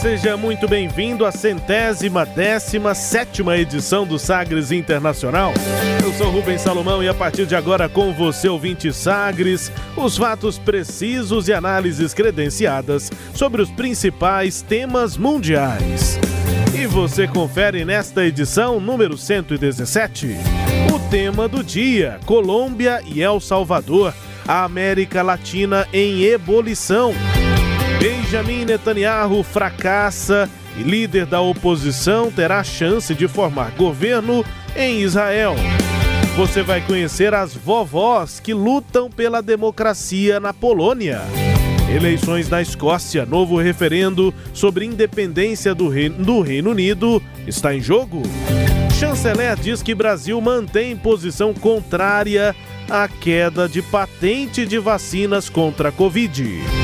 Seja 0.00 0.36
muito 0.36 0.66
bem-vindo 0.66 1.24
à 1.24 1.32
centésima 1.32 2.26
décima 2.26 2.94
sétima 2.94 3.56
edição 3.56 4.06
do 4.06 4.18
Sagres 4.18 4.72
Internacional. 4.72 5.52
Eu 6.02 6.12
sou 6.12 6.30
Rubens 6.30 6.60
Salomão 6.60 7.02
e 7.02 7.08
a 7.08 7.14
partir 7.14 7.46
de 7.46 7.54
agora 7.54 7.88
com 7.88 8.12
você, 8.12 8.48
ouvinte 8.48 8.92
Sagres, 8.92 9.70
os 9.96 10.16
fatos 10.16 10.58
precisos 10.58 11.48
e 11.48 11.52
análises 11.52 12.12
credenciadas 12.12 13.10
sobre 13.34 13.62
os 13.62 13.70
principais 13.70 14.62
temas 14.62 15.16
mundiais. 15.16 16.18
E 16.74 16.86
você 16.86 17.26
confere 17.26 17.84
nesta 17.84 18.24
edição 18.24 18.80
número 18.80 19.16
117 19.16 20.36
o 20.92 20.98
tema 21.08 21.46
do 21.46 21.62
dia: 21.62 22.18
Colômbia 22.26 23.00
e 23.06 23.22
El 23.22 23.40
Salvador, 23.40 24.12
a 24.46 24.64
América 24.64 25.22
Latina 25.22 25.86
em 25.92 26.24
ebulição. 26.24 27.14
Benjamin 28.04 28.66
Netanyahu 28.66 29.42
fracassa 29.42 30.46
e 30.76 30.82
líder 30.82 31.24
da 31.24 31.40
oposição 31.40 32.30
terá 32.30 32.62
chance 32.62 33.14
de 33.14 33.26
formar 33.26 33.70
governo 33.78 34.44
em 34.76 35.00
Israel. 35.00 35.56
Você 36.36 36.62
vai 36.62 36.82
conhecer 36.82 37.32
as 37.32 37.54
vovós 37.54 38.38
que 38.40 38.52
lutam 38.52 39.08
pela 39.08 39.40
democracia 39.40 40.38
na 40.38 40.52
Polônia. 40.52 41.22
Eleições 41.96 42.50
na 42.50 42.60
Escócia, 42.60 43.24
novo 43.24 43.56
referendo 43.56 44.34
sobre 44.52 44.84
independência 44.84 45.74
do 45.74 45.88
Reino, 45.88 46.22
do 46.22 46.42
Reino 46.42 46.72
Unido 46.72 47.22
está 47.46 47.74
em 47.74 47.80
jogo. 47.80 48.20
Chanceler 49.00 49.56
diz 49.56 49.82
que 49.82 49.94
Brasil 49.94 50.38
mantém 50.42 50.94
posição 50.94 51.54
contrária 51.54 52.54
à 52.86 53.08
queda 53.08 53.66
de 53.66 53.80
patente 53.80 54.66
de 54.66 54.78
vacinas 54.78 55.48
contra 55.48 55.88
a 55.88 55.92
Covid. 55.92 56.83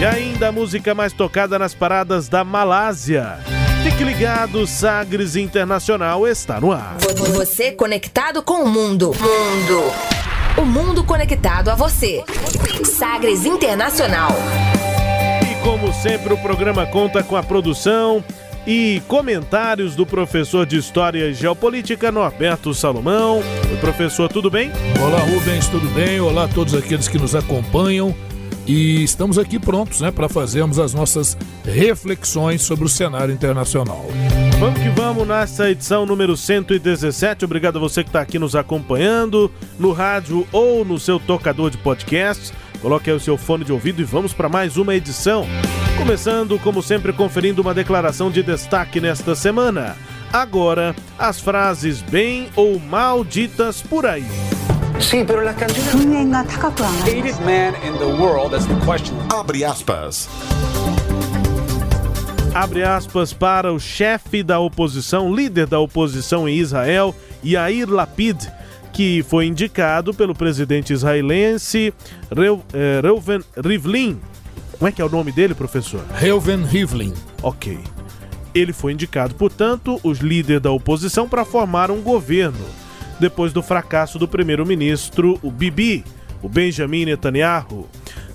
E 0.00 0.04
ainda 0.06 0.48
a 0.48 0.52
música 0.52 0.94
mais 0.94 1.12
tocada 1.12 1.58
nas 1.58 1.74
paradas 1.74 2.26
da 2.26 2.42
Malásia. 2.42 3.38
Fique 3.82 4.02
ligado, 4.02 4.66
Sagres 4.66 5.36
Internacional 5.36 6.26
está 6.26 6.58
no 6.58 6.72
ar. 6.72 6.96
Você 7.34 7.72
conectado 7.72 8.42
com 8.42 8.64
o 8.64 8.66
mundo. 8.66 9.08
Mundo. 9.08 9.92
O 10.56 10.64
mundo 10.64 11.04
conectado 11.04 11.68
a 11.68 11.74
você. 11.74 12.24
Sagres 12.82 13.44
Internacional. 13.44 14.30
E 15.42 15.62
como 15.62 15.92
sempre, 15.92 16.32
o 16.32 16.38
programa 16.38 16.86
conta 16.86 17.22
com 17.22 17.36
a 17.36 17.42
produção 17.42 18.24
e 18.66 19.02
comentários 19.06 19.94
do 19.94 20.06
professor 20.06 20.64
de 20.64 20.78
História 20.78 21.26
e 21.26 21.34
Geopolítica 21.34 22.10
Norberto 22.10 22.72
Salomão. 22.72 23.42
Oi, 23.70 23.76
professor, 23.82 24.32
tudo 24.32 24.50
bem? 24.50 24.72
Olá, 24.98 25.18
Rubens, 25.18 25.68
tudo 25.68 25.90
bem? 25.90 26.22
Olá 26.22 26.44
a 26.44 26.48
todos 26.48 26.74
aqueles 26.74 27.06
que 27.06 27.18
nos 27.18 27.34
acompanham. 27.34 28.16
E 28.70 29.02
estamos 29.02 29.36
aqui 29.36 29.58
prontos 29.58 30.00
né, 30.00 30.12
para 30.12 30.28
fazermos 30.28 30.78
as 30.78 30.94
nossas 30.94 31.36
reflexões 31.64 32.62
sobre 32.62 32.84
o 32.84 32.88
cenário 32.88 33.34
internacional. 33.34 34.06
Vamos 34.60 34.80
que 34.80 34.88
vamos 34.90 35.26
nessa 35.26 35.68
edição 35.68 36.06
número 36.06 36.36
117. 36.36 37.44
Obrigado 37.44 37.78
a 37.78 37.80
você 37.80 38.04
que 38.04 38.10
está 38.10 38.20
aqui 38.20 38.38
nos 38.38 38.54
acompanhando 38.54 39.50
no 39.76 39.90
rádio 39.90 40.46
ou 40.52 40.84
no 40.84 41.00
seu 41.00 41.18
tocador 41.18 41.68
de 41.68 41.78
podcast. 41.78 42.52
Coloque 42.80 43.10
aí 43.10 43.16
o 43.16 43.18
seu 43.18 43.36
fone 43.36 43.64
de 43.64 43.72
ouvido 43.72 44.02
e 44.02 44.04
vamos 44.04 44.32
para 44.32 44.48
mais 44.48 44.76
uma 44.76 44.94
edição. 44.94 45.44
Começando, 45.98 46.56
como 46.60 46.80
sempre, 46.80 47.12
conferindo 47.12 47.62
uma 47.62 47.74
declaração 47.74 48.30
de 48.30 48.40
destaque 48.40 49.00
nesta 49.00 49.34
semana. 49.34 49.96
Agora, 50.32 50.94
as 51.18 51.40
frases 51.40 52.02
bem 52.02 52.48
ou 52.54 52.78
mal 52.78 53.24
ditas 53.24 53.82
por 53.82 54.06
aí. 54.06 54.59
Sí, 55.00 55.24
pero 55.26 55.42
la 55.42 55.54
canción. 55.54 56.12
Hated 57.02 57.40
man 57.44 57.74
in 57.82 57.98
the 57.98 58.06
world, 58.20 58.52
that's 58.52 58.66
the 58.66 58.74
question. 58.84 59.16
Abre 59.30 59.64
aspas. 59.64 60.28
Abre 62.54 62.84
aspas 62.84 63.32
para 63.32 63.72
o 63.72 63.80
chefe 63.80 64.42
da 64.42 64.60
oposição, 64.60 65.34
líder 65.34 65.66
da 65.66 65.80
oposição 65.80 66.48
em 66.48 66.56
Israel, 66.58 67.14
Yair 67.42 67.88
Lapid, 67.88 68.46
que 68.92 69.22
foi 69.22 69.46
indicado 69.46 70.12
pelo 70.12 70.34
presidente 70.34 70.92
israelense 70.92 71.94
Reu, 72.30 72.62
eh, 72.74 73.00
Reuven 73.02 73.40
Rivlin. 73.56 74.20
Como 74.78 74.88
é 74.88 74.92
que 74.92 75.00
é 75.00 75.04
o 75.04 75.10
nome 75.10 75.32
dele, 75.32 75.54
professor? 75.54 76.02
Reuven 76.14 76.64
Rivlin. 76.64 77.14
Ok. 77.42 77.78
Ele 78.54 78.72
foi 78.72 78.92
indicado, 78.92 79.34
portanto, 79.34 79.98
os 80.02 80.18
líderes 80.18 80.60
da 80.60 80.70
oposição 80.70 81.28
para 81.28 81.44
formar 81.44 81.90
um 81.90 82.02
governo 82.02 82.79
depois 83.20 83.52
do 83.52 83.62
fracasso 83.62 84.18
do 84.18 84.26
primeiro-ministro, 84.26 85.38
o 85.42 85.50
Bibi, 85.50 86.04
o 86.42 86.48
Benjamin 86.48 87.04
Netanyahu. 87.04 87.86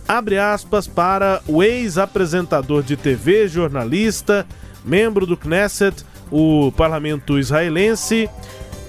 Abre 0.07 0.37
aspas 0.37 0.87
para 0.87 1.41
o 1.47 1.63
ex-apresentador 1.63 2.83
de 2.83 2.95
TV, 2.95 3.47
jornalista, 3.47 4.45
membro 4.85 5.25
do 5.25 5.35
Knesset, 5.35 6.05
o 6.31 6.71
parlamento 6.71 7.39
israelense, 7.39 8.29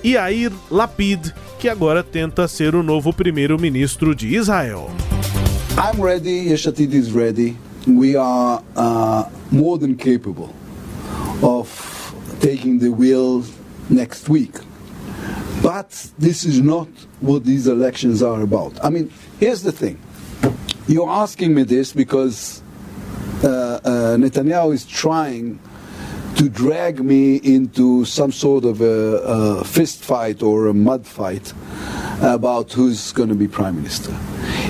Yair 0.04 0.52
Lapid, 0.70 1.32
que 1.58 1.68
agora 1.68 2.02
tenta 2.02 2.46
ser 2.46 2.74
o 2.74 2.82
novo 2.82 3.12
primeiro-ministro 3.12 4.14
de 4.14 4.36
Israel. 4.36 4.90
I'm 5.78 6.00
ready, 6.00 6.50
Yeshatid 6.50 6.94
is 6.94 7.12
ready. 7.12 7.56
We 7.86 8.16
are 8.16 8.62
uh, 8.76 9.24
more 9.50 9.78
than 9.78 9.94
capable 9.94 10.50
of 11.42 11.68
taking 12.40 12.78
the 12.78 12.88
wheel 12.88 13.42
next 13.88 14.28
week. 14.28 14.66
But 15.66 16.12
this 16.16 16.44
is 16.44 16.60
not 16.60 16.87
what 17.19 17.44
these 17.44 17.66
elections 17.66 18.22
are 18.22 18.41
about. 18.41 18.72
I 18.84 18.88
mean, 18.88 19.12
here's 19.41 19.62
the 19.62 19.72
thing. 19.72 19.99
You're 20.87 21.10
asking 21.10 21.56
me 21.56 21.65
this 21.65 21.93
because 21.93 22.62
uh, 23.43 23.49
uh, 23.49 23.81
Netanyahu 24.16 24.75
is 24.75 24.87
trying 24.87 25.59
to 26.37 26.49
drag 26.49 27.04
me 27.04 27.38
into 27.38 28.04
some 28.04 28.31
sort 28.31 28.65
of 28.65 28.81
a, 28.81 29.19
a 29.25 29.65
fist 29.65 30.04
fight 30.04 30.41
or 30.41 30.69
a 30.69 30.72
mud 30.72 31.04
fight 31.04 31.53
about 32.22 32.72
who's 32.72 33.10
going 33.10 33.31
to 33.31 33.34
be 33.34 33.48
prime 33.48 33.75
minister. 33.75 34.16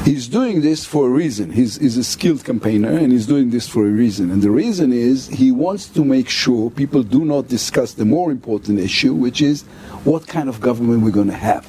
He's 0.06 0.28
doing 0.28 0.60
this 0.60 0.84
for 0.84 1.08
a 1.08 1.10
reason. 1.10 1.50
He's, 1.50 1.78
he's 1.78 1.96
a 1.96 2.04
skilled 2.04 2.44
campaigner 2.44 2.96
and 2.96 3.10
he's 3.10 3.26
doing 3.26 3.50
this 3.50 3.68
for 3.68 3.84
a 3.84 3.90
reason. 3.90 4.30
And 4.30 4.40
the 4.40 4.52
reason 4.52 4.92
is 4.92 5.26
he 5.26 5.50
wants 5.50 5.88
to 5.88 6.04
make 6.04 6.28
sure 6.28 6.70
people 6.70 7.02
do 7.02 7.24
not 7.24 7.48
discuss 7.48 7.92
the 7.94 8.04
more 8.04 8.30
important 8.30 8.78
issue, 8.78 9.14
which 9.14 9.42
is 9.42 9.64
what 10.04 10.28
kind 10.28 10.48
of 10.48 10.60
government 10.60 11.02
we're 11.02 11.10
going 11.10 11.26
to 11.26 11.32
have. 11.32 11.68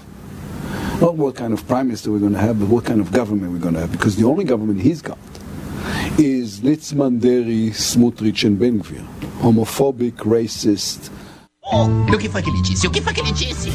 Not 1.02 1.16
what 1.16 1.34
kind 1.34 1.52
of 1.52 1.68
prime 1.68 1.88
minister 1.88 2.12
we're 2.12 2.20
going 2.20 2.34
to 2.34 2.40
have, 2.40 2.60
but 2.60 2.70
what 2.70 2.86
kind 2.86 3.02
of 3.02 3.12
government 3.12 3.54
we're 3.54 3.58
going 3.58 3.74
to 3.74 3.80
have. 3.80 3.92
Because 3.92 4.18
the 4.18 4.26
only 4.26 4.44
government 4.44 4.82
he's 4.82 5.02
got 5.02 5.18
is 6.20 6.60
Litzman, 6.60 7.20
Deri, 7.20 7.72
Smutrich, 7.72 8.46
and 8.46 8.60
Ben 8.60 8.84
Gvir. 8.84 9.04
Homophobic, 9.40 10.18
racist. 10.18 11.10
Oh, 11.64 11.90
o 12.14 12.18
que 12.20 12.30
foi 12.30 12.44
que 12.44 12.52
ele 12.52 12.62
disse? 12.62 12.86
O 12.86 12.92
que 12.92 13.02
foi 13.02 13.14
que 13.14 13.22
ele 13.22 13.32
disse? 13.32 13.72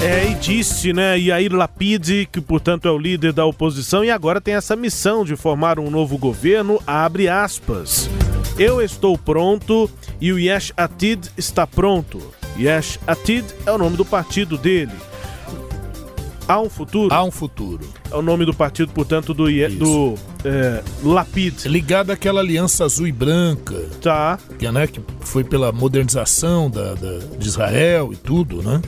É, 0.00 0.30
e 0.30 0.34
disse, 0.36 0.92
né, 0.92 1.18
Yair 1.18 1.52
Lapid, 1.52 2.26
que 2.30 2.40
portanto 2.40 2.86
é 2.86 2.90
o 2.90 2.96
líder 2.98 3.32
da 3.32 3.44
oposição 3.44 4.04
e 4.04 4.10
agora 4.10 4.40
tem 4.40 4.54
essa 4.54 4.76
missão 4.76 5.24
de 5.24 5.34
formar 5.34 5.78
um 5.78 5.90
novo 5.90 6.16
governo, 6.16 6.80
abre 6.86 7.28
aspas. 7.28 8.08
Eu 8.56 8.80
estou 8.80 9.18
pronto 9.18 9.90
e 10.20 10.32
o 10.32 10.38
Yesh 10.38 10.72
Atid 10.76 11.28
está 11.36 11.66
pronto. 11.66 12.20
Yesh 12.56 12.98
Atid 13.06 13.44
é 13.66 13.72
o 13.72 13.78
nome 13.78 13.96
do 13.96 14.04
partido 14.04 14.56
dele. 14.56 14.92
Há 16.46 16.60
um 16.60 16.70
futuro? 16.70 17.12
Há 17.14 17.22
um 17.24 17.30
futuro. 17.30 17.86
É 18.10 18.14
o 18.16 18.22
nome 18.22 18.46
do 18.46 18.54
partido, 18.54 18.90
portanto, 18.92 19.34
do, 19.34 19.50
Ye- 19.50 19.68
do 19.68 20.14
é, 20.44 20.82
Lapid. 21.02 21.66
Ligado 21.66 22.10
àquela 22.10 22.40
aliança 22.40 22.84
azul 22.84 23.06
e 23.06 23.12
branca. 23.12 23.74
Tá. 24.00 24.38
Que, 24.58 24.70
né, 24.70 24.86
que 24.86 24.98
foi 25.20 25.44
pela 25.44 25.70
modernização 25.72 26.70
da, 26.70 26.94
da- 26.94 27.18
de 27.38 27.46
Israel 27.46 28.10
e 28.12 28.16
tudo, 28.16 28.62
né? 28.62 28.80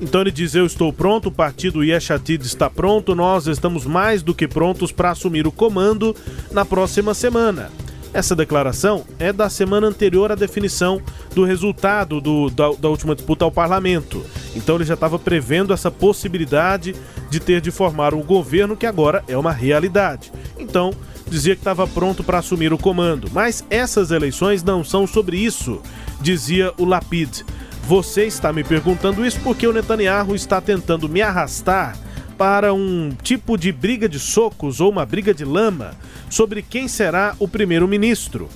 Então 0.00 0.20
ele 0.22 0.30
diz: 0.30 0.54
Eu 0.54 0.64
estou 0.64 0.92
pronto, 0.92 1.28
o 1.28 1.32
partido 1.32 1.84
Yeshatid 1.84 2.44
está 2.44 2.70
pronto, 2.70 3.14
nós 3.14 3.46
estamos 3.46 3.84
mais 3.84 4.22
do 4.22 4.34
que 4.34 4.48
prontos 4.48 4.90
para 4.90 5.10
assumir 5.10 5.46
o 5.46 5.52
comando 5.52 6.16
na 6.50 6.64
próxima 6.64 7.12
semana. 7.12 7.70
Essa 8.12 8.34
declaração 8.34 9.04
é 9.20 9.32
da 9.32 9.48
semana 9.48 9.86
anterior 9.86 10.32
à 10.32 10.34
definição 10.34 11.00
do 11.32 11.44
resultado 11.44 12.20
do, 12.20 12.50
da, 12.50 12.72
da 12.72 12.88
última 12.88 13.14
disputa 13.14 13.44
ao 13.44 13.52
parlamento. 13.52 14.24
Então 14.56 14.74
ele 14.74 14.84
já 14.84 14.94
estava 14.94 15.16
prevendo 15.16 15.72
essa 15.72 15.92
possibilidade 15.92 16.96
de 17.30 17.38
ter 17.38 17.60
de 17.60 17.70
formar 17.70 18.12
um 18.12 18.22
governo 18.22 18.76
que 18.76 18.86
agora 18.86 19.22
é 19.28 19.38
uma 19.38 19.52
realidade. 19.52 20.32
Então, 20.58 20.92
dizia 21.28 21.54
que 21.54 21.60
estava 21.60 21.86
pronto 21.86 22.24
para 22.24 22.38
assumir 22.38 22.72
o 22.72 22.78
comando. 22.78 23.30
Mas 23.32 23.64
essas 23.70 24.10
eleições 24.10 24.64
não 24.64 24.82
são 24.82 25.06
sobre 25.06 25.36
isso, 25.36 25.80
dizia 26.20 26.74
o 26.76 26.84
Lapid. 26.84 27.44
Você 27.90 28.24
está 28.24 28.52
me 28.52 28.62
perguntando 28.62 29.26
isso 29.26 29.40
porque 29.40 29.66
o 29.66 29.72
Netanyahu 29.72 30.36
está 30.36 30.60
tentando 30.60 31.08
me 31.08 31.20
arrastar 31.20 31.98
para 32.38 32.72
um 32.72 33.10
tipo 33.20 33.58
de 33.58 33.72
briga 33.72 34.08
de 34.08 34.20
socos 34.20 34.80
ou 34.80 34.92
uma 34.92 35.04
briga 35.04 35.34
de 35.34 35.44
lama 35.44 35.90
sobre 36.30 36.62
quem 36.62 36.86
será 36.86 37.34
o 37.40 37.48
primeiro-ministro. 37.48 38.48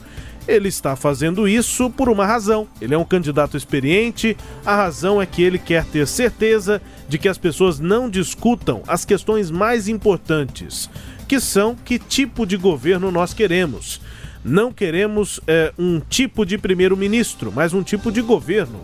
Ele 0.46 0.68
está 0.68 0.94
fazendo 0.94 1.48
isso 1.48 1.90
por 1.90 2.08
uma 2.08 2.24
razão. 2.24 2.68
Ele 2.80 2.94
é 2.94 2.96
um 2.96 3.04
candidato 3.04 3.56
experiente. 3.56 4.36
A 4.64 4.76
razão 4.76 5.20
é 5.20 5.26
que 5.26 5.42
ele 5.42 5.58
quer 5.58 5.84
ter 5.84 6.06
certeza 6.06 6.80
de 7.08 7.18
que 7.18 7.28
as 7.28 7.36
pessoas 7.36 7.80
não 7.80 8.08
discutam 8.08 8.84
as 8.86 9.04
questões 9.04 9.50
mais 9.50 9.88
importantes, 9.88 10.88
que 11.26 11.40
são 11.40 11.74
que 11.74 11.98
tipo 11.98 12.46
de 12.46 12.56
governo 12.56 13.10
nós 13.10 13.34
queremos. 13.34 14.00
Não 14.44 14.72
queremos 14.72 15.40
é, 15.48 15.72
um 15.76 15.98
tipo 15.98 16.46
de 16.46 16.56
primeiro-ministro, 16.56 17.50
mas 17.52 17.74
um 17.74 17.82
tipo 17.82 18.12
de 18.12 18.22
governo. 18.22 18.80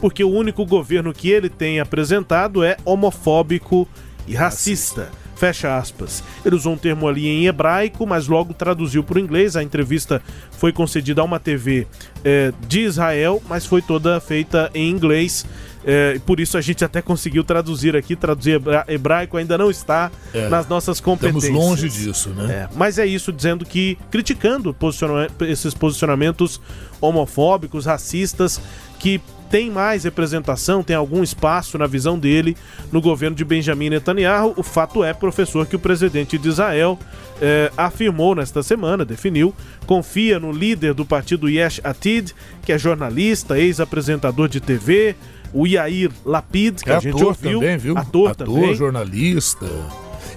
Porque 0.00 0.22
o 0.22 0.30
único 0.30 0.64
governo 0.64 1.12
que 1.12 1.30
ele 1.30 1.48
tem 1.48 1.80
apresentado 1.80 2.62
é 2.62 2.76
homofóbico 2.84 3.88
e 4.26 4.34
racista. 4.34 5.10
Fecha 5.36 5.76
aspas. 5.76 6.24
Ele 6.44 6.56
usou 6.56 6.72
um 6.72 6.78
termo 6.78 7.06
ali 7.06 7.28
em 7.28 7.46
hebraico, 7.46 8.06
mas 8.06 8.26
logo 8.26 8.54
traduziu 8.54 9.04
para 9.04 9.18
o 9.18 9.20
inglês. 9.20 9.54
A 9.54 9.62
entrevista 9.62 10.22
foi 10.52 10.72
concedida 10.72 11.20
a 11.20 11.24
uma 11.24 11.38
TV 11.38 11.86
é, 12.24 12.52
de 12.66 12.80
Israel, 12.80 13.42
mas 13.46 13.66
foi 13.66 13.82
toda 13.82 14.18
feita 14.18 14.70
em 14.74 14.88
inglês. 14.90 15.44
É, 15.84 16.18
por 16.26 16.40
isso 16.40 16.58
a 16.58 16.60
gente 16.60 16.84
até 16.84 17.02
conseguiu 17.02 17.44
traduzir 17.44 17.94
aqui. 17.94 18.16
Traduzir 18.16 18.60
hebraico 18.88 19.36
ainda 19.36 19.58
não 19.58 19.70
está 19.70 20.10
é, 20.32 20.48
nas 20.48 20.66
nossas 20.66 21.00
competências. 21.00 21.44
Estamos 21.44 21.68
longe 21.68 21.88
disso, 21.90 22.30
né? 22.30 22.52
É, 22.52 22.68
mas 22.74 22.98
é 22.98 23.06
isso, 23.06 23.30
dizendo 23.30 23.66
que, 23.66 23.98
criticando 24.10 24.72
posiciona 24.72 25.28
esses 25.42 25.74
posicionamentos 25.74 26.60
homofóbicos, 26.98 27.84
racistas, 27.84 28.58
que 28.98 29.20
tem 29.50 29.70
mais 29.70 30.04
representação, 30.04 30.82
tem 30.82 30.96
algum 30.96 31.22
espaço 31.22 31.78
na 31.78 31.86
visão 31.86 32.18
dele 32.18 32.56
no 32.92 33.00
governo 33.00 33.36
de 33.36 33.44
Benjamin 33.44 33.90
Netanyahu. 33.90 34.54
O 34.56 34.62
fato 34.62 35.02
é, 35.02 35.12
professor, 35.12 35.66
que 35.66 35.76
o 35.76 35.78
presidente 35.78 36.36
de 36.38 36.48
Israel 36.48 36.98
eh, 37.40 37.70
afirmou 37.76 38.34
nesta 38.34 38.62
semana, 38.62 39.04
definiu, 39.04 39.54
confia 39.86 40.40
no 40.40 40.50
líder 40.50 40.94
do 40.94 41.04
partido 41.04 41.48
Yesh 41.48 41.80
Atid, 41.84 42.32
que 42.62 42.72
é 42.72 42.78
jornalista, 42.78 43.58
ex-apresentador 43.58 44.48
de 44.48 44.60
TV, 44.60 45.14
o 45.52 45.66
Yair 45.66 46.10
Lapid, 46.24 46.82
que 46.82 46.90
é 46.90 46.96
a 46.96 47.00
gente 47.00 47.22
ouviu. 47.22 47.60
Também, 47.60 47.76
viu? 47.76 47.96
Ator, 47.96 48.30
ator 48.30 48.46
também. 48.46 48.74
jornalista. 48.74 49.66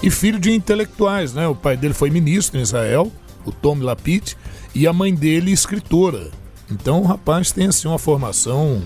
E 0.01 0.09
filho 0.09 0.39
de 0.39 0.51
intelectuais, 0.51 1.33
né? 1.33 1.47
O 1.47 1.56
pai 1.56 1.75
dele 1.75 1.94
foi 1.94 2.09
ministro 2.09 2.59
em 2.59 2.63
Israel, 2.63 3.11
o 3.45 3.51
Tom 3.51 3.79
Lapid, 3.79 4.33
e 4.73 4.88
a 4.88 4.94
mãe 4.94 5.13
dele 5.13 5.51
escritora. 5.51 6.29
Então 6.71 7.01
o 7.01 7.06
rapaz 7.06 7.51
tem 7.51 7.68
assim 7.68 7.88
uma 7.88 8.00
formação 8.00 8.81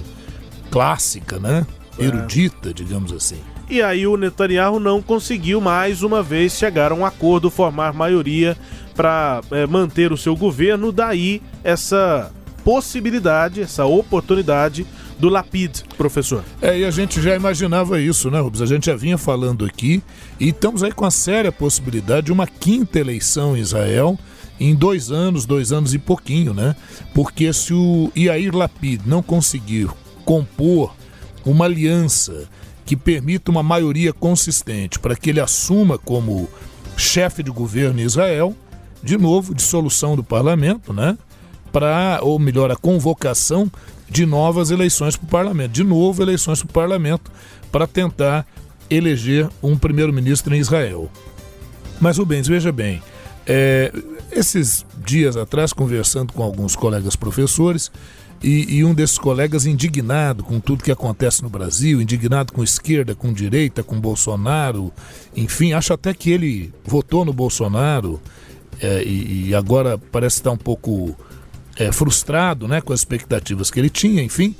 clássica, 0.71 1.39
né? 1.39 1.65
É. 1.97 2.05
Erudita, 2.05 2.73
digamos 2.73 3.11
assim. 3.11 3.39
E 3.69 3.81
aí 3.81 4.05
o 4.05 4.17
Netanyahu 4.17 4.79
não 4.79 5.01
conseguiu 5.01 5.61
mais 5.61 6.03
uma 6.03 6.21
vez 6.21 6.53
chegar 6.53 6.91
a 6.91 6.95
um 6.95 7.05
acordo, 7.05 7.49
formar 7.49 7.93
maioria 7.93 8.57
para 8.95 9.41
é, 9.51 9.65
manter 9.65 10.11
o 10.11 10.17
seu 10.17 10.35
governo. 10.35 10.91
Daí 10.91 11.41
essa 11.63 12.31
possibilidade, 12.63 13.61
essa 13.61 13.85
oportunidade 13.85 14.85
do 15.19 15.29
Lapid, 15.29 15.83
professor. 15.97 16.43
É, 16.61 16.79
e 16.79 16.85
a 16.85 16.91
gente 16.91 17.21
já 17.21 17.35
imaginava 17.35 17.99
isso, 17.99 18.29
né, 18.29 18.39
Rubens? 18.39 18.61
A 18.61 18.65
gente 18.65 18.87
já 18.87 18.95
vinha 18.95 19.17
falando 19.17 19.65
aqui 19.65 20.01
e 20.39 20.49
estamos 20.49 20.83
aí 20.83 20.91
com 20.91 21.05
a 21.05 21.11
séria 21.11 21.51
possibilidade 21.51 22.27
de 22.27 22.31
uma 22.31 22.47
quinta 22.47 22.99
eleição 22.99 23.55
em 23.55 23.59
Israel 23.59 24.17
em 24.69 24.75
dois 24.75 25.11
anos, 25.11 25.45
dois 25.45 25.73
anos 25.73 25.93
e 25.93 25.99
pouquinho, 25.99 26.53
né? 26.53 26.75
Porque 27.13 27.51
se 27.51 27.73
o 27.73 28.11
Yair 28.15 28.55
Lapid 28.55 29.01
não 29.05 29.21
conseguir 29.21 29.89
compor 30.23 30.95
uma 31.45 31.65
aliança 31.65 32.47
que 32.85 32.95
permita 32.95 33.51
uma 33.51 33.61
maioria 33.61 34.13
consistente 34.13 34.99
para 34.99 35.15
que 35.15 35.29
ele 35.29 35.41
assuma 35.41 35.97
como 35.97 36.49
chefe 36.95 37.43
de 37.43 37.51
governo 37.51 37.99
em 37.99 38.03
Israel, 38.03 38.55
de 39.01 39.17
novo, 39.17 39.53
dissolução 39.53 40.15
do 40.15 40.23
parlamento, 40.23 40.93
né? 40.93 41.17
Para, 41.71 42.19
ou 42.21 42.39
melhor, 42.39 42.71
a 42.71 42.75
convocação 42.75 43.69
de 44.09 44.25
novas 44.25 44.71
eleições 44.71 45.17
para 45.17 45.25
o 45.25 45.29
parlamento. 45.29 45.71
De 45.71 45.83
novo, 45.83 46.21
eleições 46.21 46.59
para 46.61 46.69
o 46.69 46.73
parlamento 46.73 47.31
para 47.69 47.85
tentar 47.85 48.47
eleger 48.89 49.49
um 49.61 49.77
primeiro-ministro 49.77 50.55
em 50.55 50.59
Israel. 50.59 51.09
Mas, 51.99 52.17
Rubens, 52.17 52.47
veja 52.47 52.71
bem, 52.71 53.01
é, 53.45 53.91
esses 54.35 54.85
dias 55.05 55.37
atrás, 55.37 55.73
conversando 55.73 56.33
com 56.33 56.43
alguns 56.43 56.75
colegas 56.75 57.15
professores, 57.15 57.91
e, 58.43 58.79
e, 58.79 58.83
um 58.83 58.93
desses 58.93 59.17
colegas 59.17 59.65
indignado 59.65 60.43
com 60.43 60.59
tudo 60.59 60.83
que 60.83 60.91
acontece 60.91 61.41
no 61.41 61.49
Brasil, 61.49 62.01
indignado 62.01 62.51
com 62.51 62.61
esquerda, 62.61 63.15
com 63.15 63.31
direita, 63.31 63.81
com 63.81 63.97
Bolsonaro, 63.97 64.91
enfim, 65.33 65.71
acho 65.71 65.93
até 65.93 66.13
que 66.13 66.29
ele 66.29 66.73
votou 66.83 67.23
no 67.23 67.31
Bolsonaro 67.31 68.19
é, 68.81 69.01
e, 69.01 69.47
e, 69.47 69.55
agora 69.55 69.97
parece 69.97 70.37
estar 70.37 70.51
um 70.51 70.57
pouco 70.57 71.15
é, 71.77 71.89
frustrado 71.93 72.67
né, 72.67 72.81
com 72.81 72.91
as 72.91 72.99
expectativas 72.99 73.71
que 73.71 73.79
ele 73.79 73.89
tinha, 73.89 74.21
enfim. 74.21 74.53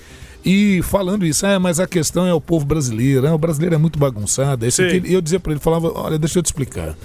E 0.46 0.82
falando 0.84 1.26
isso, 1.26 1.46
ah, 1.46 1.60
mas 1.60 1.80
a 1.80 1.88
questão 1.88 2.26
é 2.26 2.34
o 2.34 2.40
povo 2.40 2.66
brasileiro, 2.66 3.28
ah, 3.28 3.34
o 3.34 3.38
brasileiro 3.38 3.76
é 3.76 3.78
muito 3.78 4.00
bagunçado. 4.00 4.64
É 4.64 4.70
isso 4.70 4.82
que 4.82 4.96
ele, 4.96 5.14
eu 5.14 5.22
dizia 5.22 5.42
para 5.42 5.52
ele, 5.52 5.60
falava, 5.60 5.92
olha, 5.94 6.18
deixa 6.18 6.40
eu 6.40 6.44
te 6.44 6.48
explicar 6.48 6.96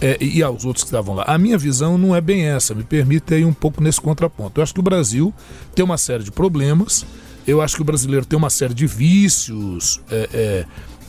é, 0.00 0.16
e 0.20 0.42
aos 0.42 0.64
outros 0.64 0.82
que 0.82 0.88
estavam 0.88 1.14
lá. 1.14 1.24
A 1.26 1.36
minha 1.36 1.58
visão 1.58 1.98
não 1.98 2.14
é 2.16 2.20
bem 2.20 2.46
essa, 2.46 2.74
me 2.74 2.82
permita 2.82 3.36
ir 3.36 3.44
um 3.44 3.52
pouco 3.52 3.82
nesse 3.82 4.00
contraponto. 4.00 4.58
Eu 4.58 4.62
acho 4.62 4.72
que 4.72 4.80
o 4.80 4.82
Brasil 4.82 5.32
tem 5.74 5.84
uma 5.84 5.98
série 5.98 6.24
de 6.24 6.30
problemas, 6.30 7.04
eu 7.46 7.60
acho 7.60 7.76
que 7.76 7.82
o 7.82 7.84
brasileiro 7.84 8.24
tem 8.24 8.36
uma 8.36 8.50
série 8.50 8.74
de 8.74 8.86
vícios 8.86 10.00
é, 10.10 10.66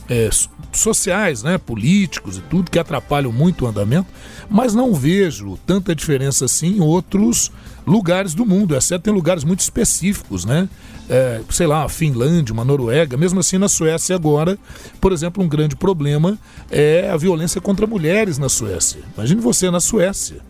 é, 0.08 0.24
é 0.26 0.30
sociais, 0.72 1.42
né, 1.42 1.58
políticos 1.58 2.38
e 2.38 2.40
tudo, 2.42 2.70
que 2.70 2.78
atrapalham 2.78 3.32
muito 3.32 3.64
o 3.64 3.68
andamento, 3.68 4.08
mas 4.48 4.74
não 4.74 4.94
vejo 4.94 5.58
tanta 5.66 5.94
diferença 5.94 6.44
assim 6.44 6.76
em 6.76 6.80
outros 6.80 7.50
lugares 7.86 8.34
do 8.34 8.46
mundo, 8.46 8.76
exceto 8.76 9.10
em 9.10 9.12
lugares 9.12 9.44
muito 9.44 9.60
específicos, 9.60 10.44
né? 10.44 10.68
É, 11.08 11.40
sei 11.50 11.66
lá, 11.66 11.84
a 11.84 11.88
Finlândia, 11.88 12.52
uma 12.52 12.64
Noruega, 12.64 13.16
mesmo 13.16 13.40
assim 13.40 13.58
na 13.58 13.68
Suécia 13.68 14.14
agora, 14.14 14.58
por 15.00 15.12
exemplo, 15.12 15.42
um 15.42 15.48
grande 15.48 15.76
problema 15.76 16.38
é 16.70 17.10
a 17.10 17.16
violência 17.16 17.60
contra 17.60 17.86
mulheres 17.86 18.38
na 18.38 18.48
Suécia. 18.48 19.00
Imagine 19.16 19.40
você 19.40 19.70
na 19.70 19.80
Suécia. 19.80 20.40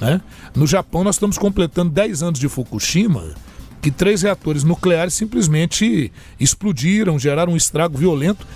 Né? 0.00 0.20
No 0.54 0.66
Japão 0.66 1.04
nós 1.04 1.16
estamos 1.16 1.38
completando 1.38 1.90
10 1.90 2.22
anos 2.22 2.40
de 2.40 2.48
Fukushima, 2.48 3.34
que 3.80 3.90
três 3.90 4.22
reatores 4.22 4.64
nucleares 4.64 5.14
simplesmente 5.14 6.10
explodiram, 6.40 7.18
geraram 7.18 7.52
um 7.52 7.56
estrago 7.56 7.98
violento 7.98 8.46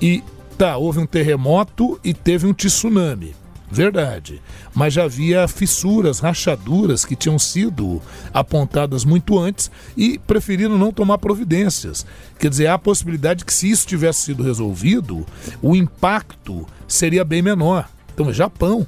e 0.00 0.22
tá, 0.56 0.76
houve 0.76 1.00
um 1.00 1.06
terremoto 1.06 1.98
e 2.04 2.14
teve 2.14 2.46
um 2.46 2.54
tsunami. 2.54 3.34
Verdade. 3.70 4.40
Mas 4.74 4.94
já 4.94 5.04
havia 5.04 5.46
fissuras, 5.46 6.20
rachaduras 6.20 7.04
que 7.04 7.14
tinham 7.14 7.38
sido 7.38 8.00
apontadas 8.32 9.04
muito 9.04 9.38
antes 9.38 9.70
e 9.96 10.18
preferiram 10.18 10.78
não 10.78 10.92
tomar 10.92 11.18
providências. 11.18 12.06
Quer 12.38 12.48
dizer, 12.48 12.68
há 12.68 12.74
a 12.74 12.78
possibilidade 12.78 13.44
que, 13.44 13.52
se 13.52 13.70
isso 13.70 13.86
tivesse 13.86 14.22
sido 14.22 14.42
resolvido, 14.42 15.26
o 15.60 15.76
impacto 15.76 16.66
seria 16.86 17.24
bem 17.24 17.42
menor. 17.42 17.88
Então, 18.14 18.30
é 18.30 18.32
Japão. 18.32 18.86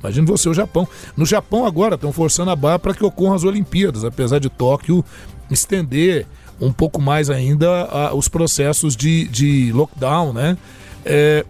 Imagina 0.00 0.26
você, 0.26 0.48
o 0.48 0.54
Japão. 0.54 0.88
No 1.16 1.26
Japão, 1.26 1.66
agora, 1.66 1.96
estão 1.96 2.12
forçando 2.12 2.50
a 2.50 2.56
barra 2.56 2.78
para 2.78 2.94
que 2.94 3.04
ocorram 3.04 3.34
as 3.34 3.44
Olimpíadas, 3.44 4.04
apesar 4.04 4.38
de 4.38 4.48
Tóquio 4.48 5.04
estender 5.50 6.26
um 6.60 6.72
pouco 6.72 7.00
mais 7.00 7.28
ainda 7.28 7.68
a, 7.68 8.14
os 8.14 8.28
processos 8.28 8.96
de, 8.96 9.28
de 9.28 9.72
lockdown, 9.72 10.32
né? 10.32 10.56
É, 11.04 11.44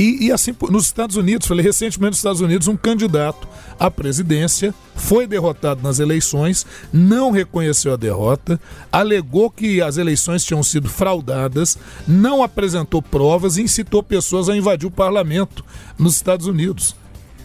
e, 0.00 0.28
e, 0.28 0.32
assim, 0.32 0.56
nos 0.70 0.86
Estados 0.86 1.16
Unidos, 1.16 1.46
falei 1.46 1.62
recentemente 1.62 2.12
nos 2.12 2.20
Estados 2.20 2.40
Unidos, 2.40 2.68
um 2.68 2.76
candidato 2.76 3.46
à 3.78 3.90
presidência 3.90 4.74
foi 4.94 5.26
derrotado 5.26 5.82
nas 5.82 5.98
eleições, 5.98 6.64
não 6.90 7.30
reconheceu 7.30 7.92
a 7.92 7.96
derrota, 7.96 8.58
alegou 8.90 9.50
que 9.50 9.82
as 9.82 9.98
eleições 9.98 10.42
tinham 10.42 10.62
sido 10.62 10.88
fraudadas, 10.88 11.76
não 12.08 12.42
apresentou 12.42 13.02
provas 13.02 13.58
e 13.58 13.62
incitou 13.62 14.02
pessoas 14.02 14.48
a 14.48 14.56
invadir 14.56 14.86
o 14.86 14.90
parlamento 14.90 15.62
nos 15.98 16.14
Estados 16.14 16.46
Unidos. 16.46 16.96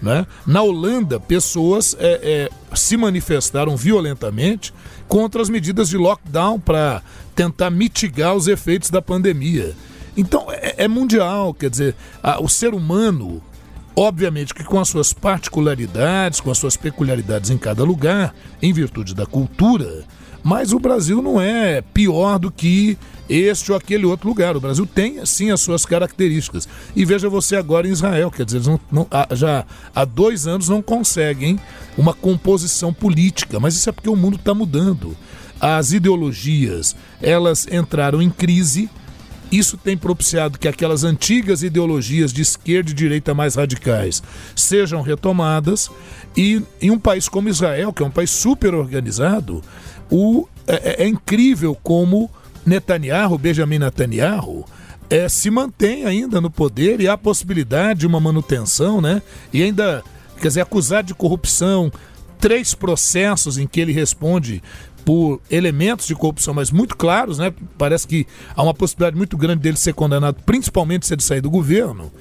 Né? 0.02 0.26
Na 0.48 0.62
Holanda, 0.62 1.20
pessoas 1.20 1.94
é, 2.00 2.50
é, 2.72 2.76
se 2.76 2.96
manifestaram 2.96 3.76
violentamente 3.76 4.74
contra 5.10 5.42
as 5.42 5.50
medidas 5.50 5.90
de 5.90 5.98
lockdown 5.98 6.58
para 6.58 7.02
tentar 7.36 7.70
mitigar 7.70 8.34
os 8.34 8.48
efeitos 8.48 8.90
da 8.90 9.02
pandemia. 9.02 9.76
Então 10.16 10.48
é, 10.50 10.76
é 10.78 10.88
mundial, 10.88 11.54
quer 11.54 11.70
dizer, 11.70 11.96
a, 12.22 12.42
o 12.42 12.48
ser 12.48 12.74
humano 12.74 13.42
Obviamente 13.98 14.54
que 14.54 14.64
com 14.64 14.78
as 14.78 14.90
suas 14.90 15.14
particularidades, 15.14 16.42
com 16.42 16.52
as 16.52 16.58
suas 16.58 16.76
peculiaridades 16.76 17.50
em 17.50 17.58
cada 17.58 17.82
lugar, 17.86 18.36
em 18.62 18.74
virtude 18.74 19.16
da 19.16 19.26
cultura, 19.26 20.04
mas 20.44 20.74
o 20.74 20.80
Brasil 20.80 21.22
não 21.22 21.40
é 21.40 21.82
pior 21.82 22.38
do 22.38 22.52
que 22.52 22.98
este 23.30 23.72
ou 23.72 23.78
aquele 23.78 24.06
outro 24.06 24.28
lugar. 24.28 24.58
O 24.58 24.60
Brasil 24.60 24.86
tem, 24.86 25.26
sim, 25.26 25.50
as 25.50 25.62
suas 25.62 25.86
características. 25.86 26.68
E 26.94 27.06
veja 27.06 27.30
você 27.30 27.56
agora 27.56 27.88
em 27.88 27.92
Israel, 27.92 28.30
quer 28.30 28.46
dizer, 28.46 28.62
não, 28.92 29.08
já 29.32 29.66
há 29.96 30.04
dois 30.04 30.46
anos 30.46 30.68
não 30.68 30.82
conseguem 30.82 31.58
uma 31.98 32.14
composição 32.14 32.94
política, 32.94 33.62
mas 33.62 33.76
isso 33.76 33.90
é 33.90 33.94
porque 33.94 34.10
o 34.10 34.16
mundo 34.16 34.36
está 34.36 34.54
mudando. 34.54 35.16
As 35.60 35.94
ideologias, 35.94 36.98
elas 37.22 37.66
entraram 37.72 38.22
em 38.22 38.30
crise 38.30 38.90
isso 39.58 39.78
tem 39.78 39.96
propiciado 39.96 40.58
que 40.58 40.68
aquelas 40.68 41.04
antigas 41.04 41.64
ideologias 41.64 42.34
de 42.34 42.42
esquerda 42.42 42.92
e 42.92 42.94
direita 42.94 43.34
mais 43.34 43.56
radicais 43.56 44.22
sejam 44.56 45.02
retomadas 45.02 45.90
e 46.36 46.62
em 46.82 46.92
um 46.92 47.00
país 47.00 47.30
como 47.30 47.50
Israel, 47.50 47.94
que 47.94 48.04
é 48.04 48.06
um 48.06 48.12
país 48.12 48.30
super 48.30 48.74
organizado, 48.74 49.62
o, 50.10 50.48
é, 50.68 51.04
é, 51.04 51.04
é 51.04 51.08
incrível 51.08 51.76
como 51.82 52.30
Netanyahu, 52.66 53.38
Benjamin 53.38 53.80
Netanyahu, 53.80 54.66
é, 55.10 55.30
se 55.30 55.50
mantém 55.52 56.06
ainda 56.06 56.42
no 56.42 56.50
poder 56.50 57.00
e 57.00 57.08
há 57.08 57.18
possibilidade 57.18 58.02
de 58.02 58.08
uma 58.08 58.20
manutenção, 58.20 59.00
né? 59.00 59.22
E 59.54 59.62
ainda, 59.62 60.04
quer 60.42 60.48
dizer, 60.48 60.62
acusado 60.62 61.08
de 61.08 61.14
corrupção, 61.14 61.92
três 62.40 62.74
processos 62.74 63.58
em 63.58 63.68
que 63.68 63.80
ele 63.80 63.92
responde 63.92 64.64
por 65.06 65.40
elementos 65.52 66.08
de 66.08 66.16
corrupção, 66.16 66.54
mas 66.54 66.72
muito 66.72 66.98
claros, 66.98 67.38
né? 67.38 67.54
Parece 67.78 68.08
que 68.08 68.26
há 68.56 68.64
uma 68.64 68.74
possibilidade 68.74 69.16
muito 69.16 69.38
grande 69.38 69.62
dele 69.62 69.78
ser 69.78 69.94
condenado, 69.94 70.38
principalmente 70.44 71.06
se 71.06 71.14
ele 71.14 71.22
sair 71.22 71.42
do 71.42 71.50
governo. 71.50 72.12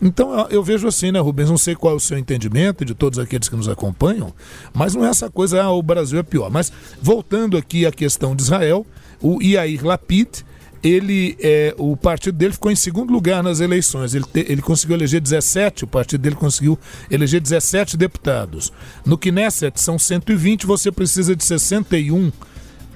Então 0.00 0.46
eu 0.48 0.62
vejo 0.62 0.86
assim, 0.86 1.10
né, 1.10 1.18
Rubens? 1.18 1.50
Não 1.50 1.58
sei 1.58 1.74
qual 1.74 1.94
é 1.94 1.96
o 1.96 2.00
seu 2.00 2.16
entendimento 2.16 2.84
de 2.84 2.94
todos 2.94 3.18
aqueles 3.18 3.48
que 3.48 3.56
nos 3.56 3.68
acompanham, 3.68 4.32
mas 4.72 4.94
não 4.94 5.04
é 5.04 5.08
essa 5.08 5.28
coisa, 5.28 5.60
ah, 5.60 5.72
o 5.72 5.82
Brasil 5.82 6.20
é 6.20 6.22
pior. 6.22 6.48
Mas 6.48 6.72
voltando 7.02 7.56
aqui 7.56 7.84
à 7.84 7.90
questão 7.90 8.36
de 8.36 8.42
Israel, 8.42 8.86
o 9.20 9.42
Yair 9.42 9.84
Lapid, 9.84 10.44
ele 10.82 11.36
é, 11.40 11.74
o 11.76 11.96
partido 11.96 12.36
dele 12.36 12.52
ficou 12.52 12.70
em 12.70 12.76
segundo 12.76 13.12
lugar 13.12 13.42
nas 13.42 13.60
eleições. 13.60 14.14
Ele, 14.14 14.24
te, 14.24 14.46
ele 14.48 14.62
conseguiu 14.62 14.96
eleger 14.96 15.20
17, 15.20 15.84
o 15.84 15.86
partido 15.86 16.20
dele 16.20 16.36
conseguiu 16.36 16.78
eleger 17.10 17.40
17 17.40 17.96
deputados. 17.96 18.72
No 19.04 19.18
Knesset 19.18 19.80
são 19.80 19.98
120, 19.98 20.66
você 20.66 20.92
precisa 20.92 21.34
de 21.34 21.44
61 21.44 22.30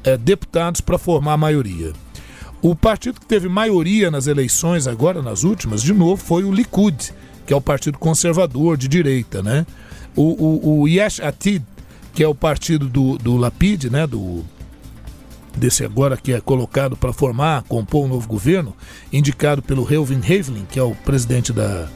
é, 0.05 0.17
deputados 0.17 0.81
para 0.81 0.99
formar 0.99 1.35
a 1.35 1.37
maioria. 1.37 1.93
O 2.61 2.77
partido 2.77 3.19
que 3.19 3.27
teve 3.27 3.49
maioria 3.49 4.11
nas 4.11 4.29
eleições, 4.29 4.87
agora 4.87 5.21
nas 5.21 5.43
últimas, 5.43 5.83
de 5.83 5.93
novo, 5.93 6.23
foi 6.23 6.45
o 6.45 6.53
Likud, 6.53 7.13
que 7.45 7.53
é 7.53 7.57
o 7.57 7.61
partido 7.61 7.99
conservador 7.99 8.77
de 8.77 8.87
direita, 8.87 9.43
né? 9.43 9.67
O, 10.15 10.23
o, 10.23 10.81
o 10.83 10.89
Yesh 10.89 11.19
Atid, 11.21 11.65
que 12.15 12.23
é 12.23 12.29
o 12.29 12.35
partido 12.35 12.87
do, 12.87 13.19
do 13.19 13.37
Lapid, 13.37 13.87
né? 13.91 14.07
Do, 14.07 14.45
desse 15.57 15.85
agora 15.85 16.17
que 16.17 16.33
é 16.33 16.41
colocado 16.41 16.97
para 16.97 17.13
formar, 17.13 17.63
compor 17.65 18.05
um 18.05 18.09
novo 18.09 18.29
governo, 18.29 18.75
indicado 19.13 19.63
pelo 19.63 19.85
Reuven 19.85 20.21
Rivlin, 20.21 20.67
que 20.71 20.79
é 20.79 20.83
o 20.83 20.95
presidente 20.95 21.53
da, 21.53 21.89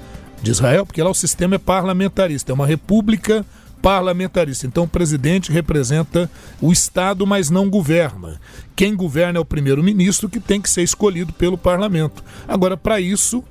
de 0.43 0.51
Israel, 0.51 0.87
porque 0.87 1.03
lá 1.03 1.11
o 1.11 1.15
sistema 1.15 1.57
é 1.57 1.59
parlamentarista, 1.59 2.53
é 2.53 2.55
uma 2.55 2.67
república 2.67 3.45
parlamentarista. 3.83 4.67
Então 4.67 4.85
o 4.85 4.89
presidente 4.89 5.53
representa 5.53 6.31
o 6.61 6.73
Estado, 6.73 7.27
mas 7.27 7.51
não 7.51 7.71
governa. 7.71 8.41
Quem 8.75 8.97
governa 8.97 9.39
é 9.39 9.41
o 9.41 9.45
primeiro-ministro, 9.45 10.29
que 10.29 10.41
tem 10.41 10.61
que 10.61 10.69
ser 10.69 10.83
escolhido 10.83 11.33
pelo 11.33 11.57
parlamento. 11.57 12.25
Agora, 12.49 12.77
para 12.77 13.01
isso, 13.01 13.45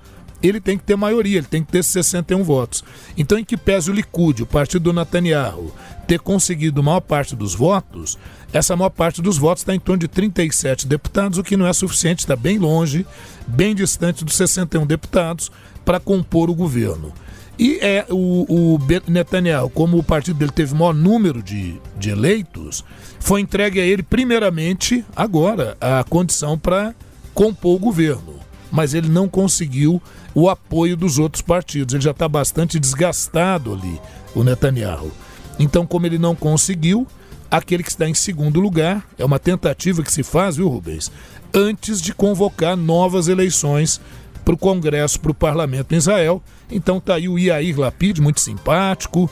ele 0.47 0.59
tem 0.59 0.77
que 0.77 0.83
ter 0.83 0.95
maioria, 0.95 1.37
ele 1.37 1.47
tem 1.47 1.63
que 1.63 1.71
ter 1.71 1.83
61 1.83 2.43
votos. 2.43 2.83
Então, 3.17 3.37
em 3.37 3.43
que 3.43 3.57
pese 3.57 3.89
o 3.89 3.93
Likud, 3.93 4.43
o 4.43 4.45
partido 4.45 4.83
do 4.83 4.93
Netanyahu, 4.93 5.73
ter 6.07 6.19
conseguido 6.19 6.81
a 6.81 6.83
maior 6.83 7.01
parte 7.01 7.35
dos 7.35 7.55
votos, 7.55 8.17
essa 8.53 8.75
maior 8.75 8.89
parte 8.89 9.21
dos 9.21 9.37
votos 9.37 9.61
está 9.61 9.73
em 9.73 9.79
torno 9.79 9.99
de 9.99 10.07
37 10.07 10.87
deputados, 10.87 11.37
o 11.37 11.43
que 11.43 11.57
não 11.57 11.67
é 11.67 11.73
suficiente, 11.73 12.19
está 12.19 12.35
bem 12.35 12.57
longe, 12.57 13.05
bem 13.47 13.73
distante 13.75 14.23
dos 14.23 14.35
61 14.35 14.85
deputados 14.85 15.51
para 15.83 15.99
compor 15.99 16.49
o 16.49 16.55
governo. 16.55 17.13
E 17.57 17.79
é 17.81 18.05
o, 18.09 18.75
o 18.75 18.79
Netanyahu, 19.07 19.69
como 19.69 19.97
o 19.97 20.03
partido 20.03 20.37
dele 20.37 20.51
teve 20.51 20.73
o 20.73 20.77
maior 20.77 20.93
número 20.93 21.41
de, 21.41 21.79
de 21.97 22.09
eleitos, 22.09 22.83
foi 23.19 23.41
entregue 23.41 23.79
a 23.79 23.85
ele, 23.85 24.03
primeiramente, 24.03 25.05
agora, 25.15 25.77
a 25.79 26.03
condição 26.03 26.57
para 26.57 26.93
compor 27.33 27.75
o 27.75 27.79
governo. 27.79 28.44
Mas 28.72 28.93
ele 28.93 29.10
não 29.10 29.27
conseguiu 29.27 30.01
o 30.34 30.50
apoio 30.50 30.98
dos 30.98 31.17
outros 31.17 31.41
partidos. 31.41 31.93
Ele 31.93 32.03
já 32.03 32.12
está 32.12 32.27
bastante 32.27 32.79
desgastado 32.79 33.74
ali, 33.74 34.00
o 34.34 34.43
Netanyahu. 34.43 35.12
Então, 35.57 35.86
como 35.86 36.05
ele 36.05 36.17
não 36.17 36.36
conseguiu, 36.36 37.07
aquele 37.50 37.84
que 37.84 37.89
está 37.89 38.07
em 38.07 38.13
segundo 38.13 38.60
lugar, 38.60 39.07
é 39.17 39.24
uma 39.24 39.39
tentativa 39.39 40.03
que 40.03 40.12
se 40.12 40.24
faz, 40.24 40.57
viu, 40.57 40.67
Rubens? 40.67 41.12
Antes 41.53 42.01
de 42.01 42.13
convocar 42.13 42.75
novas 42.75 43.27
eleições 43.27 44.01
para 44.45 44.53
o 44.53 44.57
Congresso, 44.57 45.19
para 45.19 45.31
o 45.31 45.34
Parlamento 45.34 45.93
em 45.93 45.98
Israel. 45.98 46.41
Então 46.69 47.00
tá 47.00 47.15
aí 47.15 47.27
o 47.27 47.39
Iair 47.39 47.79
Lapid, 47.79 48.19
muito 48.19 48.39
simpático, 48.39 49.29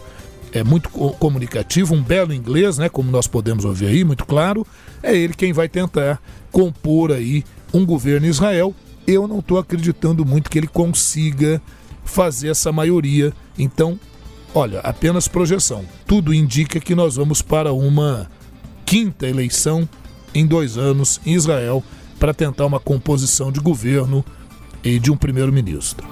é 0.51 0.63
muito 0.63 0.89
comunicativo, 0.89 1.93
um 1.93 2.01
belo 2.01 2.33
inglês, 2.33 2.77
né, 2.77 2.89
como 2.89 3.11
nós 3.11 3.27
podemos 3.27 3.63
ouvir 3.63 3.87
aí, 3.87 4.03
muito 4.03 4.25
claro. 4.25 4.65
É 5.01 5.15
ele 5.15 5.33
quem 5.33 5.53
vai 5.53 5.69
tentar 5.69 6.21
compor 6.51 7.11
aí 7.11 7.43
um 7.73 7.85
governo 7.85 8.25
em 8.25 8.29
Israel. 8.29 8.73
Eu 9.05 9.27
não 9.27 9.39
estou 9.39 9.57
acreditando 9.57 10.25
muito 10.25 10.49
que 10.49 10.57
ele 10.57 10.67
consiga 10.67 11.61
fazer 12.03 12.49
essa 12.49 12.71
maioria. 12.71 13.33
Então, 13.57 13.99
olha, 14.53 14.79
apenas 14.79 15.27
projeção. 15.27 15.85
Tudo 16.05 16.33
indica 16.33 16.79
que 16.79 16.95
nós 16.95 17.15
vamos 17.15 17.41
para 17.41 17.73
uma 17.73 18.29
quinta 18.85 19.27
eleição 19.27 19.87
em 20.33 20.45
dois 20.45 20.77
anos 20.77 21.19
em 21.25 21.33
Israel 21.33 21.83
para 22.19 22.33
tentar 22.33 22.65
uma 22.65 22.79
composição 22.79 23.51
de 23.51 23.59
governo 23.59 24.23
e 24.83 24.99
de 24.99 25.11
um 25.11 25.17
primeiro-ministro. 25.17 26.07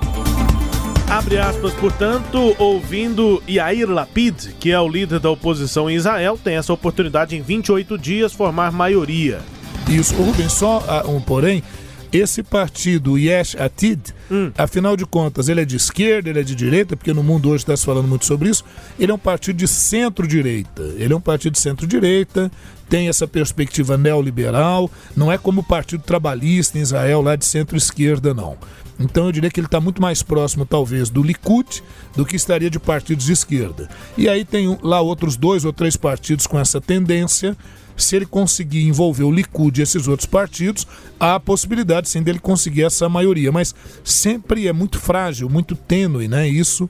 Abre 1.11 1.37
aspas, 1.37 1.73
portanto, 1.73 2.55
ouvindo 2.57 3.43
Yair 3.47 3.89
Lapid, 3.89 4.53
que 4.59 4.71
é 4.71 4.79
o 4.79 4.87
líder 4.87 5.19
da 5.19 5.29
oposição 5.29 5.89
em 5.89 5.95
Israel, 5.95 6.39
tem 6.41 6.55
essa 6.55 6.71
oportunidade 6.71 7.35
em 7.35 7.41
28 7.41 7.97
dias 7.97 8.31
formar 8.31 8.71
maioria. 8.71 9.41
Isso, 9.89 10.15
Rubens, 10.15 10.53
só 10.53 10.81
ah, 10.87 11.03
um 11.05 11.19
porém, 11.19 11.61
esse 12.11 12.43
partido 12.43 13.17
Yesh 13.17 13.55
Atid, 13.55 14.13
hum. 14.29 14.51
afinal 14.57 14.97
de 14.97 15.05
contas, 15.05 15.47
ele 15.49 15.61
é 15.61 15.65
de 15.65 15.77
esquerda, 15.77 16.29
ele 16.29 16.39
é 16.39 16.43
de 16.43 16.55
direita, 16.55 16.97
porque 16.97 17.13
no 17.13 17.23
mundo 17.23 17.49
hoje 17.49 17.63
está 17.63 17.75
se 17.75 17.85
falando 17.85 18.07
muito 18.07 18.25
sobre 18.25 18.49
isso. 18.49 18.63
Ele 18.99 19.11
é 19.11 19.15
um 19.15 19.19
partido 19.19 19.57
de 19.57 19.67
centro-direita. 19.67 20.81
Ele 20.97 21.13
é 21.13 21.15
um 21.15 21.21
partido 21.21 21.53
de 21.53 21.59
centro-direita, 21.59 22.51
tem 22.89 23.07
essa 23.07 23.25
perspectiva 23.25 23.97
neoliberal, 23.97 24.91
não 25.15 25.31
é 25.31 25.37
como 25.37 25.61
o 25.61 25.63
Partido 25.63 26.03
Trabalhista 26.03 26.77
em 26.77 26.81
Israel, 26.81 27.21
lá 27.21 27.37
de 27.37 27.45
centro-esquerda, 27.45 28.33
não. 28.33 28.57
Então 28.99 29.25
eu 29.25 29.31
diria 29.31 29.49
que 29.49 29.59
ele 29.59 29.67
está 29.67 29.79
muito 29.79 30.01
mais 30.01 30.21
próximo, 30.21 30.65
talvez, 30.65 31.09
do 31.09 31.23
Likud 31.23 31.81
do 32.15 32.25
que 32.25 32.35
estaria 32.35 32.69
de 32.69 32.79
partidos 32.79 33.25
de 33.25 33.31
esquerda. 33.31 33.89
E 34.17 34.27
aí 34.29 34.45
tem 34.45 34.77
lá 34.83 35.01
outros 35.01 35.35
dois 35.35 35.65
ou 35.65 35.73
três 35.73 35.95
partidos 35.95 36.45
com 36.45 36.59
essa 36.59 36.79
tendência. 36.79 37.57
Se 37.97 38.15
ele 38.15 38.25
conseguir 38.25 38.87
envolver 38.87 39.23
o 39.23 39.31
Likud 39.31 39.79
e 39.79 39.83
esses 39.83 40.07
outros 40.07 40.25
partidos, 40.25 40.87
há 41.19 41.35
a 41.35 41.39
possibilidade 41.39 42.09
sim 42.09 42.21
dele 42.23 42.39
conseguir 42.39 42.83
essa 42.83 43.07
maioria. 43.07 43.51
Mas 43.51 43.75
sempre 44.03 44.67
é 44.67 44.73
muito 44.73 44.99
frágil, 44.99 45.49
muito 45.49 45.75
tênue, 45.75 46.27
né? 46.27 46.47
Isso 46.47 46.89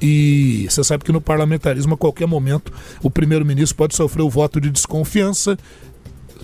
e 0.00 0.66
você 0.68 0.82
sabe 0.82 1.04
que 1.04 1.12
no 1.12 1.20
parlamentarismo, 1.20 1.94
a 1.94 1.96
qualquer 1.96 2.26
momento, 2.26 2.72
o 3.02 3.10
primeiro-ministro 3.10 3.76
pode 3.76 3.94
sofrer 3.94 4.22
o 4.22 4.30
voto 4.30 4.60
de 4.60 4.70
desconfiança, 4.70 5.58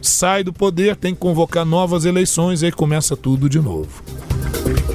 sai 0.03 0.45
do 0.45 0.53
poder, 0.53 0.97
tem 0.97 1.15
que 1.15 1.21
convocar 1.21 1.65
novas 1.65 2.05
eleições 2.05 2.63
e 2.63 2.67
aí 2.67 2.73
começa 2.73 3.17
tudo 3.17 3.49
de 3.49 3.59
novo. 3.59 4.03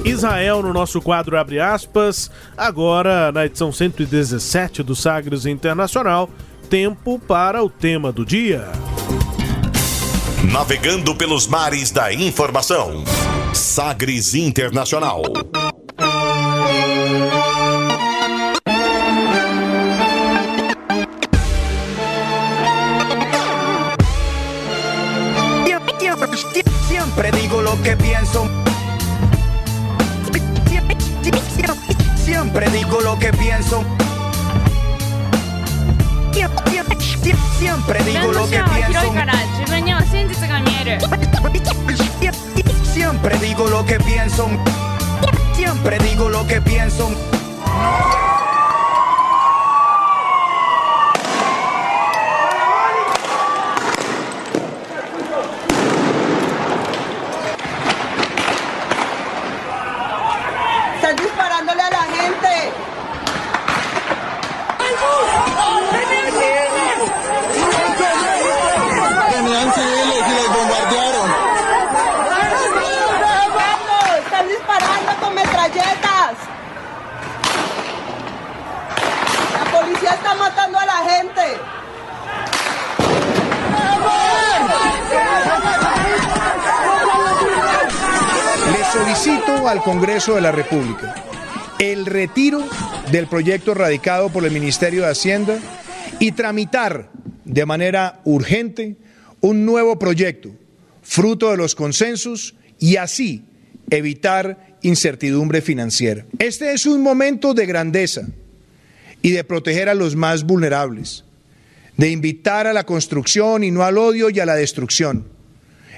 Israel 0.04 0.62
no 0.62 0.72
nosso 0.72 1.00
quadro 1.00 1.36
abre 1.36 1.60
aspas, 1.60 2.30
agora 2.56 3.32
na 3.32 3.46
edição 3.46 3.72
117 3.72 4.82
do 4.82 4.94
Sagres 4.94 5.46
Internacional, 5.46 6.30
tempo 6.68 7.18
para 7.18 7.62
o 7.62 7.68
tema 7.68 8.12
do 8.12 8.24
dia. 8.24 8.70
Navegando 10.50 11.14
pelos 11.14 11.46
mares 11.46 11.90
da 11.90 12.12
informação. 12.12 13.04
Sagres 13.52 14.34
Internacional. 14.34 15.22
Siempre 26.88 27.30
digo 27.32 27.62
lo 27.62 27.80
que 27.82 27.96
pienso. 27.96 28.48
Siempre 32.24 32.70
digo 32.70 33.00
lo 33.00 33.18
que 33.18 33.32
pienso. 33.32 33.84
Siempre 37.58 38.02
digo 38.04 38.32
lo 38.32 38.48
que 38.48 38.62
pienso. 38.74 39.12
Siempre 42.92 43.38
digo 43.38 43.66
lo 43.68 43.84
que 43.84 43.98
pienso. 44.00 44.48
Siempre 45.54 45.98
digo 45.98 46.28
lo 46.28 46.46
que 46.46 46.60
pienso. 46.60 47.10
está 80.14 80.34
matando 80.34 80.78
a 80.78 80.86
la 80.86 80.96
gente. 80.96 81.60
Le 88.72 88.84
solicito 88.92 89.61
al 89.72 89.82
Congreso 89.82 90.34
de 90.34 90.42
la 90.42 90.52
República 90.52 91.14
el 91.78 92.04
retiro 92.04 92.62
del 93.10 93.26
proyecto 93.26 93.72
radicado 93.72 94.28
por 94.28 94.44
el 94.44 94.50
Ministerio 94.50 95.00
de 95.00 95.08
Hacienda 95.08 95.58
y 96.20 96.32
tramitar 96.32 97.10
de 97.46 97.64
manera 97.64 98.20
urgente 98.24 98.96
un 99.40 99.64
nuevo 99.64 99.98
proyecto, 99.98 100.50
fruto 101.02 101.50
de 101.50 101.56
los 101.56 101.74
consensos, 101.74 102.54
y 102.78 102.96
así 102.96 103.46
evitar 103.88 104.76
incertidumbre 104.82 105.62
financiera. 105.62 106.26
Este 106.38 106.74
es 106.74 106.84
un 106.84 107.02
momento 107.02 107.54
de 107.54 107.64
grandeza 107.64 108.28
y 109.22 109.30
de 109.30 109.42
proteger 109.42 109.88
a 109.88 109.94
los 109.94 110.16
más 110.16 110.44
vulnerables, 110.44 111.24
de 111.96 112.10
invitar 112.10 112.66
a 112.66 112.74
la 112.74 112.84
construcción 112.84 113.64
y 113.64 113.70
no 113.70 113.84
al 113.84 113.96
odio 113.96 114.28
y 114.28 114.38
a 114.38 114.44
la 114.44 114.54
destrucción. 114.54 115.28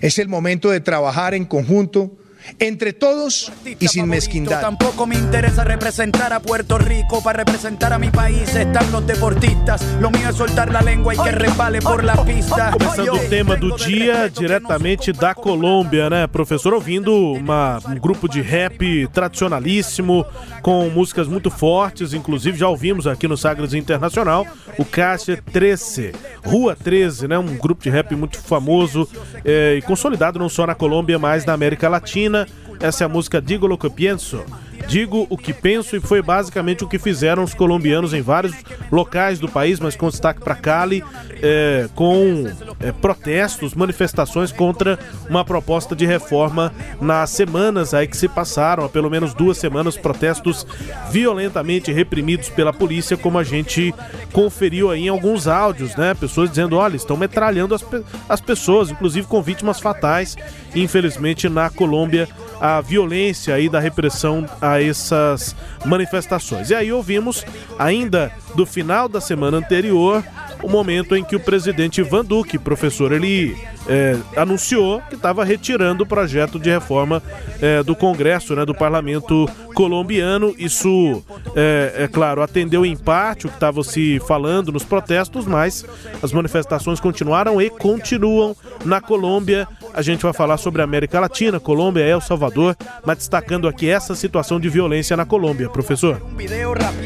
Es 0.01 0.21
el 0.21 0.29
momento 0.29 0.71
de 0.71 0.81
trabajar 0.81 1.35
en 1.35 1.45
conjunto 1.45 2.17
entre 2.59 2.93
todos 2.93 3.53
y 3.65 3.89
sin 3.89 4.09
mezquindad. 4.09 4.61
Tampoco 4.61 5.07
me 5.07 5.17
interesa 5.17 5.65
representar 5.65 6.33
a 6.33 6.41
Puerto 6.41 6.79
Rico. 6.79 7.23
Para 7.23 7.39
representar 7.39 7.93
a 7.93 7.99
mi 7.99 8.11
país 8.11 8.55
están 8.55 8.91
los 8.93 9.07
deportistas. 9.07 9.83
Lo 10.01 10.11
mío 10.11 10.29
es 10.29 10.37
soltar 10.37 10.71
la 10.71 10.83
lengua 10.83 11.15
y 11.15 11.19
que 11.19 11.31
resbale 11.31 11.81
por 11.81 12.05
la 12.05 12.23
pista. 12.25 12.71
Começando 12.73 13.15
o 13.15 13.29
tema 13.29 13.57
do 13.57 13.77
dia, 13.77 14.29
diretamente 14.29 15.13
da 15.13 15.35
Colômbia, 15.35 16.11
né, 16.11 16.27
professor? 16.27 16.75
Ouvindo 16.75 17.15
uma, 17.33 17.81
um 17.87 17.97
grupo 17.97 18.29
de 18.29 18.41
rap 18.41 19.09
tradicionalíssimo, 19.13 20.27
com 20.63 20.89
músicas 20.91 21.27
muito 21.29 21.51
fortes, 21.51 22.13
inclusive 22.13 22.59
já 22.59 22.69
ouvimos 22.69 23.07
aqui 23.07 23.27
no 23.27 23.37
Sagres 23.37 23.75
Internacional, 23.75 24.47
o 24.79 24.85
Caixa 24.85 25.39
13, 25.53 26.13
Rua 26.45 26.77
13, 26.77 27.29
né? 27.29 27.39
Um 27.39 27.57
grupo 27.57 27.83
de 27.83 27.91
rap 27.91 28.15
muito 28.15 28.39
famoso 28.39 29.09
é, 29.45 29.77
e 29.77 29.83
consolidado 29.83 30.39
não 30.39 30.49
só 30.49 30.67
na 30.67 30.75
Colômbia, 30.75 31.19
mas 31.19 31.45
na 31.45 31.53
América 31.53 31.89
Latina. 31.89 32.34
Essa 32.81 33.05
é 33.05 33.07
a 33.07 33.09
música 33.09 33.41
Digo 33.41 33.67
Lo 33.67 33.79
Que 33.79 33.89
Pienso. 33.89 34.45
Digo 34.87 35.27
o 35.31 35.39
que 35.39 35.53
penso 35.53 35.97
e 35.97 36.01
foi 36.01 36.23
basicamente 36.23 36.85
o 36.85 36.89
que 36.89 36.99
fizeram 36.99 37.43
os 37.43 37.55
colombianos 37.55 38.13
em 38.13 38.21
vários 38.21 38.55
locais 38.91 39.39
do 39.39 39.49
país, 39.49 39.81
mas 39.81 39.97
com 39.97 40.09
destaque 40.09 40.41
para 40.41 40.55
Cali, 40.55 41.03
é, 41.43 41.89
com 41.95 42.45
é, 42.81 42.93
protestos, 42.93 43.75
manifestações 43.75 44.53
contra 44.53 44.99
uma 45.29 45.45
proposta 45.45 45.97
de 45.97 46.07
reforma 46.07 46.73
nas 47.01 47.31
semanas 47.31 47.95
aí 47.95 48.07
que 48.07 48.17
se 48.17 48.29
passaram, 48.29 48.85
há 48.85 48.89
pelo 48.89 49.11
menos 49.11 49.35
duas 49.35 49.59
semanas, 49.59 49.97
protestos 49.97 50.67
violentamente 51.11 51.93
reprimidos 51.93 52.49
pela 52.49 52.73
polícia, 52.73 53.17
como 53.17 53.39
a 53.39 53.45
gente 53.45 53.95
conferiu 54.33 54.91
aí 54.91 55.07
em 55.07 55.09
alguns 55.09 55.47
áudios, 55.47 55.97
né? 55.97 56.15
Pessoas 56.15 56.51
dizendo, 56.51 56.77
olha, 56.77 56.97
estão 56.97 57.17
metralhando 57.17 57.75
as, 57.75 57.85
as 58.29 58.41
pessoas, 58.41 58.91
inclusive 58.91 59.27
com 59.27 59.43
vítimas 59.43 59.81
fatais, 59.81 60.37
infelizmente 60.75 61.49
na 61.49 61.71
Colômbia 61.71 62.29
a 62.61 62.81
violência 62.81 63.55
aí 63.55 63.69
da 63.69 63.81
repressão 63.81 64.47
a 64.61 64.83
essas 64.83 65.55
manifestações. 65.85 66.71
E 66.71 66.75
aí 66.75 66.93
ouvimos 66.93 67.45
ainda 67.79 68.33
do 68.55 68.65
final 68.65 69.09
da 69.09 69.21
semana 69.21 69.57
anterior 69.57 70.25
o 70.63 70.69
momento 70.69 71.15
em 71.15 71.23
que 71.23 71.37
o 71.37 71.41
presidente 71.41 72.01
Ivan 72.01 72.25
Duque, 72.25 72.59
professor, 72.59 73.13
ele 73.13 73.57
é, 73.89 74.17
anunciou 74.37 75.01
que 75.09 75.15
estava 75.15 75.45
retirando 75.45 76.05
o 76.05 76.07
projeto 76.07 76.59
de 76.59 76.71
reforma 76.71 77.23
é, 77.61 77.83
do 77.83 77.95
Congresso, 77.95 78.55
né, 78.55 78.65
do 78.65 78.75
Parlamento 78.75 79.49
colombiano. 79.75 80.55
Isso, 80.59 81.23
é, 81.55 82.05
é 82.05 82.09
claro, 82.09 82.43
atendeu 82.43 82.87
em 82.87 82.97
parte 82.97 83.47
o 83.47 83.49
que 83.49 83.57
estava 83.57 83.83
se 83.83 84.21
falando 84.27 84.73
nos 84.73 84.85
protestos, 84.85 85.47
mas 85.47 85.85
as 86.23 86.33
manifestações 86.33 87.01
continuaram 87.01 87.61
e 87.61 87.69
continuam 87.69 88.57
na 88.85 89.01
Colômbia. 89.01 89.67
A 89.93 90.03
gente 90.03 90.23
vai 90.23 90.33
falar 90.33 90.57
sobre 90.57 90.81
a 90.81 90.85
América 90.85 91.21
Latina, 91.21 91.61
Colômbia, 91.61 92.03
El 92.03 92.21
Salvador, 92.21 92.77
mas 93.05 93.19
destacando 93.19 93.69
aqui 93.69 93.89
essa 93.89 94.15
situação 94.15 94.59
de 94.59 94.69
violência 94.69 95.17
na 95.17 95.25
Colômbia, 95.25 95.69
professor. 95.69 96.21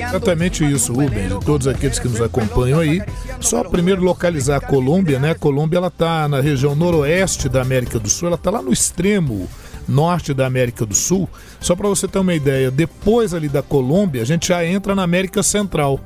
Exatamente 0.09 0.64
isso, 0.64 0.93
Rubens, 0.93 1.33
e 1.33 1.45
todos 1.45 1.67
aqueles 1.67 1.99
que 1.99 2.09
nos 2.09 2.21
acompanham 2.21 2.81
aí. 2.81 3.03
Só 3.41 3.62
primeiro 3.64 4.03
localizar 4.03 4.57
a 4.57 4.61
Colômbia, 4.61 5.19
né? 5.19 5.31
A 5.33 5.35
Colômbia 5.35 5.79
ela 5.79 5.91
tá 5.91 6.29
na 6.29 6.41
região 6.41 6.67
noroeste 6.74 7.48
da 7.48 7.62
América 7.62 7.98
do 7.98 8.09
Sul, 8.09 8.28
ela 8.28 8.38
tá 8.38 8.50
lá 8.50 8.62
no 8.62 8.72
extremo 8.72 9.48
norte 9.88 10.35
da 10.35 10.46
América 10.46 10.85
do 10.85 10.94
Sul. 10.94 11.28
Só 11.61 11.74
para 11.74 11.88
você 11.88 12.07
ter 12.07 12.18
uma 12.18 12.35
ideia, 12.35 12.70
depois 12.70 13.33
ali 13.33 13.48
da 13.48 13.62
Colômbia, 13.62 14.22
a 14.22 14.26
gente 14.26 14.48
já 14.48 14.64
entra 14.64 14.94
na 14.94 15.02
América 15.02 15.42
Central. 15.42 15.98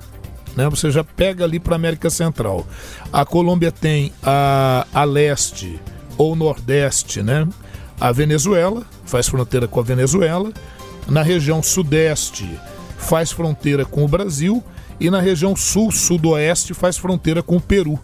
Né? 0.56 0.68
Você 0.68 0.90
já 0.90 1.02
pega 1.02 1.44
ali 1.44 1.58
para 1.58 1.76
América 1.76 2.08
Central. 2.08 2.66
A 3.12 3.24
Colômbia 3.24 3.72
tem 3.72 4.12
a, 4.22 4.86
a 4.92 5.04
leste 5.04 5.80
ou 6.16 6.36
nordeste, 6.36 7.22
né? 7.22 7.48
A 8.00 8.12
Venezuela 8.12 8.82
faz 9.04 9.28
fronteira 9.28 9.66
com 9.66 9.80
a 9.80 9.82
Venezuela. 9.82 10.52
Na 11.08 11.22
região 11.22 11.62
sudeste 11.62 12.48
faz 12.98 13.32
fronteira 13.32 13.84
com 13.84 14.04
o 14.04 14.08
Brasil 14.08 14.62
e 15.00 15.10
na 15.10 15.20
região 15.20 15.56
sul-sudoeste 15.56 16.74
faz 16.74 16.96
fronteira 16.96 17.42
com 17.42 17.56
o 17.56 17.60
Peru. 17.60 17.98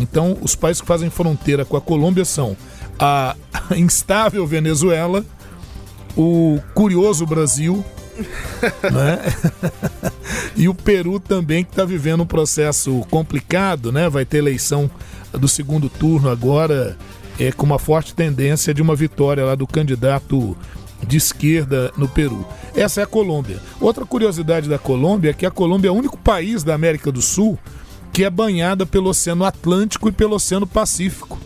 Então, 0.00 0.38
os 0.40 0.56
países 0.56 0.80
que 0.80 0.86
fazem 0.86 1.10
fronteira 1.10 1.64
com 1.64 1.76
a 1.76 1.80
Colômbia 1.80 2.24
são 2.24 2.56
a 2.98 3.36
instável 3.76 4.46
Venezuela, 4.46 5.24
o 6.16 6.58
curioso 6.74 7.26
Brasil, 7.26 7.84
né? 8.90 9.20
e 10.56 10.68
o 10.68 10.74
Peru 10.74 11.20
também 11.20 11.62
que 11.62 11.70
está 11.70 11.84
vivendo 11.84 12.22
um 12.22 12.26
processo 12.26 13.04
complicado, 13.10 13.92
né? 13.92 14.08
Vai 14.08 14.24
ter 14.24 14.38
eleição 14.38 14.90
do 15.32 15.46
segundo 15.46 15.90
turno 15.90 16.30
agora, 16.30 16.96
é 17.38 17.52
com 17.52 17.66
uma 17.66 17.78
forte 17.78 18.14
tendência 18.14 18.72
de 18.72 18.80
uma 18.80 18.96
vitória 18.96 19.44
lá 19.44 19.54
do 19.54 19.66
candidato 19.66 20.56
de 21.06 21.16
esquerda 21.16 21.92
no 21.96 22.08
Peru. 22.08 22.46
Essa 22.74 23.00
é 23.00 23.04
a 23.04 23.06
Colômbia. 23.06 23.58
Outra 23.80 24.04
curiosidade 24.06 24.68
da 24.68 24.78
Colômbia 24.78 25.30
é 25.30 25.34
que 25.34 25.46
a 25.46 25.50
Colômbia 25.50 25.88
é 25.88 25.92
o 25.92 25.94
único 25.94 26.18
país 26.18 26.62
da 26.62 26.74
América 26.74 27.12
do 27.12 27.22
Sul 27.22 27.58
que 28.12 28.24
é 28.24 28.30
banhada 28.30 28.84
pelo 28.84 29.10
Oceano 29.10 29.44
Atlântico 29.44 30.08
e 30.08 30.12
pelo 30.12 30.36
Oceano 30.36 30.66
Pacífico. 30.66 31.38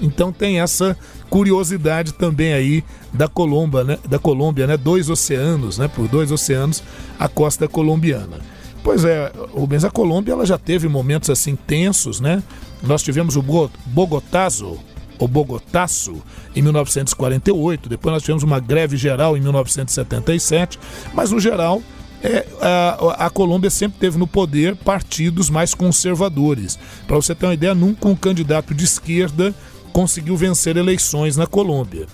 Então 0.00 0.32
tem 0.32 0.60
essa 0.60 0.96
curiosidade 1.28 2.12
também 2.12 2.52
aí 2.52 2.84
da 3.12 3.28
Colômbia, 3.28 3.84
né? 3.84 3.98
Da 4.08 4.18
Colômbia, 4.18 4.66
né? 4.66 4.76
Dois 4.76 5.10
oceanos, 5.10 5.78
né? 5.78 5.88
Por 5.88 6.08
dois 6.08 6.30
oceanos, 6.30 6.82
a 7.18 7.28
costa 7.28 7.68
colombiana. 7.68 8.38
Pois 8.82 9.04
é, 9.04 9.32
Rubens, 9.52 9.84
a 9.84 9.90
Colômbia 9.90 10.32
ela 10.32 10.46
já 10.46 10.56
teve 10.56 10.88
momentos 10.88 11.30
assim 11.30 11.56
tensos, 11.56 12.20
né? 12.20 12.42
Nós 12.82 13.02
tivemos 13.02 13.36
o 13.36 13.42
Bogotazo, 13.86 14.78
o 15.18 15.26
Bogotaço, 15.26 16.22
em 16.54 16.62
1948, 16.62 17.88
depois 17.88 18.12
nós 18.12 18.22
tivemos 18.22 18.44
uma 18.44 18.60
greve 18.60 18.96
geral 18.96 19.36
em 19.36 19.40
1977, 19.40 20.78
mas 21.12 21.32
no 21.32 21.40
geral 21.40 21.82
é, 22.22 22.46
a, 22.60 23.26
a, 23.26 23.30
Colômbia 23.30 23.70
sempre 23.70 23.98
teve 23.98 24.18
no 24.18 24.26
poder 24.26 24.74
partidos 24.76 25.48
mais 25.48 25.74
conservadores. 25.74 26.78
Para 27.06 27.16
você 27.16 27.34
ter 27.34 27.46
uma 27.46 27.54
ideia, 27.54 27.74
nunca 27.74 28.08
um 28.08 28.16
candidato 28.16 28.74
de 28.74 28.84
esquerda 28.84 29.54
conseguiu 29.92 30.36
vencer 30.36 30.76
eleições 30.76 31.36
na 31.36 31.46
Colômbia. 31.46 32.06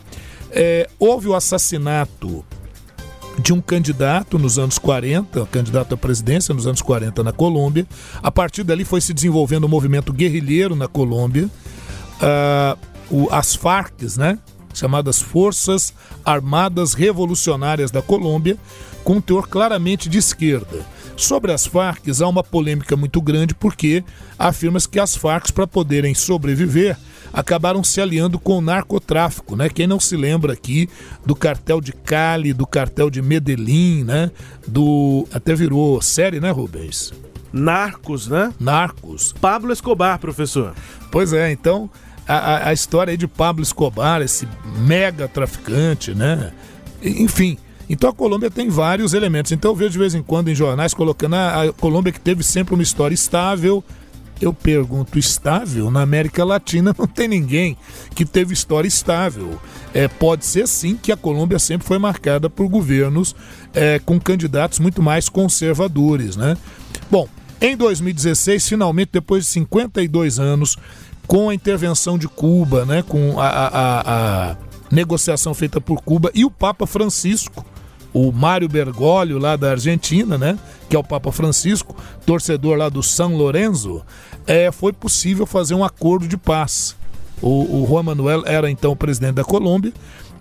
É, 0.50 0.88
houve 0.98 1.28
o 1.28 1.34
assassinato 1.34 2.44
de 3.38 3.52
um 3.52 3.60
candidato 3.60 4.38
nos 4.38 4.58
anos 4.58 4.78
40, 4.78 5.46
candidato 5.46 5.94
à 5.94 5.96
presidência 5.96 6.54
nos 6.54 6.66
anos 6.66 6.82
40 6.82 7.24
na 7.24 7.32
Colômbia. 7.32 7.86
A 8.22 8.30
partir 8.30 8.62
dali 8.62 8.84
foi 8.84 9.00
se 9.00 9.12
desenvolvendo 9.12 9.64
o 9.64 9.66
um 9.66 9.70
movimento 9.70 10.12
guerrilheiro 10.12 10.76
na 10.76 10.86
Colômbia. 10.86 11.48
Uh, 12.20 12.78
o, 13.10 13.28
as 13.30 13.54
Farc, 13.54 14.02
né? 14.16 14.38
chamadas 14.72 15.22
Forças 15.22 15.94
Armadas 16.24 16.94
Revolucionárias 16.94 17.90
da 17.90 18.02
Colômbia, 18.02 18.56
com 19.04 19.14
um 19.16 19.20
teor 19.20 19.46
claramente 19.46 20.08
de 20.08 20.18
esquerda. 20.18 20.84
Sobre 21.16 21.52
as 21.52 21.64
Farc, 21.64 22.08
há 22.20 22.28
uma 22.28 22.42
polêmica 22.42 22.96
muito 22.96 23.20
grande 23.20 23.54
porque 23.54 24.02
afirma-se 24.36 24.88
que 24.88 24.98
as 24.98 25.14
Farc, 25.14 25.52
para 25.52 25.66
poderem 25.66 26.14
sobreviver, 26.14 26.96
acabaram 27.32 27.84
se 27.84 28.00
aliando 28.00 28.38
com 28.38 28.58
o 28.58 28.60
narcotráfico, 28.60 29.54
né? 29.54 29.68
Quem 29.68 29.86
não 29.86 30.00
se 30.00 30.16
lembra 30.16 30.52
aqui 30.52 30.88
do 31.24 31.36
cartel 31.36 31.80
de 31.80 31.92
Cali, 31.92 32.52
do 32.52 32.66
cartel 32.66 33.10
de 33.10 33.22
Medellín, 33.22 34.02
né? 34.04 34.30
Do 34.66 35.28
até 35.32 35.54
virou 35.54 36.00
série, 36.02 36.40
né, 36.40 36.50
Rubens? 36.50 37.12
Narcos, 37.52 38.26
né? 38.26 38.52
Narcos. 38.58 39.32
Pablo 39.40 39.72
Escobar, 39.72 40.18
professor. 40.18 40.74
Pois 41.12 41.32
é, 41.32 41.52
então 41.52 41.88
a, 42.26 42.68
a 42.70 42.72
história 42.72 43.12
aí 43.12 43.16
de 43.16 43.28
Pablo 43.28 43.62
Escobar, 43.62 44.22
esse 44.22 44.48
mega 44.78 45.28
traficante, 45.28 46.14
né? 46.14 46.52
Enfim, 47.02 47.58
então 47.88 48.10
a 48.10 48.12
Colômbia 48.12 48.50
tem 48.50 48.68
vários 48.68 49.14
elementos. 49.14 49.52
Então 49.52 49.70
eu 49.70 49.76
vejo 49.76 49.92
de 49.92 49.98
vez 49.98 50.14
em 50.14 50.22
quando 50.22 50.48
em 50.48 50.54
jornais 50.54 50.94
colocando 50.94 51.34
a, 51.34 51.38
ah, 51.38 51.62
a 51.64 51.72
Colômbia 51.72 52.12
que 52.12 52.20
teve 52.20 52.42
sempre 52.42 52.74
uma 52.74 52.82
história 52.82 53.14
estável. 53.14 53.84
Eu 54.40 54.52
pergunto, 54.52 55.18
estável? 55.18 55.90
Na 55.90 56.02
América 56.02 56.44
Latina 56.44 56.94
não 56.98 57.06
tem 57.06 57.28
ninguém 57.28 57.76
que 58.14 58.24
teve 58.24 58.52
história 58.52 58.88
estável. 58.88 59.60
É, 59.92 60.08
pode 60.08 60.44
ser 60.44 60.66
sim 60.66 60.96
que 60.96 61.12
a 61.12 61.16
Colômbia 61.16 61.58
sempre 61.58 61.86
foi 61.86 61.98
marcada 61.98 62.50
por 62.50 62.68
governos 62.68 63.34
é, 63.72 64.00
com 64.00 64.18
candidatos 64.18 64.80
muito 64.80 65.00
mais 65.00 65.28
conservadores, 65.28 66.36
né? 66.36 66.56
Bom, 67.10 67.28
Em 67.60 67.76
2016, 67.76 68.68
finalmente, 68.68 69.10
depois 69.12 69.44
de 69.44 69.50
52 69.50 70.38
anos, 70.38 70.76
com 71.26 71.48
a 71.48 71.54
intervenção 71.54 72.18
de 72.18 72.28
Cuba, 72.28 72.84
né, 72.84 73.02
com 73.02 73.40
a, 73.40 73.48
a, 73.48 74.50
a 74.50 74.56
negociação 74.90 75.54
feita 75.54 75.80
por 75.80 76.02
Cuba 76.02 76.30
e 76.34 76.44
o 76.44 76.50
Papa 76.50 76.86
Francisco, 76.86 77.64
o 78.14 78.30
Mário 78.30 78.68
Bergoglio 78.68 79.38
lá 79.38 79.56
da 79.56 79.72
Argentina, 79.72 80.38
né, 80.38 80.56
que 80.88 80.94
é 80.94 80.98
o 80.98 81.02
Papa 81.04 81.32
Francisco, 81.32 81.96
torcedor 82.24 82.78
lá 82.78 82.88
do 82.88 83.02
São 83.02 83.36
Lourenço, 83.36 84.00
é, 84.46 84.70
foi 84.70 84.92
possível 84.92 85.44
fazer 85.44 85.74
um 85.74 85.84
acordo 85.84 86.28
de 86.28 86.36
paz. 86.36 86.96
O, 87.42 87.82
o 87.82 87.86
Juan 87.86 88.04
Manuel 88.04 88.44
era 88.46 88.70
então 88.70 88.92
o 88.92 88.96
presidente 88.96 89.34
da 89.34 89.44
Colômbia 89.44 89.92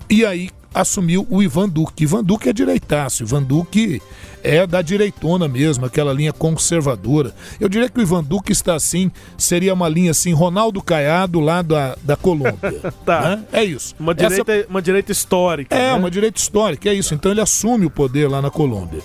e 0.10 0.24
aí 0.24 0.52
assumiu 0.74 1.28
o 1.30 1.42
Ivan 1.42 1.70
Duque. 1.70 2.04
Ivan 2.04 2.24
Duque 2.24 2.50
é 2.50 2.54
direitaço, 2.54 3.24
Ivan 3.24 3.44
Duque 3.44 4.02
é 4.44 4.68
da 4.68 4.82
direitona 4.82 5.48
mesmo, 5.48 5.86
aquela 5.86 6.12
linha 6.12 6.34
conservadora. 6.34 7.34
Eu 7.60 7.70
diria 7.70 7.88
que 7.88 8.00
o 8.00 8.02
Ivan 8.02 8.24
Duque 8.24 8.52
está 8.52 8.76
assim, 8.76 9.10
seria 9.38 9.74
uma 9.74 9.88
linha 9.88 10.12
assim, 10.12 10.34
Ronaldo 10.34 10.82
Caiado 10.82 11.40
lá 11.40 11.62
da, 11.62 11.98
da 12.04 12.16
Colômbia. 12.16 12.58
tá. 13.06 13.22
Né? 13.22 13.44
É 13.54 13.64
isso. 13.64 13.96
Uma 14.00 14.14
direita, 14.14 14.52
Essa... 14.52 14.68
uma 14.70 14.82
direita 14.82 15.12
histórica. 15.12 15.76
É, 15.76 15.92
né? 15.92 15.94
uma 15.94 16.12
direita 16.12 16.40
histórica, 16.40 16.90
é 16.90 16.94
isso. 16.94 17.14
Então 17.14 17.32
ele 17.32 17.42
assume 17.42 17.86
o 17.86 17.90
poder 17.90 18.30
lá 18.30 18.42
na 18.42 18.50
Colômbia. 18.50 19.02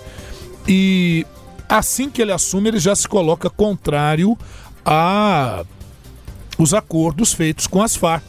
E 0.66 1.24
assim 1.68 2.10
que 2.10 2.20
ele 2.20 2.32
assume, 2.32 2.68
ele 2.68 2.78
já 2.78 2.96
se 2.96 3.06
coloca 3.06 3.48
contrário 3.48 4.36
a 4.84 5.64
os 6.58 6.74
acordos 6.74 7.32
feitos 7.32 7.66
com 7.66 7.80
as 7.80 7.94
Farc. 7.94 8.24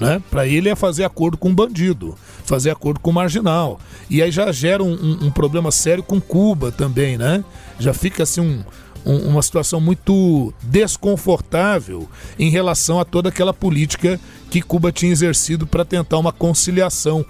Né? 0.00 0.20
Para 0.28 0.46
ele 0.46 0.68
é 0.68 0.74
fazer 0.74 1.04
acordo 1.04 1.36
com 1.36 1.54
bandido, 1.54 2.18
fazer 2.44 2.70
acordo 2.70 3.00
com 3.00 3.10
marginal. 3.12 3.80
E 4.08 4.22
aí 4.22 4.30
já 4.30 4.50
gera 4.52 4.82
um, 4.82 4.92
um, 4.92 5.26
um 5.26 5.30
problema 5.30 5.70
sério 5.70 6.02
com 6.02 6.20
Cuba 6.20 6.70
também, 6.70 7.18
né? 7.18 7.44
Já 7.78 7.92
fica 7.92 8.22
assim 8.22 8.62
um, 9.04 9.16
uma 9.28 9.42
situação 9.42 9.80
muito 9.80 10.52
desconfortável 10.62 12.08
em 12.38 12.50
relação 12.50 13.00
a 13.00 13.04
toda 13.04 13.28
aquela 13.28 13.52
política 13.52 14.20
que 14.50 14.62
Cuba 14.62 14.92
tinha 14.92 15.12
exercido 15.12 15.66
para 15.66 15.84
tentar 15.84 16.18
uma 16.18 16.32
conciliação 16.32 17.24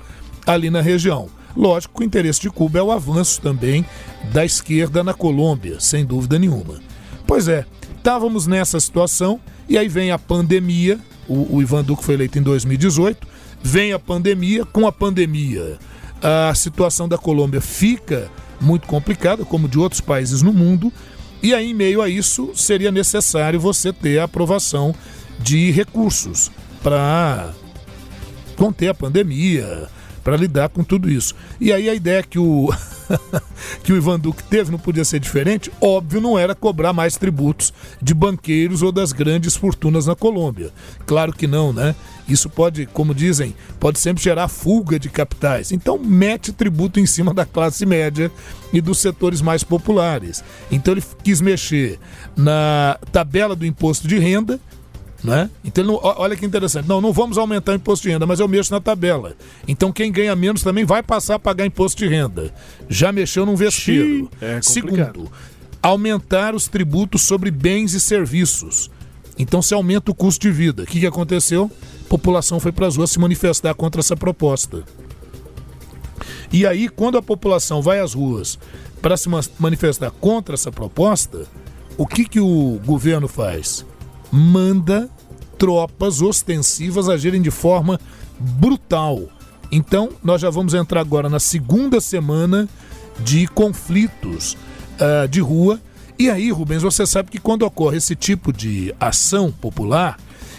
ali 0.47 0.69
na 0.69 0.81
região. 0.81 1.29
Lógico 1.57 1.95
que 1.95 2.05
o 2.05 2.07
interesse 2.07 2.41
de 2.41 2.51
Cuba 2.51 2.81
é 2.81 2.83
o 2.83 2.91
avanço 2.91 3.41
também 3.41 3.85
da 4.33 4.45
esquerda 4.45 5.05
na 5.05 5.15
Colômbia, 5.15 5.79
sem 5.79 6.05
dúvida 6.05 6.39
nenhuma. 6.39 6.81
Pois 7.27 7.47
é, 7.47 7.65
estávamos 7.97 8.47
nessa 8.47 8.79
situação 8.81 9.41
e 9.69 9.79
aí 9.79 9.89
vem 9.89 10.11
a 10.11 10.19
pandemia 10.19 10.99
o, 11.29 11.57
o 11.57 11.63
Ivan 11.63 11.83
Duque 11.83 12.05
foi 12.05 12.15
eleito 12.15 12.39
em 12.39 12.43
2018. 12.43 13.27
Vem 13.67 13.95
a 13.95 13.99
pandemia. 13.99 14.67
Com 14.67 14.87
a 14.87 14.93
pandemia, 14.93 15.79
a 16.23 16.55
situação 16.55 17.09
da 17.09 17.17
Colômbia 17.17 17.63
fica 17.63 18.31
muito 18.61 18.87
complicada, 18.87 19.43
como 19.43 19.67
de 19.67 19.79
outros 19.79 20.03
países 20.03 20.43
no 20.43 20.53
mundo. 20.53 20.93
E 21.43 21.55
aí, 21.55 21.71
em 21.71 21.75
meio 21.75 22.03
a 22.03 22.09
isso, 22.09 22.53
seria 22.55 22.93
necessário 22.93 23.59
você 23.59 23.91
ter 23.91 24.19
a 24.19 24.25
aprovação 24.25 24.95
de 25.41 25.71
recursos 25.71 26.51
para 26.83 27.55
conter 28.55 28.89
a 28.89 28.95
pandemia, 28.95 29.89
para 30.25 30.37
lidar 30.37 30.71
com 30.71 30.83
tudo 30.83 31.09
isso. 31.11 31.35
E 31.61 31.73
aí 31.73 31.89
a 31.89 31.95
ideia 31.95 32.23
que 32.23 32.39
o 32.39 32.71
que 33.85 33.93
o 33.93 33.97
Ivan 33.97 34.19
Duque 34.19 34.43
teve 34.45 34.71
não 34.71 34.79
podia 34.79 35.05
ser 35.05 35.21
diferente, 35.21 35.71
óbvio 35.81 36.21
não 36.21 36.39
era 36.39 36.55
cobrar 36.55 36.93
mais 36.93 37.17
tributos 37.17 37.73
de 38.01 38.15
banqueiros 38.15 38.83
ou 38.83 38.91
das 38.91 39.13
grandes 39.13 39.55
fortunas 39.55 40.07
na 40.07 40.17
Colômbia. 40.17 40.73
Claro 41.07 41.33
que 41.33 41.47
não, 41.47 41.73
né? 41.73 41.95
Isso 42.27 42.49
pode, 42.49 42.87
como 42.87 43.15
dizem, 43.15 43.55
pode 43.79 43.99
sempre 43.99 44.23
gerar 44.23 44.49
fuga 44.49 44.99
de 44.99 45.11
capitais. 45.11 45.71
Então 45.73 45.99
mete 45.99 46.53
tributo 46.53 46.99
em 46.99 47.07
cima 47.07 47.35
da 47.35 47.45
classe 47.45 47.85
média 47.85 48.33
e 48.73 48.81
dos 48.81 48.99
setores 48.99 49.43
mais 49.43 49.63
populares. 49.63 50.43
Então 50.71 50.95
ele 50.95 51.03
quis 51.23 51.41
mexer 51.41 51.99
na 52.37 52.99
tabela 53.13 53.55
do 53.55 53.67
imposto 53.67 54.09
de 54.09 54.19
renda, 54.19 54.59
né? 55.25 55.49
Então, 55.65 55.83
não, 55.83 55.99
olha 56.03 56.37
que 56.37 56.45
interessante. 56.45 56.87
Não, 56.87 57.01
não 57.01 57.11
vamos 57.11 57.39
aumentar 57.39 57.73
o 57.73 57.75
imposto 57.77 58.03
de 58.03 58.13
renda, 58.13 58.27
mas 58.27 58.41
eu 58.41 58.47
mexo 58.47 58.71
na 58.71 58.81
tabela. 58.81 59.35
Então, 59.67 59.91
quem 59.91 60.13
ganha 60.13 60.37
menos 60.37 60.63
também 60.63 60.85
vai 60.85 61.03
passar 61.03 61.37
a 61.37 61.39
pagar 61.39 61.65
imposto 61.65 61.99
de 61.99 62.07
renda. 62.07 62.53
Já 62.91 63.11
mexeu 63.11 63.47
num 63.47 63.57
vespeiro. 63.57 64.31
É 64.39 64.61
Segundo, 64.61 65.33
aumentar 65.83 66.55
os 66.55 66.69
tributos 66.69 67.23
sobre 67.23 67.51
bens 67.51 67.95
e 67.95 68.01
serviços. 68.01 68.91
Então, 69.39 69.63
se 69.63 69.73
aumenta 69.73 70.11
o 70.11 70.15
custo 70.15 70.43
de 70.43 70.53
vida. 70.53 70.83
O 70.83 70.87
que, 70.87 71.01
que 71.01 71.07
aconteceu? 71.07 71.71
A 72.05 72.09
população 72.09 72.61
foi 72.61 72.71
para 72.71 72.87
as 72.87 72.97
ruas 72.97 73.11
se 73.11 73.19
manifestar 73.19 73.75
contra 73.75 74.03
essa 74.03 74.15
proposta. 74.15 74.85
E 76.53 76.67
aí, 76.67 76.89
quando 76.89 77.17
a 77.17 77.23
população 77.23 77.81
vai 77.81 77.99
às 77.99 78.13
ruas 78.13 78.59
para 79.01 79.17
se 79.17 79.29
manifestar 79.59 80.11
contra 80.11 80.55
essa 80.55 80.71
proposta, 80.71 81.47
o 81.97 82.07
que, 82.07 82.27
que 82.27 82.41
o 82.41 82.79
governo 82.85 83.27
faz? 83.27 83.85
Manda 84.31 85.11
tropas 85.59 86.21
ostensivas 86.21 87.09
agirem 87.09 87.41
de 87.41 87.51
forma 87.51 88.01
brutal. 88.39 89.23
Então, 89.71 90.11
nós 90.23 90.41
já 90.41 90.51
vamos 90.51 90.75
entrar 90.75 91.01
agora 91.01 91.29
na 91.29 91.41
segunda 91.41 92.01
semana 92.01 92.69
de 93.21 93.47
conflitos 93.47 94.57
uh, 94.95 95.29
de 95.29 95.41
rua. 95.41 95.81
E 96.19 96.31
aí, 96.31 96.51
Rubens, 96.51 96.83
você 96.83 97.07
sabe 97.07 97.31
que 97.31 97.39
quando 97.39 97.63
ocorre 97.63 97.97
esse 97.97 98.15
tipo 98.15 98.53
de 98.53 98.95
ação 99.01 99.51
popular, 99.51 100.19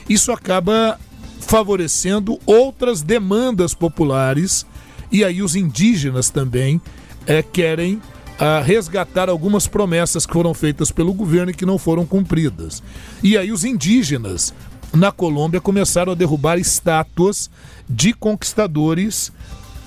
isso 0.10 0.31
acaba 0.31 0.99
favorecendo 1.39 2.39
outras 2.45 3.01
demandas 3.01 3.73
populares. 3.73 4.65
E 5.12 5.23
aí, 5.23 5.41
os 5.41 5.55
indígenas 5.55 6.29
também 6.29 6.81
é, 7.25 7.41
querem 7.41 8.01
a 8.38 8.60
resgatar 8.62 9.29
algumas 9.29 9.67
promessas 9.67 10.25
que 10.25 10.34
foram 10.34 10.53
feitas 10.53 10.91
pelo 10.91 11.13
governo 11.13 11.51
e 11.51 11.53
que 11.53 11.65
não 11.65 11.77
foram 11.77 12.05
cumpridas. 12.05 12.84
E 13.23 13.38
aí 13.38 13.51
os 13.51 13.63
indígenas 13.63 14.53
na 14.95 15.12
Colômbia 15.12 15.60
começaram 15.60 16.12
a 16.12 16.15
derrubar 16.15 16.58
estátuas 16.58 17.49
de 17.88 18.13
conquistadores 18.13 19.31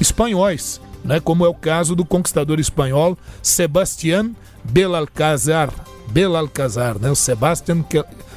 espanhóis, 0.01 0.81
né, 1.05 1.21
como 1.21 1.45
é 1.45 1.49
o 1.49 1.55
caso 1.55 1.97
do 1.97 2.05
conquistador 2.05 2.61
espanhol 2.61 3.17
Sebastián 3.43 4.33
Belalcázar, 4.65 5.73
Belalcázar, 6.11 6.99
né, 6.99 7.11
o 7.11 7.17
Sebastián 7.17 7.85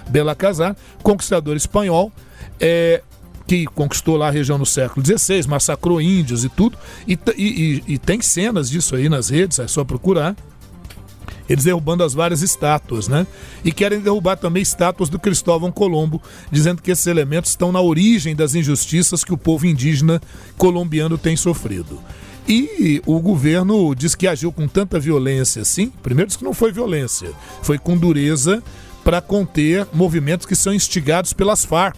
Belalcázar, 0.09 0.75
conquistador 1.03 1.55
espanhol, 1.55 2.11
é, 2.59 3.01
que 3.47 3.65
conquistou 3.65 4.15
lá 4.15 4.29
a 4.29 4.31
região 4.31 4.57
no 4.57 4.65
século 4.65 5.05
XVI, 5.05 5.47
massacrou 5.47 6.01
índios 6.01 6.45
e 6.45 6.49
tudo, 6.49 6.77
e, 7.07 7.19
e, 7.37 7.83
e 7.87 7.97
tem 7.97 8.21
cenas 8.21 8.69
disso 8.69 8.95
aí 8.95 9.09
nas 9.09 9.29
redes, 9.29 9.59
é 9.59 9.67
só 9.67 9.83
procurar 9.83 10.35
eles 11.51 11.63
derrubando 11.63 12.03
as 12.03 12.13
várias 12.13 12.41
estátuas, 12.41 13.07
né? 13.07 13.27
E 13.63 13.71
querem 13.71 13.99
derrubar 13.99 14.37
também 14.37 14.63
estátuas 14.63 15.09
do 15.09 15.19
Cristóvão 15.19 15.71
Colombo, 15.71 16.21
dizendo 16.51 16.81
que 16.81 16.91
esses 16.91 17.07
elementos 17.07 17.51
estão 17.51 17.71
na 17.71 17.81
origem 17.81 18.35
das 18.35 18.55
injustiças 18.55 19.23
que 19.23 19.33
o 19.33 19.37
povo 19.37 19.65
indígena 19.65 20.21
colombiano 20.57 21.17
tem 21.17 21.35
sofrido. 21.35 21.99
E 22.47 23.01
o 23.05 23.19
governo 23.19 23.93
diz 23.93 24.15
que 24.15 24.27
agiu 24.27 24.51
com 24.51 24.67
tanta 24.67 24.99
violência 24.99 25.61
assim. 25.61 25.91
Primeiro 26.01 26.27
diz 26.27 26.37
que 26.37 26.43
não 26.43 26.53
foi 26.53 26.71
violência, 26.71 27.31
foi 27.61 27.77
com 27.77 27.97
dureza 27.97 28.63
para 29.03 29.21
conter 29.21 29.87
movimentos 29.93 30.45
que 30.45 30.55
são 30.55 30.73
instigados 30.73 31.33
pelas 31.33 31.65
Farc, 31.65 31.97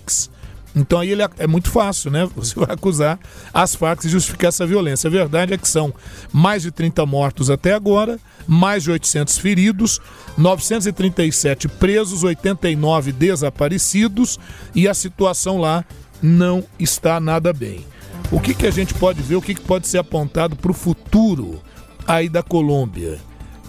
então 0.75 0.99
aí 0.99 1.11
ele 1.11 1.21
é, 1.37 1.47
muito 1.47 1.69
fácil, 1.69 2.09
né? 2.09 2.27
Você 2.35 2.55
vai 2.55 2.71
acusar 2.71 3.19
as 3.53 3.75
Farc 3.75 4.01
de 4.01 4.09
justificar 4.09 4.49
essa 4.49 4.65
violência. 4.65 5.07
A 5.07 5.11
verdade 5.11 5.53
é 5.53 5.57
que 5.57 5.67
são 5.67 5.93
mais 6.31 6.63
de 6.63 6.71
30 6.71 7.05
mortos 7.05 7.49
até 7.49 7.73
agora, 7.73 8.19
mais 8.47 8.83
de 8.83 8.91
800 8.91 9.37
feridos, 9.37 9.99
937 10.37 11.67
presos, 11.67 12.23
89 12.23 13.11
desaparecidos 13.11 14.39
e 14.73 14.87
a 14.87 14.93
situação 14.93 15.57
lá 15.57 15.85
não 16.21 16.63
está 16.79 17.19
nada 17.19 17.53
bem. 17.53 17.85
O 18.31 18.39
que, 18.39 18.53
que 18.53 18.65
a 18.65 18.71
gente 18.71 18.93
pode 18.93 19.21
ver, 19.21 19.35
o 19.35 19.41
que, 19.41 19.53
que 19.53 19.61
pode 19.61 19.87
ser 19.87 19.97
apontado 19.97 20.55
para 20.55 20.71
o 20.71 20.73
futuro 20.73 21.61
aí 22.07 22.29
da 22.29 22.41
Colômbia? 22.41 23.19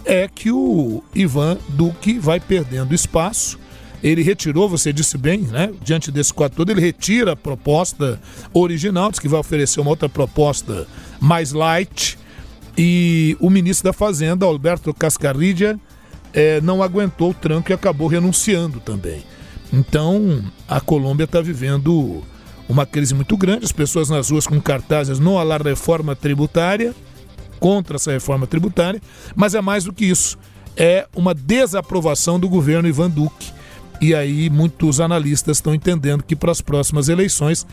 É 0.03 0.27
que 0.27 0.51
o 0.51 1.03
Ivan 1.13 1.57
Duque 1.69 2.17
vai 2.19 2.39
perdendo 2.39 2.93
espaço 2.93 3.59
ele 4.03 4.21
retirou, 4.21 4.69
você 4.69 4.91
disse 4.93 5.17
bem, 5.17 5.39
né? 5.39 5.71
Diante 5.83 6.11
desse 6.11 6.33
quadro 6.33 6.57
todo, 6.57 6.71
ele 6.71 6.81
retira 6.81 7.33
a 7.33 7.35
proposta 7.35 8.19
original, 8.53 9.09
diz 9.09 9.19
que 9.19 9.27
vai 9.27 9.39
oferecer 9.39 9.79
uma 9.79 9.89
outra 9.89 10.09
proposta 10.09 10.87
mais 11.19 11.51
light. 11.51 12.17
E 12.77 13.37
o 13.39 13.49
ministro 13.49 13.85
da 13.85 13.93
Fazenda, 13.93 14.45
Alberto 14.45 14.93
Cascarilla, 14.93 15.79
é, 16.33 16.59
não 16.61 16.83
aguentou 16.83 17.31
o 17.31 17.33
tranco 17.33 17.71
e 17.71 17.73
acabou 17.73 18.07
renunciando 18.07 18.79
também. 18.79 19.23
Então, 19.71 20.43
a 20.67 20.79
Colômbia 20.79 21.23
está 21.23 21.41
vivendo 21.41 22.21
uma 22.67 22.85
crise 22.85 23.13
muito 23.13 23.37
grande, 23.37 23.65
as 23.65 23.71
pessoas 23.71 24.09
nas 24.09 24.29
ruas 24.29 24.45
com 24.45 24.59
cartazes 24.59 25.19
não 25.19 25.39
à 25.39 25.57
reforma 25.57 26.15
tributária, 26.15 26.93
contra 27.59 27.95
essa 27.95 28.11
reforma 28.11 28.45
tributária, 28.45 29.01
mas 29.35 29.55
é 29.55 29.61
mais 29.61 29.85
do 29.85 29.93
que 29.93 30.05
isso. 30.05 30.37
É 30.75 31.07
uma 31.15 31.33
desaprovação 31.33 32.39
do 32.39 32.49
governo 32.49 32.87
Ivan 32.87 33.09
Duque 33.09 33.54
e 34.01 34.13
aí 34.13 34.49
muitos 34.49 34.99
analistas 34.99 35.57
estão 35.57 35.73
entendendo 35.73 36.23
que 36.23 36.35
para 36.35 36.51
as 36.51 36.61
próximas 36.61 37.09
eleições 37.09 37.65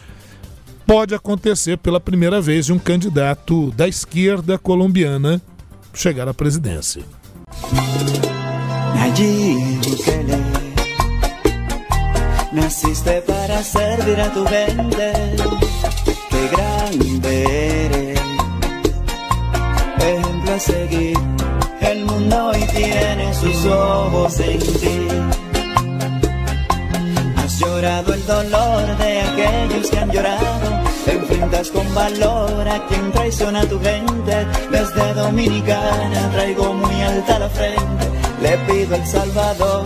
pode 0.87 1.14
acontecer 1.14 1.78
pela 1.78 2.00
primeira 2.00 2.40
vez 2.40 2.66
de 2.66 2.72
um 2.72 2.78
candidato 2.78 3.70
da 3.72 3.88
esquerda 3.88 4.58
colombiana 4.58 5.40
chegar 5.94 6.28
à 6.28 6.35
presidência. 6.35 7.02
Naciste 12.52 13.22
para 13.26 13.62
servir 13.62 14.20
a 14.20 14.28
tu 14.28 14.46
gente, 14.46 14.96
qué 16.28 16.48
grande 16.52 17.26
eres. 17.26 18.20
Ejemplo 19.98 20.52
a 20.52 20.58
seguir, 20.58 21.18
el 21.80 22.04
mundo 22.04 22.48
hoy 22.48 22.66
tiene 22.74 23.32
sus 23.32 23.64
ojos 23.64 24.38
en 24.40 24.58
ti. 24.58 25.41
Llorado 27.62 28.14
el 28.14 28.27
dolor 28.27 28.98
de 28.98 29.20
aquellos 29.20 29.90
que 29.90 29.98
han 29.98 30.11
llorado. 30.11 30.83
Enfrentas 31.07 31.70
con 31.70 31.94
valor 31.94 32.68
a 32.68 32.85
quien 32.87 33.12
traiciona 33.12 33.64
tu 33.66 33.81
gente. 33.81 34.46
Desde 34.70 35.14
Dominicana 35.14 36.31
traigo 36.33 36.75
muy 36.75 37.03
alta 37.03 37.38
la 37.38 37.48
frente. 37.48 38.11
Le 38.40 38.59
pido 38.66 38.96
al 38.96 39.07
Salvador. 39.07 39.85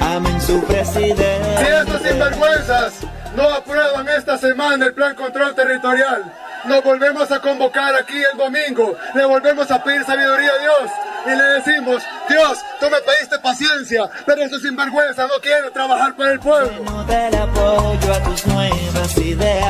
Amén 0.00 0.40
su 0.42 0.60
presidente. 0.64 1.56
Si 1.58 1.66
estos 1.66 2.02
sinvergüenzas 2.02 2.92
no 3.34 3.48
aprueban 3.48 4.06
esta 4.08 4.36
semana 4.36 4.86
el 4.86 4.92
plan 4.92 5.14
control 5.14 5.54
territorial, 5.54 6.30
nos 6.66 6.84
volvemos 6.84 7.30
a 7.32 7.40
convocar 7.40 7.94
aquí 7.94 8.16
el 8.32 8.36
domingo, 8.36 8.96
le 9.14 9.24
volvemos 9.24 9.70
a 9.70 9.82
pedir 9.82 10.04
sabiduría 10.04 10.50
a 10.50 10.58
Dios 10.58 10.90
y 11.32 11.36
le 11.36 11.44
decimos, 11.60 12.02
Dios, 12.28 12.58
tú 12.80 12.86
me 12.90 13.00
pediste 13.00 13.38
paciencia, 13.38 14.08
pero 14.24 14.42
estos 14.42 14.62
sinvergüenzas 14.62 15.28
no 15.28 15.40
quieren 15.40 15.72
trabajar 15.72 16.14
para 16.16 16.32
el 16.32 16.40
pueblo. 16.40 16.84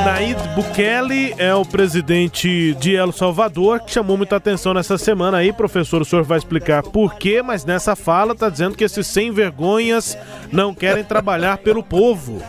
Naid 0.05 0.39
Bukele 0.55 1.35
é 1.39 1.55
o 1.55 1.65
presidente 1.65 2.75
de 2.75 2.95
El 2.95 3.13
Salvador 3.13 3.81
que 3.81 3.93
chamou 3.93 4.17
muita 4.17 4.37
atenção 4.37 4.73
nessa 4.75 4.97
semana 4.99 5.39
aí, 5.39 5.53
professor. 5.53 6.03
O 6.03 6.05
senhor 6.05 6.25
vai 6.25 6.39
explicar 6.39 6.83
por 6.83 7.17
quê, 7.17 7.43
mas 7.43 7.65
nessa 7.65 7.97
fala 7.97 8.35
tá 8.35 8.49
dizendo 8.49 8.77
que 8.77 8.85
esses 8.85 9.07
sem 9.07 9.33
vergonhas 9.33 10.17
não 10.53 10.75
querem 10.75 11.05
trabalhar 11.05 11.59
pelo 11.59 11.83
povo. 11.83 12.43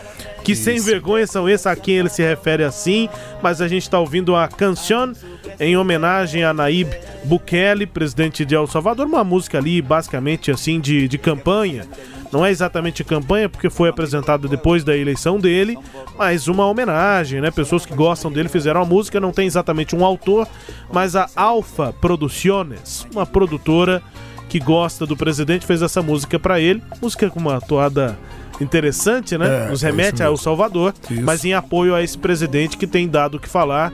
Que 0.50 0.54
Isso. 0.54 0.64
sem 0.64 0.80
vergonha 0.80 1.24
são 1.28 1.48
esses 1.48 1.64
a 1.64 1.76
quem 1.76 1.98
ele 1.98 2.08
se 2.08 2.24
refere 2.24 2.64
assim, 2.64 3.08
mas 3.40 3.60
a 3.60 3.68
gente 3.68 3.82
está 3.82 4.00
ouvindo 4.00 4.34
a 4.34 4.48
canção 4.48 5.12
em 5.60 5.76
homenagem 5.76 6.42
a 6.42 6.52
Naib 6.52 6.92
Bukele, 7.22 7.86
presidente 7.86 8.44
de 8.44 8.56
El 8.56 8.66
Salvador, 8.66 9.06
uma 9.06 9.22
música 9.22 9.58
ali 9.58 9.80
basicamente 9.80 10.50
assim 10.50 10.80
de, 10.80 11.06
de 11.06 11.18
campanha. 11.18 11.86
Não 12.32 12.44
é 12.44 12.50
exatamente 12.50 13.04
campanha, 13.04 13.48
porque 13.48 13.70
foi 13.70 13.88
apresentada 13.90 14.48
depois 14.48 14.82
da 14.82 14.96
eleição 14.96 15.38
dele, 15.38 15.78
mas 16.18 16.48
uma 16.48 16.66
homenagem, 16.66 17.40
né? 17.40 17.52
Pessoas 17.52 17.86
que 17.86 17.94
gostam 17.94 18.32
dele 18.32 18.48
fizeram 18.48 18.82
a 18.82 18.84
música, 18.84 19.20
não 19.20 19.30
tem 19.30 19.46
exatamente 19.46 19.94
um 19.94 20.04
autor, 20.04 20.48
mas 20.92 21.14
a 21.14 21.28
Alfa 21.36 21.92
Produciones, 21.92 23.06
uma 23.14 23.24
produtora 23.24 24.02
que 24.48 24.58
gosta 24.58 25.06
do 25.06 25.16
presidente, 25.16 25.64
fez 25.64 25.80
essa 25.80 26.02
música 26.02 26.40
para 26.40 26.58
ele. 26.58 26.82
Música 27.00 27.30
com 27.30 27.38
uma 27.38 27.60
toada 27.60 28.18
interessante, 28.60 29.36
né? 29.36 29.66
É, 29.66 29.70
Nos 29.70 29.82
remete 29.82 30.22
é 30.22 30.26
ao 30.26 30.36
Salvador, 30.36 30.94
isso. 31.10 31.22
mas 31.22 31.44
em 31.44 31.54
apoio 31.54 31.94
a 31.94 32.02
esse 32.02 32.16
presidente 32.16 32.76
que 32.76 32.86
tem 32.86 33.08
dado 33.08 33.36
o 33.36 33.40
que 33.40 33.48
falar, 33.48 33.92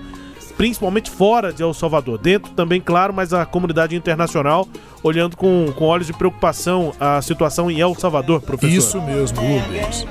principalmente 0.56 1.10
fora 1.10 1.52
de 1.52 1.62
El 1.62 1.74
Salvador. 1.74 2.18
Dentro 2.18 2.52
também, 2.52 2.80
claro, 2.80 3.12
mas 3.12 3.32
a 3.32 3.44
comunidade 3.44 3.94
internacional 3.94 4.66
olhando 5.02 5.36
com, 5.36 5.72
com 5.76 5.84
olhos 5.84 6.06
de 6.06 6.12
preocupação 6.12 6.92
a 6.98 7.20
situação 7.22 7.70
em 7.70 7.80
El 7.80 7.94
Salvador, 7.94 8.40
professor. 8.40 8.74
Isso 8.74 9.00
mesmo, 9.02 9.40
Rubens. 9.40 10.06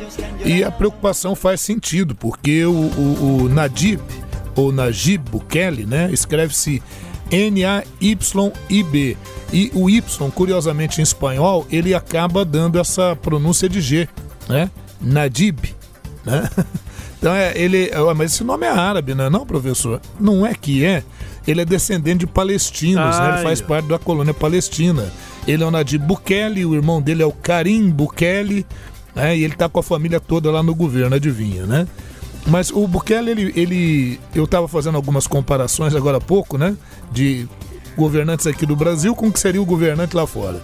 E 0.46 0.64
a 0.64 0.72
preocupação 0.72 1.36
faz 1.36 1.62
sentido, 1.62 2.16
porque 2.16 2.66
o, 2.66 2.72
o, 2.72 3.44
o 3.44 3.50
Nadib, 3.50 4.02
ou 4.56 4.72
Najib 4.72 5.30
Bukele, 5.30 5.86
né? 5.86 6.10
Escreve-se 6.12 6.82
N-A-Y-I-B. 7.30 9.18
E 9.54 9.72
o 9.74 9.90
Y, 9.90 10.32
curiosamente 10.32 11.00
em 11.00 11.04
espanhol, 11.04 11.66
ele 11.72 11.94
acaba 11.94 12.44
dando 12.46 12.80
essa 12.80 13.16
pronúncia 13.16 13.70
de 13.70 13.82
G 13.82 14.08
né? 14.48 14.70
Nadib, 15.02 15.66
né? 16.26 16.50
Então 17.18 17.34
é, 17.34 17.58
ele, 17.58 17.90
mas 18.16 18.34
esse 18.34 18.44
nome 18.44 18.68
é 18.68 18.70
árabe, 18.70 19.16
né? 19.16 19.32
Não, 19.32 19.48
professor? 19.48 20.00
Não 20.20 20.46
é 20.46 20.54
que 20.54 20.86
é. 20.86 21.04
Ele 21.48 21.60
é 21.60 21.66
descendente 21.66 22.20
de 22.20 22.28
palestinos, 22.28 23.18
né? 23.18 23.34
Ele 23.34 23.42
faz 23.42 23.62
parte 23.62 23.88
da 23.88 23.98
colônia 23.98 24.32
palestina. 24.32 25.12
Ele 25.48 25.64
é 25.64 25.66
o 25.66 25.72
Nadib 25.72 26.04
Bukele, 26.04 26.64
o 26.68 26.76
irmão 26.76 27.02
dele 27.02 27.24
é 27.24 27.26
o 27.26 27.32
Karim 27.32 27.90
Bukele, 27.90 28.64
né? 29.16 29.36
E 29.36 29.44
ele 29.44 29.56
tá 29.56 29.68
com 29.68 29.80
a 29.80 29.84
família 29.84 30.20
toda 30.20 30.52
lá 30.52 30.62
no 30.62 30.76
governo, 30.76 31.16
adivinha, 31.16 31.66
né? 31.66 31.88
Mas 32.46 32.70
o 32.70 32.88
Bukele, 32.88 33.32
ele, 33.32 33.54
ele 33.56 34.20
eu 34.36 34.44
estava 34.44 34.68
fazendo 34.68 34.94
algumas 34.96 35.26
comparações 35.26 35.96
agora 35.96 36.18
há 36.18 36.22
pouco, 36.22 36.60
né? 36.60 36.78
De 37.12 37.48
governantes 37.98 38.46
aqui 38.46 38.68
do 38.68 38.76
Brasil 38.76 39.16
com 39.16 39.30
o 39.30 39.32
que 39.32 39.40
seria 39.40 39.62
o 39.62 39.66
governante 39.66 40.16
lá 40.16 40.28
fora. 40.28 40.62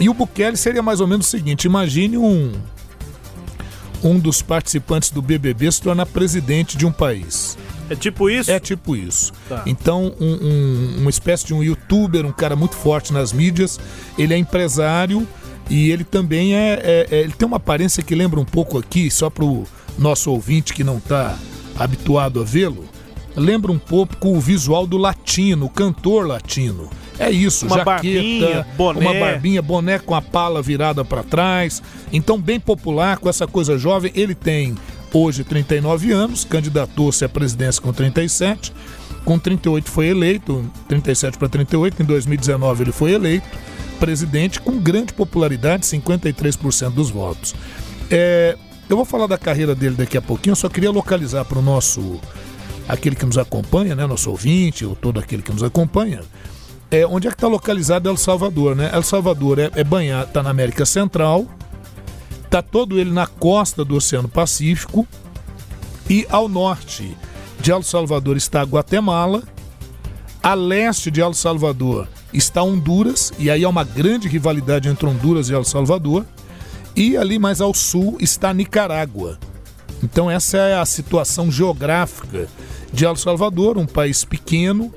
E 0.00 0.08
o 0.08 0.14
Bukele 0.14 0.56
seria 0.56 0.82
mais 0.82 1.00
ou 1.00 1.06
menos 1.06 1.26
o 1.26 1.30
seguinte: 1.30 1.64
imagine 1.66 2.16
um 2.16 2.52
um 4.02 4.18
dos 4.18 4.42
participantes 4.42 5.10
do 5.10 5.20
BBB 5.20 5.70
se 5.72 5.82
tornar 5.82 6.06
presidente 6.06 6.76
de 6.76 6.86
um 6.86 6.92
país. 6.92 7.56
É 7.90 7.96
tipo 7.96 8.28
isso? 8.28 8.50
É 8.50 8.60
tipo 8.60 8.94
isso. 8.94 9.32
Tá. 9.48 9.62
Então, 9.66 10.14
um, 10.20 10.26
um, 10.26 10.96
uma 10.98 11.10
espécie 11.10 11.46
de 11.46 11.54
um 11.54 11.62
youtuber, 11.62 12.26
um 12.26 12.32
cara 12.32 12.54
muito 12.54 12.74
forte 12.74 13.12
nas 13.12 13.32
mídias, 13.32 13.80
ele 14.18 14.34
é 14.34 14.36
empresário 14.36 15.26
e 15.70 15.90
ele 15.90 16.04
também 16.04 16.54
é, 16.54 16.80
é, 16.82 17.06
é 17.10 17.20
Ele 17.20 17.32
tem 17.32 17.46
uma 17.46 17.56
aparência 17.56 18.02
que 18.02 18.14
lembra 18.14 18.40
um 18.40 18.44
pouco 18.44 18.78
aqui, 18.78 19.10
só 19.10 19.28
para 19.30 19.44
o 19.44 19.66
nosso 19.98 20.30
ouvinte 20.30 20.72
que 20.72 20.84
não 20.84 20.98
está 20.98 21.36
habituado 21.76 22.40
a 22.40 22.44
vê-lo, 22.44 22.84
lembra 23.36 23.70
um 23.70 23.78
pouco 23.78 24.28
o 24.28 24.40
visual 24.40 24.86
do 24.86 24.96
latino, 24.96 25.66
o 25.66 25.70
cantor 25.70 26.26
latino. 26.26 26.90
É 27.18 27.30
isso, 27.30 27.66
uma 27.66 27.76
jaqueta, 27.76 27.92
barbinha, 27.92 28.66
boné. 28.76 29.00
uma 29.00 29.14
barbinha, 29.14 29.62
boné 29.62 29.98
com 29.98 30.14
a 30.14 30.22
pala 30.22 30.62
virada 30.62 31.04
para 31.04 31.22
trás. 31.22 31.82
Então, 32.12 32.40
bem 32.40 32.60
popular, 32.60 33.18
com 33.18 33.28
essa 33.28 33.46
coisa 33.46 33.76
jovem. 33.76 34.12
Ele 34.14 34.34
tem 34.34 34.76
hoje 35.12 35.42
39 35.42 36.12
anos, 36.12 36.44
candidatou-se 36.44 37.24
à 37.24 37.28
presidência 37.28 37.82
com 37.82 37.92
37. 37.92 38.72
Com 39.24 39.38
38 39.38 39.90
foi 39.90 40.06
eleito, 40.06 40.64
37 40.86 41.36
para 41.36 41.48
38, 41.48 42.02
em 42.02 42.06
2019 42.06 42.84
ele 42.84 42.92
foi 42.92 43.12
eleito 43.12 43.46
presidente 43.98 44.60
com 44.60 44.78
grande 44.78 45.12
popularidade, 45.12 45.84
53% 45.84 46.90
dos 46.90 47.10
votos. 47.10 47.54
É, 48.10 48.56
eu 48.88 48.96
vou 48.96 49.04
falar 49.04 49.26
da 49.26 49.36
carreira 49.36 49.74
dele 49.74 49.96
daqui 49.96 50.16
a 50.16 50.22
pouquinho, 50.22 50.52
eu 50.52 50.56
só 50.56 50.68
queria 50.68 50.90
localizar 50.90 51.44
para 51.44 51.58
o 51.58 51.62
nosso 51.62 52.20
aquele 52.88 53.14
que 53.14 53.26
nos 53.26 53.36
acompanha, 53.36 53.94
né, 53.94 54.06
nosso 54.06 54.30
ouvinte, 54.30 54.86
ou 54.86 54.96
todo 54.96 55.20
aquele 55.20 55.42
que 55.42 55.52
nos 55.52 55.62
acompanha, 55.62 56.22
é, 56.90 57.06
onde 57.06 57.26
é 57.26 57.30
que 57.30 57.36
está 57.36 57.48
localizado 57.48 58.08
El 58.08 58.16
Salvador, 58.16 58.74
né? 58.74 58.90
El 58.92 59.02
Salvador 59.02 59.58
é, 59.58 59.70
é 59.74 59.84
banhado, 59.84 60.28
está 60.28 60.42
na 60.42 60.50
América 60.50 60.86
Central, 60.86 61.46
está 62.44 62.62
todo 62.62 62.98
ele 62.98 63.10
na 63.10 63.26
costa 63.26 63.84
do 63.84 63.96
Oceano 63.96 64.28
Pacífico 64.28 65.06
e 66.08 66.26
ao 66.30 66.48
norte 66.48 67.16
de 67.60 67.70
El 67.70 67.82
Salvador 67.82 68.36
está 68.36 68.62
Guatemala, 68.62 69.42
a 70.42 70.54
leste 70.54 71.10
de 71.10 71.20
El 71.20 71.34
Salvador 71.34 72.08
está 72.32 72.62
Honduras, 72.62 73.32
e 73.38 73.50
aí 73.50 73.64
há 73.64 73.68
uma 73.68 73.84
grande 73.84 74.28
rivalidade 74.28 74.88
entre 74.88 75.06
Honduras 75.06 75.48
e 75.48 75.54
El 75.54 75.64
Salvador, 75.64 76.24
e 76.94 77.16
ali 77.16 77.38
mais 77.38 77.60
ao 77.60 77.74
sul 77.74 78.16
está 78.20 78.52
Nicarágua. 78.52 79.38
Então 80.02 80.30
essa 80.30 80.56
é 80.58 80.78
a 80.78 80.86
situação 80.86 81.50
geográfica 81.50 82.48
de 82.92 83.04
El 83.04 83.16
Salvador, 83.16 83.76
um 83.76 83.86
país 83.86 84.24
pequeno, 84.24 84.92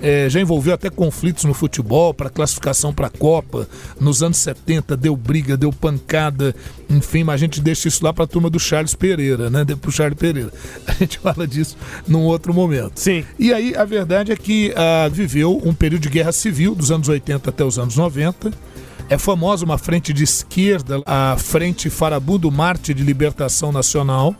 é, 0.00 0.28
já 0.28 0.40
envolveu 0.40 0.74
até 0.74 0.90
conflitos 0.90 1.44
no 1.44 1.54
futebol 1.54 2.12
para 2.12 2.28
classificação 2.28 2.92
para 2.92 3.06
a 3.06 3.10
Copa. 3.10 3.68
Nos 3.98 4.22
anos 4.22 4.36
70 4.38 4.96
deu 4.96 5.16
briga, 5.16 5.56
deu 5.56 5.72
pancada, 5.72 6.54
enfim, 6.88 7.24
mas 7.24 7.34
a 7.34 7.38
gente 7.38 7.60
deixa 7.60 7.88
isso 7.88 8.04
lá 8.04 8.12
para 8.12 8.24
a 8.24 8.26
turma 8.26 8.50
do 8.50 8.60
Charles 8.60 8.94
Pereira, 8.94 9.48
né? 9.50 9.64
Para 9.64 9.88
o 9.88 9.92
Charles 9.92 10.18
Pereira. 10.18 10.52
A 10.86 10.92
gente 10.92 11.18
fala 11.18 11.46
disso 11.46 11.76
num 12.06 12.22
outro 12.22 12.54
momento. 12.54 12.98
Sim. 12.98 13.24
E 13.38 13.52
aí 13.52 13.74
a 13.74 13.84
verdade 13.84 14.32
é 14.32 14.36
que 14.36 14.72
ah, 14.76 15.08
viveu 15.10 15.60
um 15.64 15.74
período 15.74 16.02
de 16.02 16.08
guerra 16.08 16.32
civil 16.32 16.74
dos 16.74 16.90
anos 16.90 17.08
80 17.08 17.50
até 17.50 17.64
os 17.64 17.78
anos 17.78 17.96
90. 17.96 18.52
É 19.08 19.16
famosa 19.16 19.64
uma 19.64 19.78
frente 19.78 20.12
de 20.12 20.24
esquerda, 20.24 21.00
a 21.06 21.36
Frente 21.38 21.88
Farabundo 21.88 22.50
Marte 22.50 22.92
de 22.92 23.04
Libertação 23.04 23.70
Nacional, 23.70 24.34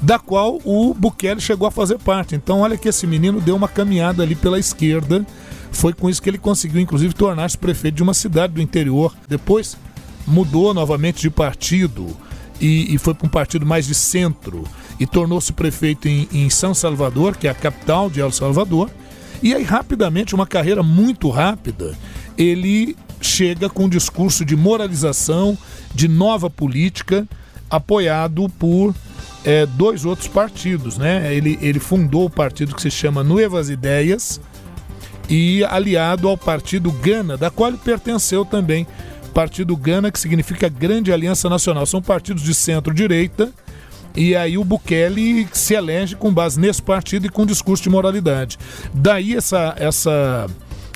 da 0.00 0.18
qual 0.18 0.60
o 0.64 0.94
Bukele 0.94 1.40
chegou 1.40 1.66
a 1.66 1.70
fazer 1.70 1.98
parte. 1.98 2.34
Então, 2.34 2.60
olha 2.60 2.76
que 2.76 2.88
esse 2.88 3.06
menino 3.06 3.40
deu 3.40 3.56
uma 3.56 3.68
caminhada 3.68 4.22
ali 4.22 4.34
pela 4.34 4.58
esquerda. 4.58 5.26
Foi 5.72 5.92
com 5.92 6.08
isso 6.08 6.22
que 6.22 6.28
ele 6.28 6.38
conseguiu, 6.38 6.80
inclusive, 6.80 7.14
tornar-se 7.14 7.56
prefeito 7.56 7.96
de 7.96 8.02
uma 8.02 8.14
cidade 8.14 8.54
do 8.54 8.62
interior. 8.62 9.14
Depois 9.28 9.76
mudou 10.26 10.74
novamente 10.74 11.20
de 11.20 11.30
partido 11.30 12.08
e, 12.60 12.94
e 12.94 12.98
foi 12.98 13.14
para 13.14 13.26
um 13.26 13.30
partido 13.30 13.64
mais 13.64 13.86
de 13.86 13.94
centro 13.94 14.64
e 14.98 15.06
tornou-se 15.06 15.52
prefeito 15.52 16.08
em, 16.08 16.28
em 16.32 16.50
São 16.50 16.74
Salvador, 16.74 17.36
que 17.36 17.46
é 17.46 17.50
a 17.50 17.54
capital 17.54 18.10
de 18.10 18.20
El 18.20 18.32
Salvador. 18.32 18.90
E 19.42 19.54
aí, 19.54 19.62
rapidamente, 19.62 20.34
uma 20.34 20.46
carreira 20.46 20.82
muito 20.82 21.28
rápida, 21.28 21.96
ele 22.36 22.96
chega 23.20 23.68
com 23.68 23.84
um 23.84 23.88
discurso 23.88 24.44
de 24.44 24.56
moralização, 24.56 25.56
de 25.94 26.08
nova 26.08 26.48
política, 26.48 27.26
apoiado 27.68 28.48
por 28.58 28.94
é, 29.46 29.64
dois 29.64 30.04
outros 30.04 30.26
partidos, 30.26 30.98
né? 30.98 31.32
Ele, 31.32 31.56
ele 31.62 31.78
fundou 31.78 32.24
o 32.24 32.30
partido 32.30 32.74
que 32.74 32.82
se 32.82 32.90
chama 32.90 33.22
Nuevas 33.22 33.70
Ideias 33.70 34.40
e 35.30 35.64
aliado 35.64 36.28
ao 36.28 36.36
partido 36.36 36.90
Gana, 36.90 37.36
da 37.36 37.48
qual 37.48 37.70
ele 37.70 37.78
pertenceu 37.78 38.44
também 38.44 38.86
Partido 39.32 39.76
Gana, 39.76 40.10
que 40.10 40.18
significa 40.18 40.68
Grande 40.68 41.12
Aliança 41.12 41.48
Nacional. 41.48 41.86
São 41.86 42.02
partidos 42.02 42.42
de 42.42 42.52
centro-direita. 42.52 43.52
E 44.16 44.34
aí 44.34 44.56
o 44.56 44.64
Bukele 44.64 45.46
se 45.52 45.74
elege 45.74 46.16
com 46.16 46.32
base 46.32 46.58
nesse 46.58 46.82
partido 46.82 47.26
e 47.26 47.28
com 47.28 47.46
discurso 47.46 47.82
de 47.82 47.90
moralidade. 47.90 48.58
Daí 48.94 49.36
essa, 49.36 49.76
essa, 49.78 50.46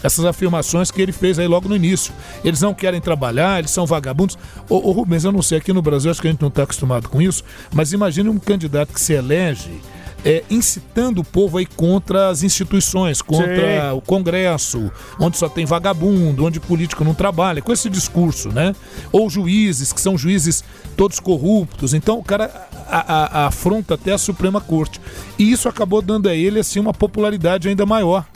essas 0.03 0.25
afirmações 0.25 0.91
que 0.91 1.01
ele 1.01 1.13
fez 1.13 1.39
aí 1.39 1.47
logo 1.47 1.69
no 1.69 1.77
início. 1.77 2.13
Eles 2.45 2.61
não 2.61 2.75
querem 2.75 3.01
trabalhar, 3.01 3.59
eles 3.59 3.71
são 3.71 3.87
vagabundos. 3.87 4.39
Ô, 4.69 4.77
ô 4.89 4.93
Rubens, 4.93 5.25
eu 5.25 5.33
não 5.33 5.43
sei, 5.43 5.59
aqui 5.59 5.73
no 5.73 5.83
Brasil 5.83 6.11
acho 6.11 6.21
que 6.21 6.29
a 6.29 6.31
gente 6.31 6.41
não 6.41 6.49
está 6.49 6.63
acostumado 6.63 7.09
com 7.09 7.21
isso, 7.21 7.45
mas 7.73 7.93
imagine 7.93 8.29
um 8.29 8.39
candidato 8.39 8.93
que 8.93 9.01
se 9.01 9.13
elege 9.13 9.81
é, 10.25 10.45
incitando 10.51 11.21
o 11.21 11.25
povo 11.25 11.59
aí 11.59 11.67
contra 11.67 12.29
as 12.29 12.43
instituições, 12.43 13.23
contra 13.23 13.91
Sim. 13.91 13.97
o 13.97 14.01
Congresso, 14.01 14.91
onde 15.19 15.37
só 15.37 15.49
tem 15.49 15.65
vagabundo, 15.65 16.45
onde 16.45 16.61
político 16.61 17.05
não 17.05 17.15
trabalha, 17.15 17.63
com 17.63 17.73
esse 17.73 17.89
discurso, 17.89 18.51
né? 18.51 18.75
Ou 19.13 19.31
juízes, 19.31 19.93
que 19.93 20.01
são 20.01 20.17
juízes 20.19 20.63
todos 20.97 21.19
corruptos. 21.19 21.95
Então 21.95 22.19
o 22.19 22.25
cara 22.25 22.69
a, 22.89 22.99
a, 22.99 23.43
a 23.43 23.47
afronta 23.47 23.95
até 23.95 24.13
a 24.13 24.19
Suprema 24.19 24.61
Corte. 24.61 25.01
E 25.39 25.51
isso 25.51 25.69
acabou 25.69 26.03
dando 26.03 26.29
a 26.29 26.35
ele 26.35 26.61
assim 26.61 26.81
uma 26.81 26.93
popularidade 26.93 27.69
ainda 27.69 27.87
maior. 27.87 28.27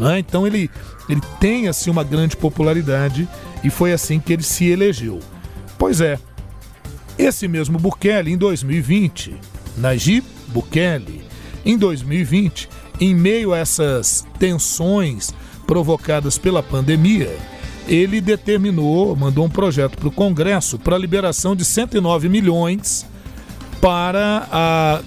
Né? 0.00 0.18
Então 0.18 0.46
ele, 0.46 0.70
ele 1.10 1.20
tem 1.38 1.68
assim 1.68 1.90
uma 1.90 2.02
grande 2.02 2.34
popularidade 2.34 3.28
e 3.62 3.68
foi 3.68 3.92
assim 3.92 4.18
que 4.18 4.32
ele 4.32 4.42
se 4.42 4.64
elegeu. 4.64 5.20
Pois 5.78 6.00
é, 6.00 6.18
esse 7.18 7.46
mesmo 7.46 7.78
Bukele 7.78 8.32
em 8.32 8.38
2020, 8.38 9.36
Najib 9.76 10.24
Bukele, 10.48 11.22
em 11.66 11.76
2020, 11.76 12.66
em 12.98 13.14
meio 13.14 13.52
a 13.52 13.58
essas 13.58 14.26
tensões 14.38 15.34
provocadas 15.66 16.38
pela 16.38 16.62
pandemia, 16.62 17.36
ele 17.86 18.22
determinou, 18.22 19.14
mandou 19.14 19.44
um 19.44 19.50
projeto 19.50 19.98
para 19.98 20.08
o 20.08 20.12
Congresso 20.12 20.78
para 20.78 20.96
a 20.96 20.98
liberação 20.98 21.54
de 21.54 21.64
109 21.64 22.28
milhões 22.30 23.04
para 23.82 24.48
a, 24.50 25.00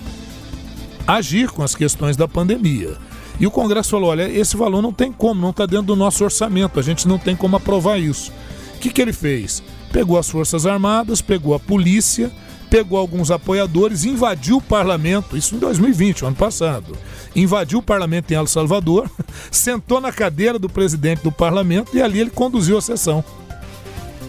agir 1.08 1.50
com 1.50 1.64
as 1.64 1.74
questões 1.74 2.16
da 2.16 2.28
pandemia. 2.28 2.96
E 3.40 3.48
o 3.48 3.52
Congresso 3.52 3.92
falou: 3.92 4.10
olha, 4.10 4.30
esse 4.30 4.56
valor 4.56 4.82
não 4.82 4.94
tem 4.94 5.12
como, 5.12 5.42
não 5.42 5.50
está 5.50 5.66
dentro 5.66 5.88
do 5.88 5.96
nosso 5.96 6.24
orçamento, 6.24 6.80
a 6.80 6.84
gente 6.84 7.08
não 7.08 7.18
tem 7.18 7.36
como 7.36 7.56
aprovar 7.56 8.00
isso. 8.00 8.32
O 8.76 8.80
que, 8.80 8.90
que 8.90 9.02
ele 9.02 9.14
fez? 9.14 9.64
Pegou 9.92 10.18
as 10.18 10.30
Forças 10.30 10.66
Armadas, 10.66 11.22
pegou 11.22 11.54
a 11.54 11.60
polícia, 11.60 12.32
pegou 12.70 12.98
alguns 12.98 13.30
apoiadores, 13.32 14.04
invadiu 14.04 14.58
o 14.58 14.62
parlamento, 14.62 15.38
isso 15.38 15.56
em 15.56 15.60
2020, 15.60 16.26
ano 16.26 16.36
passado. 16.36 16.98
Invadiu 17.36 17.80
o 17.80 17.84
parlamento 17.84 18.32
em 18.32 18.36
El 18.36 18.48
Salvador, 18.48 19.10
sentou 19.52 20.02
na 20.02 20.12
cadeira 20.12 20.58
do 20.58 20.68
presidente 20.68 21.22
do 21.24 21.32
parlamento 21.32 21.96
e 21.96 22.02
ali 22.02 22.20
ele 22.20 22.32
conduziu 22.32 22.78
a 22.78 22.82
sessão. 22.82 23.24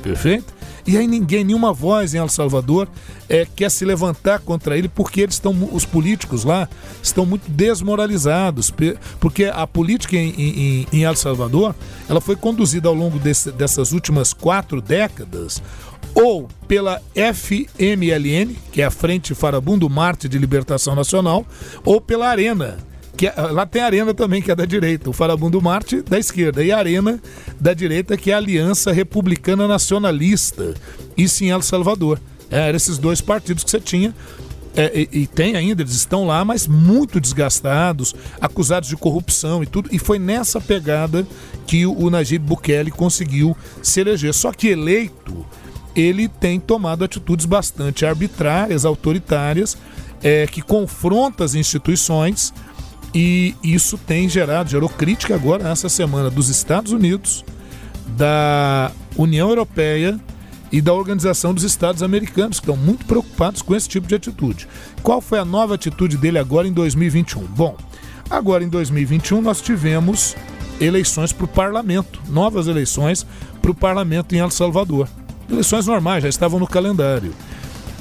Perfeito? 0.03 0.54
E 0.87 0.99
aí 0.99 1.07
ninguém, 1.07 1.45
nenhuma 1.45 1.73
voz 1.73 2.15
em 2.15 2.19
El 2.19 2.29
Salvador 2.29 2.89
é, 3.29 3.47
quer 3.57 3.71
se 3.71 3.85
levantar 3.85 4.41
contra 4.41 4.77
ele 4.77 4.89
porque 4.89 5.23
eles 5.23 5.37
estão, 5.37 5.71
os 5.73 5.87
políticos 5.87 6.45
lá 6.45 6.69
estão 7.03 7.25
muito 7.25 7.51
desmoralizados, 7.51 8.73
porque 9.19 9.45
a 9.45 9.67
política 9.67 10.17
em, 10.17 10.35
em, 10.37 10.87
em 10.93 11.05
El 11.05 11.17
Salvador 11.17 11.75
ela 12.09 12.21
foi 12.21 12.37
conduzida 12.37 12.89
ao 12.89 12.95
longo 12.95 13.19
desse, 13.19 13.51
dessas 13.51 13.93
últimas 13.93 14.35
quatro 14.35 14.83
décadas 14.83 15.63
ou 16.15 16.49
pela 16.69 17.03
FMLN, 17.15 18.55
que 18.71 18.83
é 18.83 18.85
a 18.85 18.91
Frente 18.91 19.35
Farabundo 19.35 19.89
Marte 19.89 20.29
de 20.29 20.39
Libertação 20.39 20.95
Nacional, 20.95 21.45
ou 21.85 22.01
pela 22.01 22.29
Arena, 22.29 22.79
que 23.17 23.27
é, 23.27 23.35
lá 23.37 23.65
tem 23.65 23.83
a 23.83 23.87
Arena 23.87 24.15
também, 24.15 24.43
que 24.43 24.51
é 24.51 24.55
da 24.55 24.65
direita, 24.65 25.09
o 25.09 25.13
Farabundo 25.13 25.61
Marte 25.61 26.03
da 26.03 26.19
esquerda, 26.19 26.63
e 26.63 26.73
a 26.73 26.79
Arena 26.79 27.21
da 27.61 27.73
direita, 27.73 28.17
que 28.17 28.31
é 28.31 28.35
a 28.35 28.39
Aliança 28.39 28.93
Republicana 28.93 29.69
Nacionalista, 29.69 30.75
isso 31.17 31.45
em 31.45 31.51
El 31.51 31.63
Salvador. 31.63 32.21
É, 32.51 32.69
eram 32.69 32.77
esses 32.77 32.99
dois 32.99 33.21
partidos 33.21 33.65
que 33.65 33.71
você 33.71 33.81
tinha 33.81 34.15
é, 34.77 34.91
e, 35.13 35.23
e, 35.23 35.27
tem 35.27 35.55
ainda, 35.55 35.83
eles 35.83 35.95
estão 35.95 36.27
lá, 36.27 36.45
mas 36.45 36.67
muito 36.67 37.21
desgastados, 37.21 38.13
acusados 38.41 38.89
de 38.89 38.97
corrupção 38.97 39.63
e 39.63 39.67
tudo. 39.67 39.89
E 39.93 40.01
foi 40.01 40.19
nessa 40.19 40.61
pegada 40.61 41.25
que 41.67 41.87
o, 41.87 41.97
o 41.97 42.11
Najib 42.11 42.45
Bukele 42.45 42.91
conseguiu 42.91 43.57
se 43.81 44.01
eleger. 44.01 44.35
Só 44.35 44.53
que 44.53 44.69
eleito, 44.69 45.47
ele 45.95 46.29
tem 46.29 46.59
tomado 46.59 47.05
atitudes 47.05 47.47
bastante 47.47 48.05
arbitrárias, 48.05 48.85
autoritárias, 48.85 49.77
é, 50.21 50.47
que 50.47 50.61
confrontam 50.61 51.47
as 51.47 51.55
instituições 51.55 52.53
e 53.15 53.55
isso 53.63 53.97
tem 53.97 54.29
gerado, 54.29 54.69
gerou 54.69 54.89
crítica 54.89 55.35
agora 55.35 55.63
nessa 55.63 55.89
semana 55.89 56.29
dos 56.29 56.49
Estados 56.49 56.91
Unidos, 56.91 57.45
da 58.17 58.91
União 59.17 59.49
Europeia 59.49 60.19
e 60.73 60.81
da 60.81 60.93
Organização 60.93 61.55
dos 61.55 61.63
Estados 61.63 62.03
Americanos, 62.03 62.59
que 62.59 62.69
estão 62.69 62.77
muito 62.77 63.05
preocupados 63.07 63.63
com 63.63 63.77
esse 63.77 63.89
tipo 63.89 64.09
de 64.09 64.17
atitude. 64.17 64.67
Qual 65.03 65.21
foi 65.21 65.39
a 65.39 65.45
nova 65.45 65.77
atitude 65.77 66.17
dele 66.17 66.39
agora 66.39 66.67
em 66.67 66.73
2021? 66.73 67.45
Bom, 67.45 67.77
agora 68.29 68.65
em 68.65 68.69
2021 68.69 69.41
nós 69.41 69.61
tivemos 69.61 70.35
eleições 70.81 71.33
para 71.33 71.45
o 71.45 71.49
parlamento, 71.49 72.21
novas 72.29 72.67
eleições 72.67 73.25
para 73.63 73.71
o 73.71 73.75
parlamento 73.75 74.35
em 74.35 74.39
El 74.39 74.51
Salvador. 74.51 75.09
Eleições 75.49 75.87
normais, 75.87 76.25
já 76.25 76.29
estavam 76.29 76.59
no 76.59 76.67
calendário. 76.67 77.33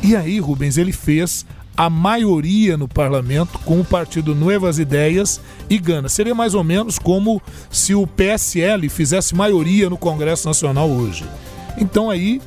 E 0.01 0.15
aí, 0.15 0.39
Rubens, 0.39 0.77
ele 0.77 0.91
fez 0.91 1.45
a 1.75 1.89
maioria 1.89 2.77
no 2.77 2.87
parlamento 2.87 3.57
com 3.59 3.79
o 3.79 3.85
partido 3.85 4.35
Novas 4.35 4.77
Ideias 4.79 5.41
e 5.69 5.77
Gana. 5.77 6.07
Seria 6.07 6.35
mais 6.35 6.53
ou 6.53 6.63
menos 6.63 6.99
como 6.99 7.41
se 7.69 7.95
o 7.95 8.05
PSL 8.05 8.87
fizesse 8.89 9.35
maioria 9.35 9.89
no 9.89 9.97
Congresso 9.97 10.47
Nacional 10.47 10.89
hoje. 10.89 11.25
Então 11.77 12.09
aí 12.09 12.41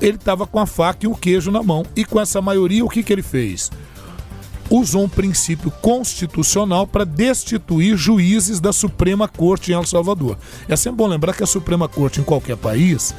ele 0.00 0.16
estava 0.16 0.46
com 0.46 0.58
a 0.58 0.66
faca 0.66 1.04
e 1.04 1.08
o 1.08 1.14
queijo 1.14 1.50
na 1.50 1.62
mão. 1.62 1.84
E 1.94 2.04
com 2.04 2.20
essa 2.20 2.40
maioria, 2.40 2.84
o 2.84 2.88
que, 2.88 3.02
que 3.02 3.12
ele 3.12 3.22
fez? 3.22 3.70
Usou 4.70 5.04
um 5.04 5.08
princípio 5.08 5.70
constitucional 5.82 6.86
para 6.86 7.04
destituir 7.04 7.96
juízes 7.96 8.60
da 8.60 8.72
Suprema 8.72 9.26
Corte 9.26 9.72
em 9.72 9.74
El 9.74 9.84
Salvador. 9.84 10.38
É 10.68 10.76
sempre 10.76 10.98
bom 10.98 11.08
lembrar 11.08 11.34
que 11.34 11.42
a 11.42 11.46
Suprema 11.46 11.88
Corte 11.88 12.20
em 12.20 12.24
qualquer 12.24 12.56
país 12.56 13.14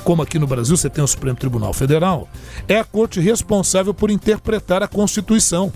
como 0.00 0.22
aqui 0.22 0.38
no 0.38 0.46
Brasil 0.46 0.76
você 0.76 0.90
tem 0.90 1.02
o 1.02 1.08
Supremo 1.08 1.36
Tribunal 1.36 1.72
Federal, 1.72 2.28
é 2.66 2.78
a 2.78 2.84
corte 2.84 3.20
responsável 3.20 3.94
por 3.94 4.10
interpretar 4.10 4.82
a 4.82 4.88
Constituição. 4.88 5.72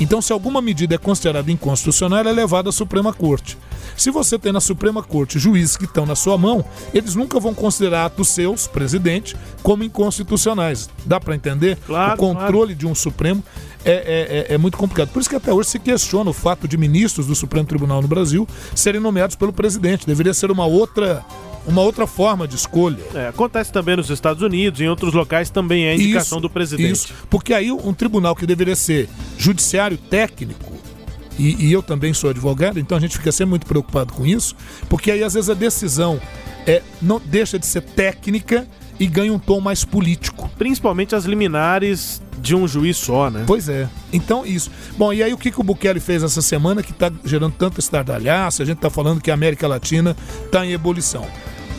Então, 0.00 0.20
se 0.20 0.32
alguma 0.32 0.60
medida 0.60 0.94
é 0.96 0.98
considerada 0.98 1.50
inconstitucional, 1.52 2.18
ela 2.18 2.30
é 2.30 2.32
levada 2.32 2.68
à 2.68 2.72
Suprema 2.72 3.12
Corte. 3.12 3.56
Se 3.96 4.10
você 4.10 4.36
tem 4.36 4.52
na 4.52 4.60
Suprema 4.60 5.02
Corte 5.02 5.38
juízes 5.38 5.76
que 5.76 5.84
estão 5.84 6.04
na 6.04 6.16
sua 6.16 6.36
mão, 6.36 6.64
eles 6.92 7.14
nunca 7.14 7.38
vão 7.38 7.54
considerar 7.54 8.06
atos 8.06 8.28
seus, 8.28 8.66
presidente, 8.66 9.36
como 9.62 9.84
inconstitucionais. 9.84 10.90
Dá 11.06 11.20
para 11.20 11.36
entender? 11.36 11.78
Claro, 11.86 12.14
o 12.14 12.16
controle 12.16 12.50
claro. 12.50 12.74
de 12.74 12.86
um 12.86 12.94
Supremo 12.94 13.42
é, 13.84 13.92
é, 13.92 13.94
é, 13.94 14.54
é, 14.54 14.58
muito 14.58 14.76
complicado. 14.76 15.10
Por 15.10 15.20
isso 15.20 15.30
que 15.30 15.36
até 15.36 15.52
hoje 15.52 15.68
se 15.68 15.78
questiona 15.78 16.30
o 16.30 16.32
fato 16.32 16.66
de 16.66 16.76
ministros 16.76 17.26
do 17.26 17.34
Supremo 17.34 17.66
Tribunal 17.66 18.02
no 18.02 18.08
Brasil 18.08 18.48
serem 18.74 19.00
nomeados 19.00 19.36
pelo 19.36 19.52
presidente. 19.52 20.06
Deveria 20.06 20.34
ser 20.34 20.50
uma 20.50 20.66
outra 20.66 21.24
uma 21.66 21.82
outra 21.82 22.06
forma 22.06 22.46
de 22.46 22.56
escolha. 22.56 22.98
É, 23.14 23.28
acontece 23.28 23.72
também 23.72 23.96
nos 23.96 24.10
Estados 24.10 24.42
Unidos, 24.42 24.80
em 24.80 24.88
outros 24.88 25.12
locais 25.14 25.50
também 25.50 25.86
é 25.86 25.94
indicação 25.94 26.38
isso, 26.38 26.42
do 26.42 26.50
presidente. 26.50 26.92
Isso, 26.92 27.14
porque 27.30 27.52
aí 27.54 27.70
um 27.70 27.92
tribunal 27.92 28.34
que 28.34 28.46
deveria 28.46 28.76
ser 28.76 29.08
judiciário 29.38 29.96
técnico, 29.96 30.72
e, 31.38 31.66
e, 31.66 31.72
eu 31.72 31.82
também 31.82 32.14
sou 32.14 32.30
advogado, 32.30 32.78
então 32.78 32.96
a 32.96 33.00
gente 33.00 33.18
fica 33.18 33.32
sempre 33.32 33.50
muito 33.50 33.66
preocupado 33.66 34.12
com 34.12 34.24
isso, 34.24 34.54
porque 34.88 35.10
aí 35.10 35.24
às 35.24 35.34
vezes 35.34 35.50
a 35.50 35.54
decisão 35.54 36.20
é, 36.64 36.80
não 37.02 37.20
deixa 37.24 37.58
de 37.58 37.66
ser 37.66 37.82
técnica 37.82 38.68
e 38.98 39.06
ganha 39.06 39.32
um 39.32 39.38
tom 39.38 39.60
mais 39.60 39.84
político. 39.84 40.48
Principalmente 40.56 41.14
as 41.14 41.24
liminares 41.24 42.22
de 42.38 42.54
um 42.54 42.68
juiz 42.68 42.96
só, 42.96 43.30
né? 43.30 43.44
Pois 43.46 43.68
é. 43.68 43.88
Então, 44.12 44.46
isso. 44.46 44.70
Bom, 44.96 45.12
e 45.12 45.22
aí 45.22 45.32
o 45.32 45.38
que, 45.38 45.50
que 45.50 45.60
o 45.60 45.64
Bukele 45.64 45.98
fez 45.98 46.22
essa 46.22 46.42
semana 46.42 46.82
que 46.82 46.92
está 46.92 47.10
gerando 47.24 47.54
tanto 47.58 47.80
estardalhaço? 47.80 48.62
A 48.62 48.64
gente 48.64 48.76
está 48.76 48.90
falando 48.90 49.20
que 49.20 49.30
a 49.30 49.34
América 49.34 49.66
Latina 49.66 50.16
está 50.44 50.64
em 50.64 50.72
ebulição. 50.72 51.26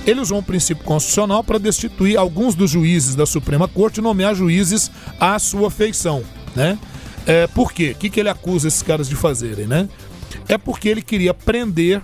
Ele 0.06 0.22
usou 0.22 0.38
um 0.38 0.44
princípio 0.44 0.84
constitucional 0.84 1.44
para 1.44 1.58
destituir 1.58 2.18
alguns 2.18 2.54
dos 2.54 2.70
juízes 2.70 3.16
da 3.16 3.26
Suprema 3.26 3.68
Corte 3.68 3.98
e 4.00 4.04
nomear 4.04 4.36
juízes 4.36 4.92
à 5.20 5.38
sua 5.40 5.72
feição, 5.72 6.24
né? 6.56 6.78
É, 7.26 7.48
por 7.48 7.74
quê? 7.74 7.94
O 7.96 8.00
que, 8.00 8.10
que 8.10 8.20
ele 8.20 8.30
acusa 8.30 8.68
esses 8.68 8.84
caras 8.84 9.10
de 9.10 9.16
fazerem, 9.16 9.66
né? 9.66 9.90
É 10.48 10.58
porque 10.58 10.88
ele 10.88 11.02
queria 11.02 11.34
prender 11.34 12.02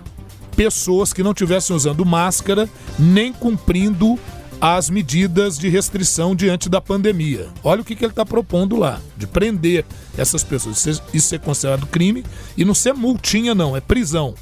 pessoas 0.55 1.13
que 1.13 1.21
não 1.21 1.31
estivessem 1.31 1.75
usando 1.75 2.03
máscara 2.03 2.67
nem 2.97 3.31
cumprindo 3.31 4.19
as 4.59 4.91
medidas 4.91 5.57
de 5.57 5.69
restrição 5.69 6.35
diante 6.35 6.69
da 6.69 6.79
pandemia. 6.79 7.49
Olha 7.63 7.81
o 7.81 7.83
que, 7.83 7.95
que 7.95 8.05
ele 8.05 8.11
está 8.11 8.23
propondo 8.23 8.75
lá, 8.75 9.01
de 9.17 9.25
prender 9.25 9.83
essas 10.15 10.43
pessoas. 10.43 10.85
Isso 10.85 11.27
ser 11.27 11.39
considerado 11.39 11.87
crime 11.87 12.23
e 12.55 12.63
não 12.63 12.75
ser 12.75 12.93
multinha, 12.93 13.55
não, 13.55 13.75
é 13.75 13.81
prisão. 13.81 14.35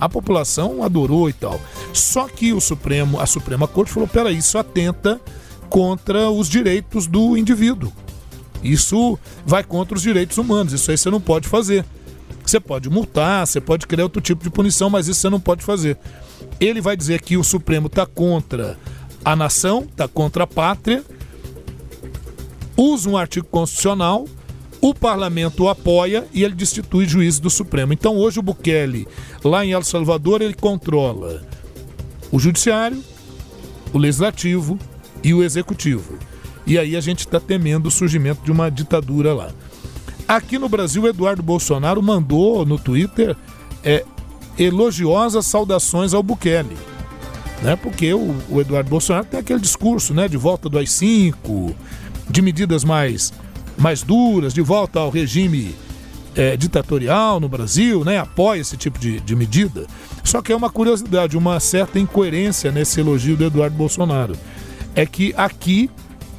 A 0.00 0.08
população 0.08 0.82
adorou 0.82 1.28
e 1.28 1.32
tal. 1.32 1.60
Só 1.92 2.28
que 2.28 2.52
o 2.52 2.60
Supremo, 2.60 3.20
a 3.20 3.26
Suprema 3.26 3.66
Corte 3.66 3.92
falou: 3.92 4.08
peraí, 4.08 4.36
isso 4.36 4.58
atenta 4.58 5.20
contra 5.68 6.30
os 6.30 6.48
direitos 6.48 7.06
do 7.06 7.36
indivíduo. 7.36 7.92
Isso 8.62 9.18
vai 9.44 9.62
contra 9.62 9.96
os 9.96 10.02
direitos 10.02 10.38
humanos. 10.38 10.72
Isso 10.72 10.90
aí 10.90 10.98
você 10.98 11.10
não 11.10 11.20
pode 11.20 11.48
fazer. 11.48 11.84
Você 12.44 12.60
pode 12.60 12.88
multar, 12.88 13.46
você 13.46 13.60
pode 13.60 13.86
criar 13.86 14.04
outro 14.04 14.20
tipo 14.20 14.44
de 14.44 14.50
punição, 14.50 14.88
mas 14.88 15.08
isso 15.08 15.20
você 15.20 15.28
não 15.28 15.40
pode 15.40 15.64
fazer. 15.64 15.98
Ele 16.60 16.80
vai 16.80 16.96
dizer 16.96 17.20
que 17.20 17.36
o 17.36 17.42
Supremo 17.42 17.88
está 17.88 18.06
contra 18.06 18.78
a 19.24 19.34
nação, 19.34 19.80
está 19.80 20.06
contra 20.06 20.44
a 20.44 20.46
pátria, 20.46 21.04
usa 22.76 23.08
um 23.08 23.16
artigo 23.16 23.46
constitucional, 23.48 24.26
o 24.80 24.94
parlamento 24.94 25.64
o 25.64 25.68
apoia 25.68 26.26
e 26.32 26.44
ele 26.44 26.54
destitui 26.54 27.06
juízes 27.06 27.40
do 27.40 27.50
Supremo. 27.50 27.92
Então 27.92 28.16
hoje 28.16 28.38
o 28.38 28.42
Bukele, 28.42 29.06
lá 29.42 29.64
em 29.64 29.72
El 29.72 29.82
Salvador, 29.82 30.42
ele 30.42 30.54
controla 30.54 31.42
o 32.30 32.38
judiciário, 32.38 33.02
o 33.92 33.98
legislativo 33.98 34.78
e 35.22 35.32
o 35.32 35.42
executivo. 35.42 36.18
E 36.66 36.78
aí 36.78 36.96
a 36.96 37.00
gente 37.00 37.20
está 37.20 37.38
temendo 37.38 37.86
o 37.86 37.90
surgimento 37.90 38.42
de 38.44 38.50
uma 38.50 38.70
ditadura 38.70 39.32
lá. 39.32 39.50
Aqui 40.26 40.58
no 40.58 40.68
Brasil, 40.68 41.06
Eduardo 41.06 41.42
Bolsonaro 41.42 42.02
mandou 42.02 42.66
no 42.66 42.78
Twitter 42.78 43.36
é, 43.84 44.04
elogiosas 44.58 45.46
saudações 45.46 46.12
ao 46.12 46.22
Bukele. 46.22 46.76
Né? 47.62 47.76
Porque 47.76 48.12
o, 48.12 48.34
o 48.50 48.60
Eduardo 48.60 48.90
Bolsonaro 48.90 49.26
tem 49.26 49.38
aquele 49.38 49.60
discurso 49.60 50.12
né, 50.12 50.26
de 50.26 50.36
volta 50.36 50.68
do 50.68 50.78
AI-5, 50.78 51.74
de 52.28 52.42
medidas 52.42 52.82
mais, 52.82 53.32
mais 53.76 54.02
duras, 54.02 54.54
de 54.54 54.62
volta 54.62 55.00
ao 55.00 55.10
regime 55.10 55.74
é, 56.34 56.56
ditatorial 56.56 57.40
no 57.40 57.48
Brasil, 57.48 58.04
né? 58.04 58.18
apoia 58.18 58.60
esse 58.60 58.76
tipo 58.76 58.98
de, 58.98 59.20
de 59.20 59.34
medida. 59.34 59.86
Só 60.22 60.42
que 60.42 60.52
é 60.52 60.56
uma 60.56 60.70
curiosidade, 60.70 61.36
uma 61.36 61.58
certa 61.58 61.98
incoerência 61.98 62.70
nesse 62.70 63.00
elogio 63.00 63.36
do 63.36 63.44
Eduardo 63.44 63.76
Bolsonaro. 63.76 64.36
É 64.94 65.06
que 65.06 65.34
aqui 65.36 65.90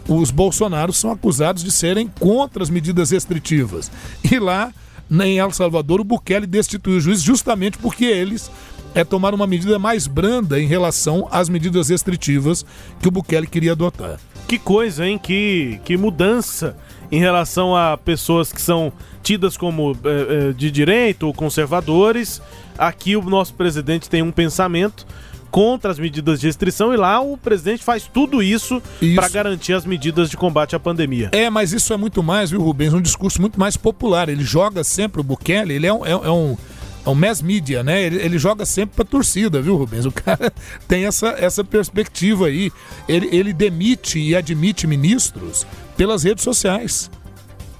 os 0.07 0.31
bolsonaros 0.31 0.97
são 0.97 1.11
acusados 1.11 1.63
de 1.63 1.71
serem 1.71 2.07
contra 2.19 2.63
as 2.63 2.69
medidas 2.69 3.11
restritivas. 3.11 3.91
E 4.31 4.39
lá, 4.39 4.71
em 5.11 5.39
El 5.39 5.51
Salvador, 5.51 5.99
o 5.99 6.03
Bukele 6.03 6.47
destituiu 6.47 6.97
o 6.97 7.01
juiz 7.01 7.21
justamente 7.21 7.77
porque 7.77 8.05
eles 8.05 8.49
é 8.95 9.03
tomar 9.03 9.33
uma 9.33 9.45
medida 9.45 9.77
mais 9.77 10.07
branda 10.07 10.59
em 10.59 10.65
relação 10.65 11.27
às 11.29 11.49
medidas 11.49 11.89
restritivas 11.89 12.65
que 12.99 13.07
o 13.07 13.11
Bukele 13.11 13.45
queria 13.45 13.73
adotar. 13.73 14.19
Que 14.47 14.57
coisa, 14.57 15.05
hein? 15.05 15.19
Que, 15.19 15.79
que 15.83 15.97
mudança 15.97 16.75
em 17.11 17.19
relação 17.19 17.75
a 17.75 17.97
pessoas 17.97 18.51
que 18.51 18.61
são 18.61 18.91
tidas 19.23 19.57
como 19.57 19.97
é, 20.03 20.53
de 20.53 20.71
direito 20.71 21.27
ou 21.27 21.33
conservadores. 21.33 22.41
Aqui 22.77 23.15
o 23.15 23.21
nosso 23.21 23.53
presidente 23.53 24.09
tem 24.09 24.21
um 24.21 24.31
pensamento 24.31 25.05
contra 25.49 25.91
as 25.91 25.97
medidas 25.97 26.39
de 26.39 26.47
restrição 26.47 26.93
e 26.93 26.97
lá 26.97 27.19
o 27.21 27.37
presidente 27.37 27.83
faz 27.83 28.09
tudo 28.11 28.43
isso, 28.43 28.81
isso. 29.01 29.15
para 29.15 29.29
garantir 29.29 29.73
as 29.73 29.85
medidas 29.85 30.29
de 30.29 30.37
combate 30.37 30.75
à 30.75 30.79
pandemia. 30.79 31.29
É, 31.31 31.49
mas 31.49 31.73
isso 31.73 31.93
é 31.93 31.97
muito 31.97 32.21
mais, 32.21 32.51
viu, 32.51 32.61
Rubens? 32.61 32.93
Um 32.93 33.01
discurso 33.01 33.41
muito 33.41 33.59
mais 33.59 33.77
popular. 33.77 34.29
Ele 34.29 34.43
joga 34.43 34.83
sempre 34.83 35.21
o 35.21 35.23
Bukele, 35.23 35.73
ele 35.73 35.87
é 35.87 35.93
um, 35.93 36.05
é, 36.05 36.11
é 36.11 36.31
um 36.31 36.57
é 37.07 37.09
um 37.09 37.15
mass 37.15 37.41
media, 37.41 37.83
né? 37.83 38.03
Ele, 38.03 38.17
ele 38.17 38.37
joga 38.37 38.65
sempre 38.65 38.97
pra 38.97 39.05
torcida, 39.05 39.61
viu, 39.61 39.77
Rubens? 39.77 40.05
O 40.05 40.11
cara 40.11 40.51
tem 40.87 41.05
essa, 41.05 41.29
essa 41.29 41.63
perspectiva 41.63 42.47
aí. 42.47 42.71
Ele, 43.07 43.29
ele 43.31 43.53
demite 43.53 44.19
e 44.19 44.35
admite 44.35 44.85
ministros 44.85 45.65
pelas 45.95 46.23
redes 46.23 46.43
sociais. 46.43 47.09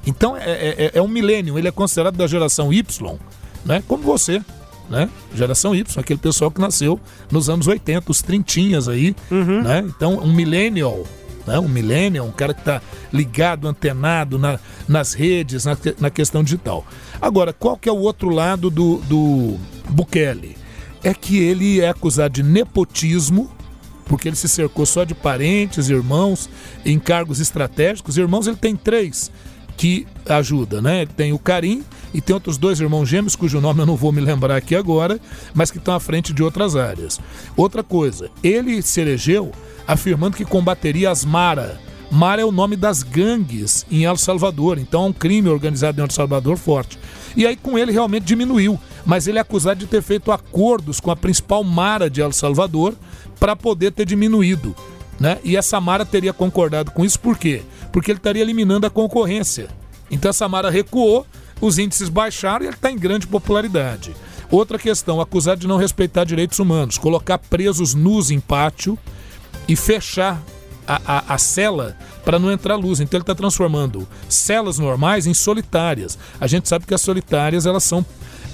Então 0.06 0.38
é, 0.38 0.50
é, 0.50 0.86
é, 0.86 0.92
é 0.96 1.02
um 1.02 1.08
milênio, 1.08 1.58
ele 1.58 1.68
é 1.68 1.72
considerado 1.72 2.16
da 2.16 2.26
geração 2.26 2.72
Y, 2.72 3.18
né? 3.66 3.84
Como 3.88 4.02
você 4.02 4.42
né? 4.90 5.10
Geração 5.36 5.76
Y, 5.76 6.00
aquele 6.00 6.20
pessoal 6.20 6.50
que 6.50 6.62
nasceu 6.62 6.98
nos 7.30 7.50
anos 7.50 7.68
80, 7.68 8.10
os 8.10 8.22
trintinhas 8.22 8.88
aí, 8.88 9.14
uhum. 9.30 9.62
né? 9.62 9.84
Então, 9.86 10.18
um 10.20 10.34
millennial, 10.34 11.04
né? 11.48 11.58
Um 11.58 11.68
millennial, 11.68 12.28
um 12.28 12.32
cara 12.32 12.54
que 12.54 12.60
está 12.60 12.82
ligado, 13.12 13.68
antenado 13.68 14.38
na, 14.38 14.60
nas 14.88 15.14
redes, 15.14 15.66
na, 15.66 15.78
na 16.00 16.10
questão 16.10 16.44
digital. 16.44 16.86
Agora, 17.22 17.54
qual 17.54 17.78
que 17.78 17.90
é 17.90 17.92
o 17.92 17.98
outro 17.98 18.30
lado 18.30 18.70
do, 18.70 18.98
do 18.98 19.58
Bukele? 19.90 20.58
É 21.04 21.14
que 21.14 21.38
ele 21.38 21.80
é 21.80 21.90
acusado 21.90 22.34
de 22.34 22.44
nepotismo, 22.44 23.50
porque 24.06 24.28
ele 24.28 24.36
se 24.36 24.50
cercou 24.50 24.86
só 24.86 25.04
de 25.04 25.16
parentes, 25.16 25.90
irmãos, 25.90 26.50
em 26.86 27.00
cargos 27.00 27.40
estratégicos. 27.40 28.18
Irmãos 28.18 28.48
ele 28.48 28.58
tem 28.58 28.76
três 28.76 29.32
que 29.78 30.08
ajuda, 30.28 30.82
né? 30.82 31.04
Ele 31.04 31.12
tem 31.16 31.34
o 31.34 31.40
Karim, 31.40 31.84
e 32.18 32.22
tem 32.22 32.34
outros 32.34 32.58
dois 32.58 32.80
irmãos 32.80 33.08
gêmeos, 33.08 33.36
cujo 33.36 33.62
nome 33.62 33.82
eu 33.82 33.86
não 33.86 33.96
vou 33.96 34.12
me 34.12 34.20
lembrar 34.20 34.56
aqui 34.56 34.76
agora, 34.76 35.20
mas 35.54 35.70
que 35.70 35.78
estão 35.78 35.94
à 35.94 36.00
frente 36.00 36.34
de 36.34 36.42
outras 36.42 36.76
áreas. 36.76 37.20
Outra 37.56 37.84
coisa, 37.84 38.32
ele 38.44 38.82
se 38.82 39.00
elegeu 39.00 39.52
afirmando 39.88 40.36
que 40.36 40.44
combateria 40.44 41.12
as 41.12 41.24
Mara. 41.24 41.80
Mara 42.10 42.42
é 42.42 42.46
o 42.46 42.52
nome 42.52 42.76
das 42.76 43.04
gangues 43.04 43.86
em 43.92 44.06
El 44.06 44.18
Salvador, 44.18 44.80
então 44.80 45.04
é 45.04 45.08
um 45.10 45.14
crime 45.14 45.48
organizado 45.48 46.02
em 46.02 46.04
El 46.04 46.10
Salvador 46.10 46.58
forte. 46.58 46.98
E 47.36 47.46
aí 47.46 47.56
com 47.56 47.78
ele 47.78 47.92
realmente 47.92 48.24
diminuiu, 48.24 48.80
mas 49.06 49.28
ele 49.28 49.38
é 49.38 49.42
acusado 49.42 49.80
de 49.80 49.86
ter 49.86 50.02
feito 50.02 50.32
acordos 50.32 51.00
com 51.00 51.12
a 51.12 51.16
principal 51.16 51.64
Mara 51.64 52.10
de 52.10 52.20
El 52.20 52.34
Salvador 52.34 52.96
para 53.40 53.56
poder 53.56 53.92
ter 53.92 54.08
diminuído. 54.08 54.76
Né? 55.20 55.38
E 55.44 55.56
essa 55.56 55.80
Mara 55.80 56.04
teria 56.04 56.34
concordado 56.34 56.90
com 56.90 57.06
isso 57.06 57.20
por 57.20 57.38
quê? 57.38 57.62
Porque 57.92 58.10
ele 58.10 58.18
estaria 58.18 58.42
eliminando 58.42 58.88
a 58.88 58.90
concorrência. 58.90 59.68
Então 60.10 60.30
essa 60.30 60.50
Mara 60.50 60.72
recuou 60.72 61.24
os 61.60 61.78
índices 61.78 62.10
baixaram 62.10 62.66
e 62.66 62.68
ele 62.68 62.76
está 62.76 62.92
em 62.92 62.98
grande 62.98 63.28
popularidade. 63.28 64.16
Outra 64.50 64.78
questão, 64.80 65.20
acusado 65.20 65.60
de 65.60 65.68
não 65.68 65.78
respeitar 65.78 66.24
direitos 66.24 66.60
humanos, 66.60 66.98
colocar 66.98 67.38
presos 67.38 67.94
nus 67.94 68.32
em 68.32 68.40
pátio 68.40 68.98
e 69.68 69.76
fechar 69.76 70.42
a, 70.88 71.02
a, 71.06 71.34
a 71.34 71.38
cela 71.38 71.98
para 72.24 72.40
não 72.40 72.52
entrar 72.52 72.76
luz. 72.76 73.00
Então 73.00 73.18
ele 73.18 73.24
está 73.24 73.36
transformando 73.36 74.08
celas 74.30 74.80
normais 74.80 75.28
em 75.28 75.34
solitárias. 75.34 76.18
A 76.40 76.48
gente 76.48 76.70
sabe 76.70 76.86
que 76.86 76.94
as 76.94 77.02
solitárias 77.02 77.66
elas 77.66 77.84
são 77.84 78.06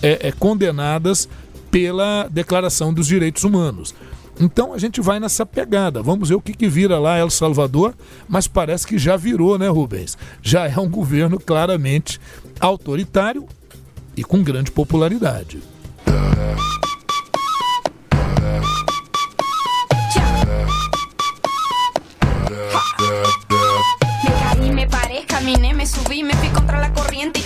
é, 0.02 0.30
é, 0.30 0.32
condenadas 0.32 1.30
pela 1.70 2.28
Declaração 2.30 2.94
dos 2.94 3.08
Direitos 3.08 3.44
Humanos. 3.44 3.94
Então 4.40 4.74
a 4.74 4.78
gente 4.78 5.00
vai 5.00 5.20
nessa 5.20 5.46
pegada. 5.46 6.02
Vamos 6.02 6.30
ver 6.30 6.36
o 6.36 6.42
que, 6.42 6.54
que 6.54 6.68
vira 6.68 7.00
lá 7.00 7.18
El 7.18 7.30
Salvador, 7.30 7.94
mas 8.28 8.48
parece 8.48 8.86
que 8.88 8.98
já 8.98 9.16
virou, 9.16 9.58
né, 9.58 9.68
Rubens? 9.68 10.18
Já 10.42 10.68
é 10.68 10.80
um 10.80 10.90
governo 10.90 11.40
claramente 11.40 12.20
autoritário 12.60 13.48
e 14.16 14.24
com 14.24 14.44
grande 14.44 14.72
popularidade. 14.72 15.62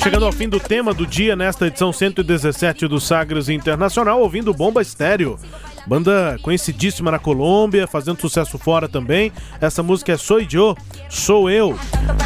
Chegando 0.04 0.26
ao 0.26 0.32
fim 0.32 0.48
do 0.48 0.60
tema 0.60 0.94
do 0.94 1.06
dia 1.06 1.36
nesta 1.36 1.68
edição 1.68 1.92
117 1.92 2.88
do 2.88 3.00
Sagres 3.00 3.50
Internacional, 3.50 4.22
ouvindo 4.22 4.54
Bomba 4.54 4.82
Estéreo. 4.82 5.38
Banda 5.88 6.38
conhecidíssima 6.42 7.10
na 7.10 7.18
Colômbia, 7.18 7.88
fazendo 7.88 8.20
sucesso 8.20 8.58
fora 8.58 8.90
também. 8.90 9.32
Essa 9.62 9.82
música 9.82 10.12
é 10.12 10.18
Sou 10.18 10.42
Eu, 10.42 10.76
Sou 11.10 11.50
Eu. 11.50 11.80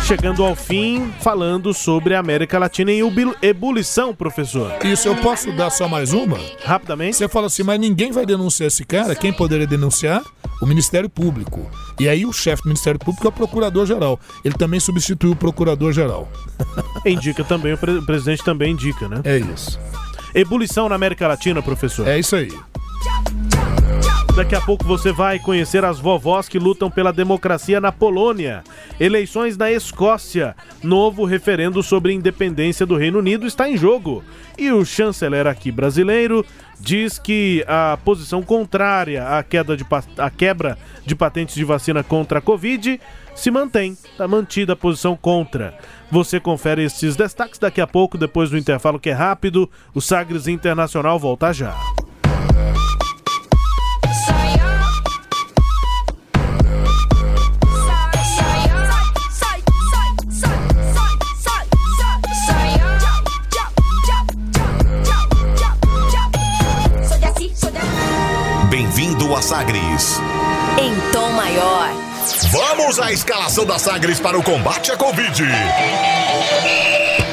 Chegando 0.04 0.44
ao 0.44 0.56
fim, 0.56 1.14
falando 1.22 1.72
sobre 1.72 2.16
a 2.16 2.20
América 2.20 2.58
Latina 2.58 2.92
em 2.92 3.02
ebulição, 3.42 4.16
professor. 4.16 4.74
Isso, 4.84 5.08
eu 5.08 5.16
posso 5.18 5.52
dar 5.52 5.70
só 5.70 5.88
mais 5.88 6.12
uma? 6.12 6.40
Rapidamente. 6.66 7.18
Você 7.18 7.28
fala 7.28 7.46
assim, 7.48 7.62
mas 7.62 7.80
ninguém 7.80 8.12
vai 8.12 8.26
denunciar 8.26 8.68
esse 8.68 8.84
cara. 8.84 9.14
Quem 9.14 9.32
poderia 9.32 9.68
denunciar? 9.68 10.24
O 10.60 10.66
Ministério 10.66 11.10
Público. 11.10 11.70
E 12.00 12.10
aí 12.10 12.26
o 12.26 12.34
chefe 12.34 12.64
do 12.64 12.68
Ministério 12.68 13.00
Público 13.00 13.28
é 13.28 13.30
o 13.30 13.32
Procurador-Geral. 13.32 14.20
Ele 14.44 14.56
também 14.56 14.80
substituiu 14.80 15.34
o 15.34 15.36
Procurador-Geral. 15.36 16.28
Indica 17.06 17.44
também, 17.44 17.74
o, 17.74 17.78
pre 17.78 17.92
o 17.92 18.06
presidente 18.06 18.44
também 18.44 18.74
indica, 18.74 19.08
né? 19.08 19.22
É 19.24 19.38
isso. 19.38 19.80
Ebulição 20.34 20.90
na 20.90 20.96
América 20.96 21.28
Latina, 21.28 21.62
professor. 21.62 22.08
É 22.08 22.18
isso 22.18 22.36
aí. 22.36 22.52
Daqui 24.36 24.56
a 24.56 24.62
pouco 24.62 24.86
você 24.86 25.12
vai 25.12 25.40
conhecer 25.40 25.84
as 25.84 26.00
vovós 26.00 26.48
que 26.48 26.58
lutam 26.58 26.90
pela 26.90 27.12
democracia 27.12 27.82
na 27.82 27.92
Polônia. 27.92 28.64
Eleições 28.98 29.58
na 29.58 29.70
Escócia. 29.70 30.56
Novo 30.82 31.26
referendo 31.26 31.84
sobre 31.84 32.14
independência 32.14 32.86
do 32.86 32.96
Reino 32.96 33.20
Unido 33.20 33.46
está 33.46 33.70
em 33.70 33.76
jogo. 33.76 34.24
E 34.58 34.72
o 34.72 34.86
chanceler 34.86 35.48
aqui 35.48 35.70
brasileiro 35.70 36.46
diz 36.80 37.20
que 37.20 37.64
a 37.68 37.98
posição 38.04 38.42
contrária 38.42 39.28
à, 39.28 39.44
queda 39.44 39.76
de, 39.76 39.86
à 40.18 40.30
quebra 40.30 40.78
de 41.06 41.14
patentes 41.14 41.56
de 41.56 41.66
vacina 41.66 42.02
contra 42.02 42.40
a 42.40 42.42
Covid 42.42 43.00
se 43.36 43.52
mantém. 43.52 43.92
Está 43.92 44.30
mantida 44.30 44.74
a 44.74 44.78
posição 44.78 45.16
contra. 45.16 45.78
Você 46.10 46.40
confere 46.40 46.84
esses 46.86 47.18
destaques 47.18 47.60
daqui 47.60 47.82
a 47.82 47.88
pouco, 47.88 48.18
depois 48.18 48.50
do 48.50 48.58
intervalo 48.58 49.00
que 49.00 49.10
é 49.10 49.14
rápido. 49.14 49.70
O 49.94 50.00
Sagres 50.00 50.48
Internacional 50.48 51.20
volta 51.20 51.54
já. 51.54 51.76
Sagres. 69.42 70.20
Em 70.80 70.94
tom 71.12 71.32
maior. 71.32 71.90
Vamos 72.52 73.00
à 73.00 73.12
escalação 73.12 73.66
da 73.66 73.80
Sagres 73.80 74.20
para 74.20 74.38
o 74.38 74.44
combate 74.44 74.92
à 74.92 74.98
Covid. 74.98 75.44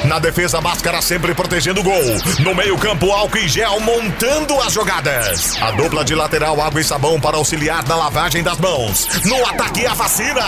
Na 0.09 0.17
defesa, 0.17 0.59
Máscara 0.59 1.03
sempre 1.03 1.35
protegendo 1.35 1.81
o 1.81 1.83
gol. 1.83 2.01
No 2.39 2.55
meio-campo, 2.55 3.11
álcool 3.11 3.37
e 3.37 3.47
gel 3.47 3.79
montando 3.79 4.59
as 4.59 4.73
jogadas. 4.73 5.55
A 5.61 5.69
dupla 5.69 6.03
de 6.03 6.15
lateral, 6.15 6.59
água 6.59 6.81
e 6.81 6.83
sabão 6.83 7.21
para 7.21 7.37
auxiliar 7.37 7.87
na 7.87 7.95
lavagem 7.95 8.41
das 8.41 8.57
mãos. 8.57 9.07
No 9.23 9.45
ataque, 9.45 9.85
a 9.85 9.93
vacina. 9.93 10.41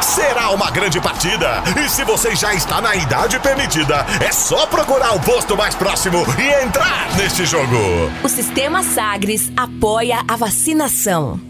Será 0.00 0.50
uma 0.50 0.70
grande 0.70 1.00
partida. 1.00 1.60
E 1.84 1.88
se 1.88 2.04
você 2.04 2.36
já 2.36 2.54
está 2.54 2.80
na 2.80 2.94
idade 2.94 3.36
permitida, 3.40 4.06
é 4.24 4.30
só 4.30 4.64
procurar 4.64 5.16
o 5.16 5.20
posto 5.20 5.56
mais 5.56 5.74
próximo 5.74 6.24
e 6.38 6.64
entrar 6.64 7.08
neste 7.16 7.44
jogo. 7.44 8.12
O 8.22 8.28
Sistema 8.28 8.84
Sagres 8.84 9.50
apoia 9.56 10.22
a 10.28 10.36
vacinação. 10.36 11.49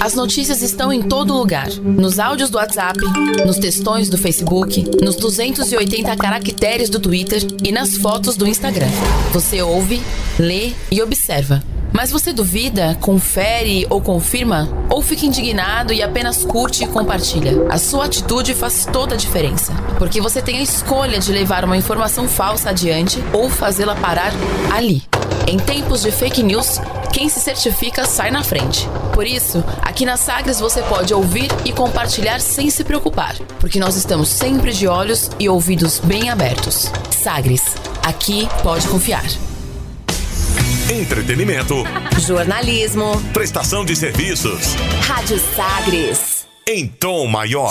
As 0.00 0.14
notícias 0.14 0.62
estão 0.62 0.92
em 0.92 1.02
todo 1.02 1.34
lugar: 1.34 1.68
nos 1.80 2.18
áudios 2.18 2.50
do 2.50 2.58
WhatsApp, 2.58 2.98
nos 3.46 3.58
textões 3.58 4.08
do 4.08 4.18
Facebook, 4.18 4.84
nos 5.02 5.16
280 5.16 6.16
caracteres 6.16 6.88
do 6.88 6.98
Twitter 7.00 7.42
e 7.62 7.72
nas 7.72 7.96
fotos 7.96 8.36
do 8.36 8.46
Instagram. 8.46 8.88
Você 9.32 9.62
ouve, 9.62 10.02
lê 10.38 10.72
e 10.90 11.02
observa. 11.02 11.62
Mas 11.96 12.10
você 12.10 12.32
duvida, 12.32 12.98
confere 13.00 13.86
ou 13.88 14.00
confirma? 14.00 14.68
Ou 14.90 15.00
fica 15.00 15.26
indignado 15.26 15.92
e 15.92 16.02
apenas 16.02 16.44
curte 16.44 16.82
e 16.82 16.88
compartilha? 16.88 17.68
A 17.70 17.78
sua 17.78 18.06
atitude 18.06 18.52
faz 18.52 18.84
toda 18.92 19.14
a 19.14 19.16
diferença. 19.16 19.72
Porque 19.96 20.20
você 20.20 20.42
tem 20.42 20.58
a 20.58 20.62
escolha 20.62 21.20
de 21.20 21.30
levar 21.30 21.64
uma 21.64 21.76
informação 21.76 22.26
falsa 22.26 22.70
adiante 22.70 23.22
ou 23.32 23.48
fazê-la 23.48 23.94
parar 23.94 24.32
ali. 24.72 25.04
Em 25.46 25.56
tempos 25.56 26.02
de 26.02 26.10
fake 26.10 26.42
news, 26.42 26.80
quem 27.14 27.28
se 27.28 27.38
certifica 27.38 28.04
sai 28.04 28.32
na 28.32 28.42
frente. 28.42 28.88
Por 29.12 29.24
isso, 29.24 29.62
aqui 29.82 30.04
na 30.04 30.16
Sagres 30.16 30.58
você 30.58 30.82
pode 30.82 31.14
ouvir 31.14 31.48
e 31.64 31.72
compartilhar 31.72 32.40
sem 32.40 32.68
se 32.68 32.82
preocupar, 32.82 33.36
porque 33.60 33.78
nós 33.78 33.94
estamos 33.94 34.28
sempre 34.28 34.72
de 34.72 34.88
olhos 34.88 35.30
e 35.38 35.48
ouvidos 35.48 36.00
bem 36.00 36.28
abertos. 36.28 36.90
Sagres, 37.12 37.62
aqui 38.04 38.48
pode 38.64 38.88
confiar. 38.88 39.24
Entretenimento, 40.90 41.76
Jornalismo. 42.18 43.22
prestação 43.32 43.84
de 43.84 43.94
serviços 43.94 44.74
Rádio 45.06 45.40
Sagres. 45.54 46.46
em 46.66 46.88
tom 46.88 47.28
maior. 47.28 47.70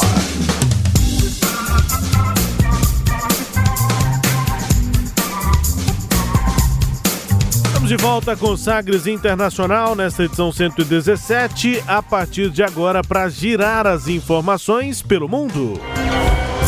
De 7.93 7.97
volta 7.97 8.35
com 8.35 8.57
Sagres 8.57 9.05
Internacional 9.05 9.95
nesta 9.95 10.23
edição 10.23 10.51
117, 10.51 11.83
a 11.87 12.01
partir 12.01 12.49
de 12.49 12.63
agora 12.63 13.03
para 13.03 13.29
girar 13.29 13.85
as 13.85 14.07
informações 14.07 15.03
pelo 15.03 15.29
mundo. 15.29 15.79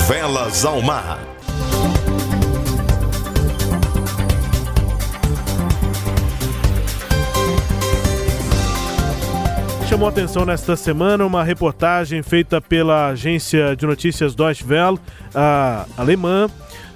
Velas 0.08 0.64
ao 0.64 0.84
mar. 0.84 1.18
Chamou 9.90 10.08
atenção 10.08 10.46
nesta 10.46 10.76
semana 10.76 11.26
uma 11.26 11.44
reportagem 11.44 12.22
feita 12.22 12.62
pela 12.62 13.08
agência 13.08 13.76
de 13.76 13.88
notícias 13.88 14.36
Deutsche 14.36 14.64
Welle, 14.64 15.00
a 15.34 15.88
alemã, 15.98 16.48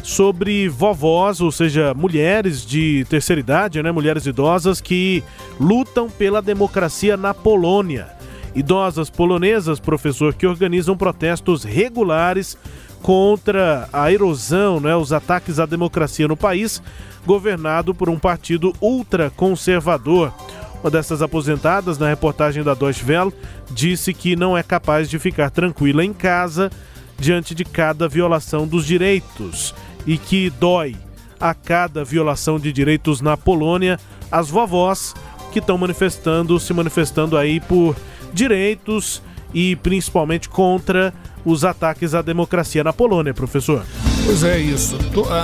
sobre 0.03 0.67
vovós, 0.69 1.41
ou 1.41 1.51
seja, 1.51 1.93
mulheres 1.93 2.65
de 2.65 3.05
terceira 3.09 3.39
idade, 3.39 3.81
né, 3.83 3.91
mulheres 3.91 4.25
idosas 4.25 4.79
que 4.81 5.23
lutam 5.59 6.09
pela 6.09 6.41
democracia 6.41 7.17
na 7.17 7.33
Polônia. 7.33 8.07
Idosas 8.55 9.09
polonesas, 9.09 9.79
professor, 9.79 10.33
que 10.33 10.47
organizam 10.47 10.97
protestos 10.97 11.63
regulares 11.63 12.57
contra 13.01 13.87
a 13.93 14.11
erosão, 14.11 14.79
né, 14.79 14.95
os 14.95 15.13
ataques 15.13 15.59
à 15.59 15.65
democracia 15.65 16.27
no 16.27 16.35
país, 16.35 16.81
governado 17.25 17.93
por 17.93 18.09
um 18.09 18.17
partido 18.17 18.73
ultraconservador. 18.81 20.33
Uma 20.81 20.89
dessas 20.89 21.21
aposentadas, 21.21 21.97
na 21.97 22.07
reportagem 22.07 22.63
da 22.63 22.73
Deutsche 22.73 23.05
Welle, 23.05 23.33
disse 23.69 24.13
que 24.13 24.35
não 24.35 24.57
é 24.57 24.63
capaz 24.63 25.09
de 25.09 25.19
ficar 25.19 25.49
tranquila 25.49 26.03
em 26.03 26.13
casa 26.13 26.71
diante 27.17 27.53
de 27.53 27.65
cada 27.65 28.07
violação 28.07 28.65
dos 28.65 28.85
direitos 28.85 29.75
e 30.05 30.17
que 30.17 30.49
dói 30.49 30.95
a 31.39 31.53
cada 31.53 32.03
violação 32.03 32.59
de 32.59 32.71
direitos 32.71 33.21
na 33.21 33.37
Polônia 33.37 33.99
as 34.31 34.49
vovós 34.49 35.13
que 35.51 35.59
estão 35.59 35.77
manifestando, 35.77 36.59
se 36.59 36.73
manifestando 36.73 37.37
aí 37.37 37.59
por 37.59 37.95
direitos 38.33 39.21
e 39.53 39.75
principalmente 39.77 40.47
contra 40.47 41.13
os 41.43 41.63
ataques 41.63 42.13
à 42.13 42.21
democracia 42.21 42.83
na 42.83 42.93
Polônia, 42.93 43.33
professor. 43.33 43.83
Pois 44.25 44.43
é 44.43 44.59
isso. 44.59 44.97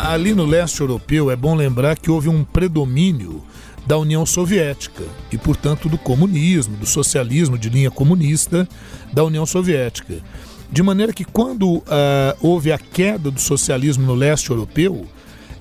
Ali 0.03 0.33
no 0.33 0.45
leste 0.45 0.81
europeu 0.81 1.31
é 1.31 1.35
bom 1.35 1.55
lembrar 1.55 1.97
que 1.97 2.11
houve 2.11 2.29
um 2.29 2.43
predomínio 2.43 3.41
da 3.85 3.97
União 3.97 4.25
Soviética 4.25 5.03
e, 5.31 5.37
portanto, 5.37 5.87
do 5.87 5.97
comunismo, 5.97 6.75
do 6.77 6.85
socialismo 6.85 7.57
de 7.57 7.69
linha 7.69 7.91
comunista 7.91 8.67
da 9.13 9.23
União 9.23 9.45
Soviética. 9.45 10.15
De 10.75 10.83
maneira 10.83 11.13
que, 11.13 11.23
quando 11.23 11.81
ah, 11.87 12.35
houve 12.41 12.69
a 12.69 12.77
queda 12.77 13.31
do 13.31 13.39
socialismo 13.39 14.05
no 14.05 14.13
leste 14.13 14.49
europeu, 14.49 15.07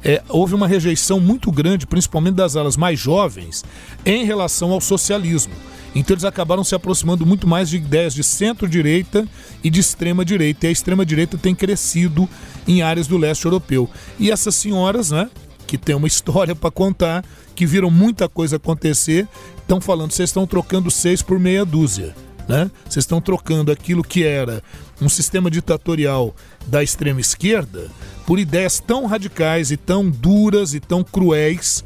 é, 0.03 0.21
houve 0.29 0.57
uma 0.57 0.67
rejeição 0.67 1.21
muito 1.21 1.53
grande, 1.53 1.87
principalmente 1.87 2.35
das 2.35 2.57
alas 2.57 2.77
mais 2.77 2.99
jovens, 2.99 3.65
em 4.05 4.25
relação 4.25 4.73
ao 4.73 4.81
socialismo. 4.81 5.55
Então 5.95 6.15
eles 6.15 6.25
acabaram 6.25 6.65
se 6.65 6.75
aproximando 6.75 7.25
muito 7.25 7.47
mais 7.47 7.69
de 7.69 7.77
ideias 7.77 8.13
de 8.13 8.25
centro-direita 8.25 9.25
e 9.63 9.71
de 9.71 9.79
extrema-direita. 9.79 10.67
E 10.67 10.71
a 10.71 10.73
extrema-direita 10.73 11.39
tem 11.39 11.55
crescido 11.55 12.29
em 12.67 12.83
áreas 12.83 13.07
do 13.07 13.17
leste 13.17 13.45
europeu. 13.45 13.89
E 14.19 14.33
essas 14.33 14.57
senhoras, 14.57 15.13
né, 15.13 15.31
que 15.65 15.79
têm 15.79 15.95
uma 15.95 16.09
história 16.11 16.57
para 16.57 16.73
contar, 16.73 17.25
que 17.55 17.65
viram 17.65 17.89
muita 17.89 18.29
coisa 18.29 18.57
acontecer, 18.57 19.29
estão 19.59 19.81
falando, 19.81 20.11
vocês 20.11 20.31
estão 20.31 20.45
trocando 20.45 20.91
seis 20.91 21.23
por 21.23 21.39
meia 21.39 21.65
dúzia. 21.65 22.17
Né? 22.49 22.71
Vocês 22.85 23.05
estão 23.05 23.21
trocando 23.21 23.73
aquilo 23.73 24.03
que 24.05 24.23
era 24.25 24.63
um 25.01 25.09
sistema 25.09 25.51
ditatorial 25.51 26.35
da 26.67 26.83
extrema 26.83 27.21
esquerda 27.21 27.89
por 28.27 28.39
ideias 28.39 28.79
tão 28.81 29.07
radicais 29.07 29.71
e 29.71 29.77
tão 29.77 30.09
duras 30.11 30.75
e 30.75 30.81
tão 30.81 31.03
cruéis 31.03 31.83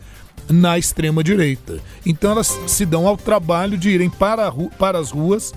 na 0.49 0.77
extrema 0.79 1.23
direita. 1.23 1.79
Então 2.05 2.33
elas 2.33 2.59
se 2.67 2.85
dão 2.85 3.07
ao 3.07 3.17
trabalho 3.17 3.77
de 3.79 3.91
irem 3.91 4.11
para, 4.11 4.49
ru- 4.49 4.71
para 4.79 4.99
as 4.99 5.11
ruas 5.11 5.53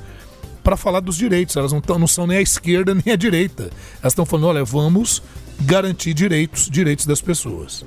para 0.63 0.77
falar 0.77 0.99
dos 0.99 1.17
direitos. 1.17 1.55
Elas 1.55 1.71
não, 1.71 1.81
tão, 1.81 1.97
não 1.97 2.07
são 2.07 2.27
nem 2.27 2.37
a 2.37 2.41
esquerda 2.41 2.93
nem 3.05 3.13
a 3.13 3.17
direita. 3.17 3.71
Elas 4.01 4.13
estão 4.13 4.25
falando, 4.25 4.47
olha, 4.47 4.63
vamos 4.63 5.23
garantir 5.61 6.13
direitos, 6.13 6.69
direitos 6.69 7.05
das 7.07 7.21
pessoas. 7.21 7.85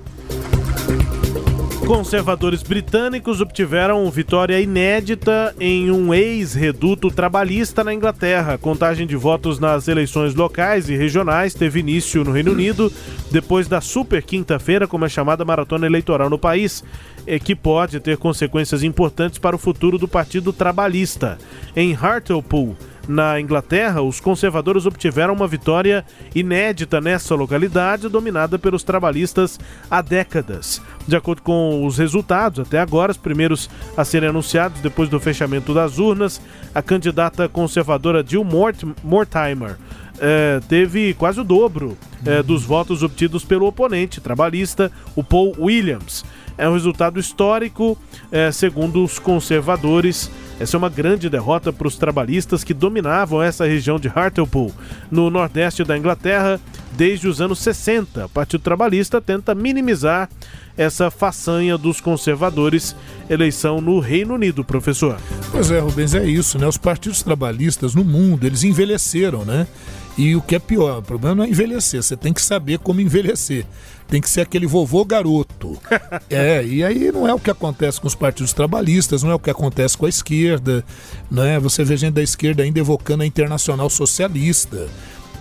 Conservadores 1.87 2.63
britânicos 2.63 3.43
obtiveram 3.43 4.11
vitória 4.11 4.59
inédita 4.59 5.55
em 5.61 5.91
um 5.91 6.15
ex-reduto 6.15 7.11
trabalhista 7.11 7.85
na 7.85 7.93
Inglaterra. 7.93 8.57
Contagem 8.57 9.07
de 9.07 9.15
votos 9.17 9.59
nas 9.59 9.87
eleições 9.87 10.35
locais 10.35 10.89
e 10.89 10.97
regionais 10.97 11.53
teve 11.53 11.81
início 11.81 12.25
no 12.25 12.33
Reino 12.33 12.53
Unido 12.53 12.91
depois 13.31 13.69
da 13.69 13.83
super 13.83 14.23
quinta-feira, 14.23 14.89
como 14.89 15.05
é 15.05 15.11
chamada 15.11 15.45
maratona 15.45 15.85
eleitoral 15.85 16.31
no 16.31 16.39
país, 16.39 16.83
eh, 17.27 17.39
que 17.39 17.55
pode 17.55 18.01
ter 18.01 18.17
consequências 18.17 18.83
importantes 18.83 19.39
para 19.39 19.57
o 19.57 19.59
futuro 19.59 19.99
do 19.99 20.09
Partido 20.09 20.53
Trabalhista. 20.53 21.39
Em 21.77 21.95
Hartlepool, 21.95 22.77
na 23.07 23.39
Inglaterra, 23.39 24.01
os 24.03 24.19
conservadores 24.19 24.87
obtiveram 24.87 25.35
uma 25.35 25.47
vitória 25.47 26.05
inédita 26.35 27.01
nessa 27.01 27.35
localidade, 27.35 28.09
dominada 28.09 28.59
pelos 28.59 28.83
trabalhistas 28.83 29.61
há 29.91 30.01
décadas. 30.01 30.81
De 31.07 31.15
acordo 31.15 31.43
com 31.43 31.85
os 31.85 31.99
resultados, 31.99 32.61
até 32.61 32.79
agora, 32.79 33.13
os 33.13 33.19
primeiros 33.19 33.69
a 33.97 34.05
serem 34.05 34.31
anunciados 34.31 34.81
depois 34.81 35.09
do 35.09 35.21
fechamento 35.21 35.75
das 35.75 35.99
urnas, 35.99 36.41
a 36.75 36.81
candidata 36.81 37.49
conservadora 37.49 38.25
Jill 38.27 38.45
Mort 38.45 38.83
Mortimer 39.03 39.77
eh, 40.19 40.61
teve 40.69 41.13
quase 41.15 41.41
o 41.41 41.45
dobro 41.45 41.97
eh, 42.25 42.43
dos 42.43 42.65
votos 42.65 43.03
obtidos 43.03 43.45
pelo 43.45 43.67
oponente 43.67 44.21
trabalhista, 44.21 44.91
o 45.15 45.23
Paul 45.23 45.55
Williams. 45.59 46.25
É 46.57 46.69
um 46.69 46.73
resultado 46.73 47.19
histórico, 47.19 47.99
eh, 48.31 48.53
segundo 48.53 49.05
os 49.05 49.19
conservadores. 49.19 50.31
Essa 50.59 50.77
é 50.77 50.79
uma 50.79 50.89
grande 50.89 51.29
derrota 51.29 51.73
para 51.73 51.89
os 51.89 51.97
trabalhistas 51.97 52.63
que 52.63 52.73
dominavam 52.73 53.43
essa 53.43 53.67
região 53.67 53.99
de 53.99 54.09
Hartlepool, 54.09 54.73
no 55.11 55.31
nordeste 55.31 55.83
da 55.83 55.99
Inglaterra, 55.99 56.61
desde 56.93 57.27
os 57.27 57.41
anos 57.41 57.59
60. 57.59 58.27
O 58.27 58.29
Partido 58.29 58.61
Trabalhista 58.61 59.21
tenta 59.21 59.55
minimizar 59.55 60.29
essa 60.77 61.11
façanha 61.11 61.77
dos 61.77 62.01
conservadores. 62.01 62.95
Eleição 63.29 63.81
no 63.81 63.99
Reino 63.99 64.35
Unido, 64.35 64.65
professor. 64.65 65.17
Pois 65.51 65.71
é, 65.71 65.79
Rubens, 65.79 66.15
é 66.15 66.25
isso, 66.25 66.59
né? 66.59 66.67
Os 66.67 66.77
partidos 66.77 67.23
trabalhistas 67.23 67.95
no 67.95 68.05
mundo, 68.05 68.47
eles 68.47 68.65
envelheceram, 68.65 69.45
né? 69.45 69.67
E 70.17 70.37
o 70.37 70.43
que 70.43 70.55
é 70.55 70.59
pior, 70.59 70.99
o 70.99 71.03
problema 71.03 71.35
não 71.35 71.45
é 71.45 71.49
envelhecer, 71.49 72.03
você 72.03 72.17
tem 72.17 72.33
que 72.33 72.41
saber 72.41 72.79
como 72.79 73.01
envelhecer. 73.01 73.67
Tem 74.07 74.21
que 74.21 74.29
ser 74.29 74.43
aquele 74.43 74.67
vovô 74.67 75.05
garoto. 75.05 75.77
é, 76.31 76.65
e 76.65 76.85
aí 76.85 77.11
não 77.11 77.27
é 77.27 77.35
o 77.35 77.41
que 77.41 77.51
acontece 77.51 78.01
com 78.01 78.07
os 78.07 78.15
partidos 78.15 78.53
trabalhistas, 78.53 79.23
não 79.23 79.31
é 79.31 79.35
o 79.35 79.39
que 79.39 79.51
acontece 79.51 79.97
com 79.97 80.07
a 80.07 80.09
esquerda, 80.09 80.85
né? 81.31 81.59
Você 81.59 81.83
vê 81.83 81.97
gente 81.97 82.15
da 82.15 82.23
esquerda 82.23 82.63
ainda 82.63 82.79
evocando 82.79 83.23
a 83.23 83.27
internacional 83.27 83.91
socialista. 83.91 84.89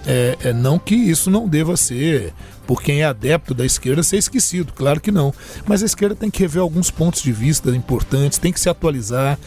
É, 0.06 0.38
é, 0.42 0.54
não 0.54 0.78
que 0.80 0.96
isso 0.96 1.30
não 1.30 1.48
deva 1.48 1.78
ser, 1.78 2.34
por 2.68 2.82
quem 2.82 3.02
é 3.02 3.06
adepto 3.06 3.54
da 3.54 3.66
esquerda, 3.66 4.04
ser 4.04 4.18
esquecido, 4.18 4.74
claro 4.74 5.00
que 5.00 5.12
não. 5.12 5.34
Mas 5.66 5.82
a 5.82 5.86
esquerda 5.86 6.16
tem 6.16 6.30
que 6.30 6.40
rever 6.40 6.62
alguns 6.62 6.92
pontos 6.92 7.22
de 7.22 7.32
vista 7.32 7.70
importantes, 7.72 8.38
tem 8.38 8.52
que 8.52 8.60
se 8.60 8.70
atualizar 8.70 9.40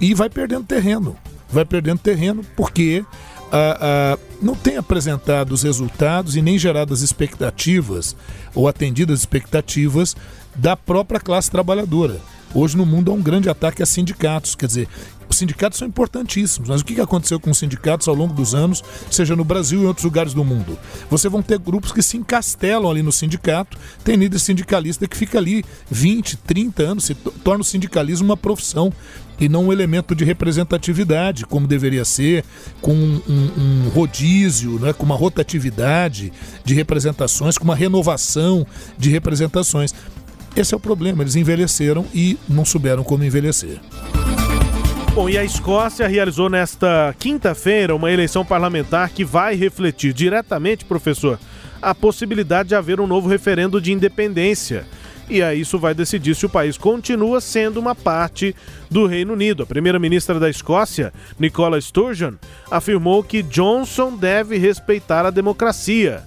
e 0.00 0.14
vai 0.14 0.28
perdendo 0.28 0.64
terreno. 0.64 1.16
Vai 1.48 1.64
perdendo 1.64 1.98
terreno 1.98 2.44
porque 2.56 3.04
não 4.40 4.54
tem 4.54 4.76
apresentado 4.76 5.52
os 5.52 5.62
resultados 5.62 6.36
e 6.36 6.42
nem 6.42 6.58
gerado 6.58 6.94
as 6.94 7.00
expectativas 7.00 8.16
ou 8.54 8.68
atendido 8.68 9.12
as 9.12 9.20
expectativas 9.20 10.16
da 10.54 10.76
própria 10.76 11.20
classe 11.20 11.50
trabalhadora. 11.50 12.20
Hoje 12.54 12.76
no 12.76 12.84
mundo 12.84 13.10
há 13.10 13.14
um 13.14 13.22
grande 13.22 13.48
ataque 13.48 13.82
a 13.82 13.86
sindicatos, 13.86 14.54
quer 14.54 14.66
dizer, 14.66 14.88
os 15.30 15.38
sindicatos 15.38 15.78
são 15.78 15.86
importantíssimos, 15.86 16.68
mas 16.68 16.80
o 16.80 16.84
que 16.84 17.00
aconteceu 17.00 17.38
com 17.38 17.50
os 17.50 17.58
sindicatos 17.58 18.08
ao 18.08 18.14
longo 18.14 18.34
dos 18.34 18.54
anos, 18.54 18.82
seja 19.10 19.36
no 19.36 19.44
Brasil 19.44 19.80
e 19.80 19.84
em 19.84 19.86
outros 19.86 20.04
lugares 20.04 20.34
do 20.34 20.44
mundo? 20.44 20.76
Você 21.08 21.28
vão 21.28 21.40
ter 21.40 21.58
grupos 21.58 21.92
que 21.92 22.02
se 22.02 22.16
encastelam 22.16 22.90
ali 22.90 23.02
no 23.02 23.12
sindicato, 23.12 23.78
tem 24.02 24.16
líder 24.16 24.40
sindicalista 24.40 25.06
que 25.06 25.16
fica 25.16 25.38
ali 25.38 25.64
20, 25.90 26.36
30 26.38 26.82
anos, 26.82 27.04
se 27.04 27.14
torna 27.14 27.62
o 27.62 27.64
sindicalismo 27.64 28.26
uma 28.26 28.36
profissão 28.36 28.92
e 29.40 29.48
não 29.48 29.66
um 29.66 29.72
elemento 29.72 30.14
de 30.14 30.24
representatividade, 30.24 31.46
como 31.46 31.66
deveria 31.66 32.04
ser, 32.04 32.44
com 32.80 32.92
um, 32.92 33.22
um, 33.28 33.88
rodízio, 33.94 34.78
né, 34.78 34.92
com 34.92 35.06
uma 35.06 35.16
rotatividade 35.16 36.32
de 36.64 36.74
representações, 36.74 37.56
com 37.56 37.64
uma 37.64 37.74
renovação 37.74 38.66
de 38.98 39.08
representações. 39.08 39.94
Esse 40.54 40.74
é 40.74 40.76
o 40.76 40.80
problema, 40.80 41.22
eles 41.22 41.36
envelheceram 41.36 42.04
e 42.12 42.36
não 42.48 42.64
souberam 42.64 43.02
como 43.02 43.24
envelhecer. 43.24 43.80
Bom, 45.12 45.28
e 45.28 45.36
a 45.36 45.42
Escócia 45.42 46.06
realizou 46.06 46.48
nesta 46.48 47.12
quinta-feira 47.18 47.96
uma 47.96 48.12
eleição 48.12 48.44
parlamentar 48.44 49.10
que 49.10 49.24
vai 49.24 49.56
refletir 49.56 50.12
diretamente, 50.12 50.84
professor, 50.84 51.36
a 51.82 51.92
possibilidade 51.92 52.68
de 52.68 52.74
haver 52.76 53.00
um 53.00 53.08
novo 53.08 53.28
referendo 53.28 53.80
de 53.80 53.92
independência. 53.92 54.86
E 55.28 55.42
aí 55.42 55.60
isso 55.60 55.80
vai 55.80 55.94
decidir 55.94 56.36
se 56.36 56.46
o 56.46 56.48
país 56.48 56.78
continua 56.78 57.40
sendo 57.40 57.80
uma 57.80 57.94
parte 57.94 58.54
do 58.88 59.04
Reino 59.04 59.32
Unido. 59.32 59.64
A 59.64 59.66
primeira-ministra 59.66 60.38
da 60.38 60.48
Escócia, 60.48 61.12
Nicola 61.38 61.80
Sturgeon, 61.80 62.34
afirmou 62.70 63.24
que 63.24 63.42
Johnson 63.42 64.16
deve 64.16 64.58
respeitar 64.58 65.26
a 65.26 65.30
democracia 65.30 66.22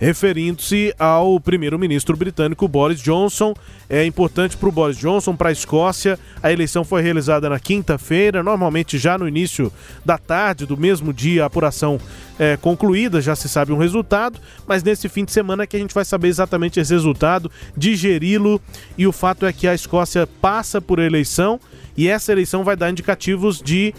referindo-se 0.00 0.94
ao 0.98 1.38
primeiro-ministro 1.40 2.16
britânico 2.16 2.68
Boris 2.68 3.00
Johnson. 3.00 3.54
É 3.88 4.04
importante 4.04 4.56
para 4.56 4.68
o 4.68 4.72
Boris 4.72 4.96
Johnson, 4.96 5.36
para 5.36 5.48
a 5.48 5.52
Escócia. 5.52 6.18
A 6.42 6.52
eleição 6.52 6.84
foi 6.84 7.02
realizada 7.02 7.48
na 7.48 7.58
quinta-feira, 7.58 8.42
normalmente 8.42 8.98
já 8.98 9.16
no 9.16 9.28
início 9.28 9.72
da 10.04 10.18
tarde 10.18 10.66
do 10.66 10.76
mesmo 10.76 11.12
dia, 11.12 11.44
a 11.44 11.46
apuração 11.46 12.00
é 12.38 12.56
concluída, 12.56 13.20
já 13.20 13.34
se 13.34 13.48
sabe 13.48 13.72
um 13.72 13.78
resultado, 13.78 14.38
mas 14.66 14.82
nesse 14.82 15.08
fim 15.08 15.24
de 15.24 15.32
semana 15.32 15.62
é 15.62 15.66
que 15.66 15.76
a 15.76 15.80
gente 15.80 15.94
vai 15.94 16.04
saber 16.04 16.28
exatamente 16.28 16.78
esse 16.78 16.92
resultado, 16.92 17.50
digeri-lo, 17.76 18.60
e 18.98 19.06
o 19.06 19.12
fato 19.12 19.46
é 19.46 19.52
que 19.52 19.66
a 19.66 19.74
Escócia 19.74 20.26
passa 20.26 20.80
por 20.80 20.98
eleição 20.98 21.58
e 21.96 22.08
essa 22.08 22.30
eleição 22.30 22.62
vai 22.62 22.76
dar 22.76 22.90
indicativos 22.90 23.62
de 23.62 23.94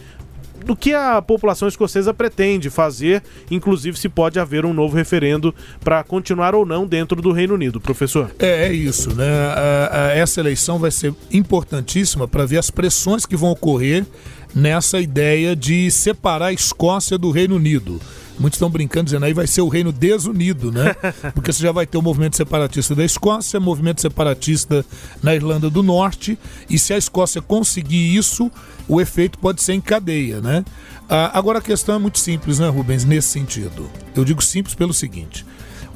do 0.65 0.75
que 0.75 0.93
a 0.93 1.21
população 1.21 1.67
escocesa 1.67 2.13
pretende 2.13 2.69
fazer, 2.69 3.23
inclusive 3.49 3.97
se 3.97 4.09
pode 4.09 4.39
haver 4.39 4.65
um 4.65 4.73
novo 4.73 4.95
referendo 4.95 5.53
para 5.79 6.03
continuar 6.03 6.55
ou 6.55 6.65
não 6.65 6.85
dentro 6.85 7.21
do 7.21 7.31
Reino 7.31 7.53
Unido, 7.53 7.79
professor. 7.79 8.31
É, 8.39 8.67
é 8.67 8.73
isso, 8.73 9.15
né? 9.15 9.29
A, 9.29 9.89
a, 9.91 10.11
essa 10.15 10.39
eleição 10.39 10.79
vai 10.79 10.91
ser 10.91 11.13
importantíssima 11.31 12.27
para 12.27 12.45
ver 12.45 12.57
as 12.57 12.69
pressões 12.69 13.25
que 13.25 13.35
vão 13.35 13.51
ocorrer 13.51 14.05
nessa 14.53 14.99
ideia 14.99 15.55
de 15.55 15.91
separar 15.91 16.47
a 16.47 16.53
Escócia 16.53 17.17
do 17.17 17.31
Reino 17.31 17.55
Unido. 17.55 17.99
Muitos 18.39 18.57
estão 18.57 18.69
brincando, 18.69 19.05
dizendo 19.05 19.25
aí 19.25 19.33
vai 19.33 19.47
ser 19.47 19.61
o 19.61 19.67
reino 19.67 19.91
desunido, 19.91 20.71
né? 20.71 20.93
Porque 21.33 21.51
você 21.51 21.61
já 21.61 21.71
vai 21.71 21.87
ter 21.87 21.97
o 21.97 22.01
movimento 22.01 22.37
separatista 22.37 22.93
da 22.93 23.03
Escócia, 23.03 23.59
movimento 23.59 24.01
separatista 24.01 24.85
na 25.23 25.33
Irlanda 25.33 25.69
do 25.69 25.81
Norte, 25.81 26.37
e 26.69 26.77
se 26.77 26.93
a 26.93 26.97
Escócia 26.97 27.41
conseguir 27.41 28.15
isso, 28.15 28.51
o 28.87 29.01
efeito 29.01 29.39
pode 29.39 29.61
ser 29.61 29.73
em 29.73 29.81
cadeia, 29.81 30.39
né? 30.39 30.63
Ah, 31.09 31.31
agora 31.37 31.59
a 31.59 31.61
questão 31.61 31.95
é 31.95 31.97
muito 31.97 32.19
simples, 32.19 32.59
né, 32.59 32.67
Rubens, 32.69 33.05
nesse 33.05 33.29
sentido. 33.29 33.89
Eu 34.15 34.23
digo 34.23 34.43
simples 34.43 34.75
pelo 34.75 34.93
seguinte: 34.93 35.45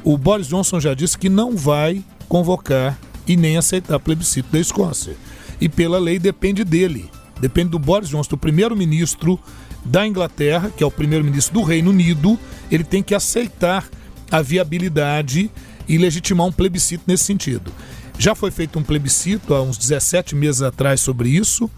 o 0.03 0.17
Boris 0.17 0.47
Johnson 0.47 0.79
já 0.79 0.93
disse 0.93 1.17
que 1.17 1.29
não 1.29 1.55
vai 1.55 2.03
convocar 2.27 2.97
e 3.27 3.37
nem 3.37 3.57
aceitar 3.57 3.99
plebiscito 3.99 4.49
da 4.51 4.59
Escócia. 4.59 5.15
E 5.59 5.69
pela 5.69 5.99
lei 5.99 6.17
depende 6.17 6.63
dele. 6.63 7.09
Depende 7.39 7.69
do 7.69 7.79
Boris 7.79 8.09
Johnson, 8.09 8.29
do 8.31 8.37
primeiro-ministro 8.37 9.39
da 9.83 10.05
Inglaterra, 10.05 10.71
que 10.75 10.83
é 10.83 10.85
o 10.85 10.91
primeiro-ministro 10.91 11.53
do 11.53 11.63
Reino 11.63 11.89
Unido, 11.89 12.39
ele 12.69 12.83
tem 12.83 13.01
que 13.01 13.15
aceitar 13.15 13.87
a 14.29 14.41
viabilidade 14.41 15.49
e 15.87 15.97
legitimar 15.97 16.47
um 16.47 16.51
plebiscito 16.51 17.03
nesse 17.07 17.23
sentido. 17.23 17.71
Já 18.17 18.35
foi 18.35 18.51
feito 18.51 18.77
um 18.77 18.83
plebiscito 18.83 19.53
há 19.53 19.61
uns 19.61 19.77
17 19.77 20.35
meses 20.35 20.61
atrás 20.61 21.01
sobre 21.01 21.29
isso 21.29 21.69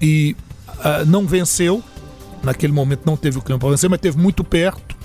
e 0.00 0.36
uh, 0.68 1.04
não 1.06 1.26
venceu. 1.26 1.82
Naquele 2.42 2.72
momento 2.72 3.02
não 3.04 3.16
teve 3.16 3.38
o 3.38 3.42
campo 3.42 3.60
para 3.60 3.70
vencer, 3.70 3.90
mas 3.90 4.00
teve 4.00 4.18
muito 4.18 4.44
perto. 4.44 4.96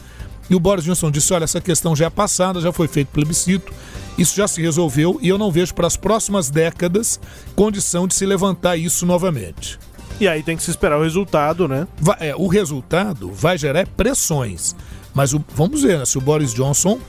E 0.49 0.55
o 0.55 0.59
Boris 0.59 0.83
Johnson 0.83 1.09
disse: 1.09 1.33
olha, 1.33 1.45
essa 1.45 1.61
questão 1.61 1.95
já 1.95 2.05
é 2.05 2.09
passada, 2.09 2.59
já 2.59 2.71
foi 2.71 2.87
feito 2.87 3.07
plebiscito, 3.07 3.73
isso 4.17 4.35
já 4.35 4.47
se 4.47 4.61
resolveu 4.61 5.17
e 5.21 5.29
eu 5.29 5.37
não 5.37 5.51
vejo 5.51 5.73
para 5.73 5.87
as 5.87 5.97
próximas 5.97 6.49
décadas 6.49 7.19
condição 7.55 8.07
de 8.07 8.13
se 8.13 8.25
levantar 8.25 8.77
isso 8.77 9.05
novamente. 9.05 9.79
E 10.19 10.27
aí 10.27 10.43
tem 10.43 10.55
que 10.55 10.63
se 10.63 10.69
esperar 10.69 10.97
o 10.97 11.03
resultado, 11.03 11.67
né? 11.67 11.87
Vai, 11.97 12.17
é, 12.19 12.35
o 12.35 12.47
resultado 12.47 13.31
vai 13.31 13.57
gerar 13.57 13.87
pressões. 13.87 14.75
Mas 15.13 15.33
o, 15.33 15.43
vamos 15.55 15.83
ver 15.83 15.99
né, 15.99 16.05
se 16.05 16.17
o 16.17 16.21
Boris 16.21 16.53
Johnson 16.53 16.99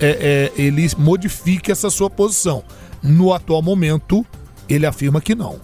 é, 0.00 0.50
é, 0.56 0.60
ele 0.60 0.88
modifique 0.98 1.70
essa 1.70 1.90
sua 1.90 2.10
posição. 2.10 2.64
No 3.02 3.32
atual 3.32 3.62
momento, 3.62 4.24
ele 4.68 4.86
afirma 4.86 5.20
que 5.20 5.34
não. 5.34 5.60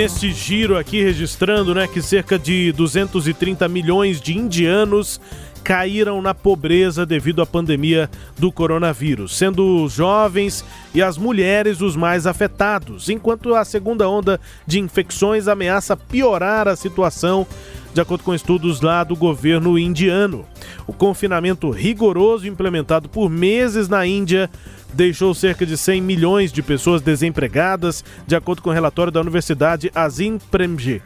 Neste 0.00 0.32
giro 0.32 0.78
aqui, 0.78 1.02
registrando 1.02 1.74
né, 1.74 1.86
que 1.86 2.00
cerca 2.00 2.38
de 2.38 2.72
230 2.72 3.68
milhões 3.68 4.18
de 4.18 4.34
indianos 4.34 5.20
caíram 5.62 6.22
na 6.22 6.32
pobreza 6.32 7.04
devido 7.04 7.42
à 7.42 7.46
pandemia 7.46 8.08
do 8.38 8.50
coronavírus, 8.50 9.36
sendo 9.36 9.84
os 9.84 9.92
jovens 9.92 10.64
e 10.94 11.02
as 11.02 11.18
mulheres 11.18 11.82
os 11.82 11.96
mais 11.96 12.26
afetados, 12.26 13.10
enquanto 13.10 13.54
a 13.54 13.62
segunda 13.62 14.08
onda 14.08 14.40
de 14.66 14.80
infecções 14.80 15.46
ameaça 15.46 15.94
piorar 15.94 16.66
a 16.66 16.76
situação, 16.76 17.46
de 17.92 18.00
acordo 18.00 18.24
com 18.24 18.34
estudos 18.34 18.80
lá 18.80 19.04
do 19.04 19.14
governo 19.14 19.78
indiano. 19.78 20.46
O 20.86 20.94
confinamento 20.94 21.68
rigoroso 21.68 22.48
implementado 22.48 23.06
por 23.06 23.28
meses 23.28 23.86
na 23.86 24.06
Índia 24.06 24.48
deixou 24.92 25.34
cerca 25.34 25.64
de 25.64 25.76
100 25.76 26.00
milhões 26.00 26.52
de 26.52 26.62
pessoas 26.62 27.02
desempregadas, 27.02 28.04
de 28.26 28.34
acordo 28.34 28.62
com 28.62 28.70
o 28.70 28.72
relatório 28.72 29.12
da 29.12 29.20
Universidade 29.20 29.90
Azim 29.94 30.38
Premji, 30.50 31.02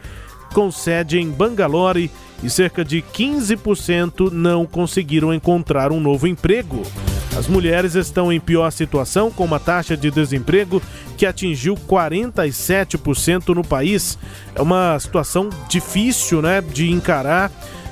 com 0.53 0.71
sede 0.71 1.19
em 1.19 1.31
Bangalore 1.31 2.11
e 2.43 2.51
cerca 2.51 2.85
de 2.85 3.03
15% 3.03 4.31
não 4.31 4.67
conseguiram 4.67 5.33
encontrar 5.33 5.91
um 5.91 6.01
novo 6.01 6.27
emprego. 6.27 6.83
As 7.37 7.49
mulheres 7.49 7.95
estão 7.95 8.33
em 8.33 8.39
pior 8.39 8.71
situação, 8.71 9.31
com 9.31 9.45
uma 9.45 9.59
taxa 9.59 9.97
de 9.97 10.11
desemprego 10.11 10.81
que 11.17 11.27
atingiu 11.27 11.75
47% 11.75 13.49
no 13.55 13.65
país. 13.65 14.17
É 14.55 14.63
uma 14.63 14.99
situação 15.01 15.49
difícil 15.69 16.41
né, 16.41 16.61
de 16.61 16.93
encarar, 16.93 17.51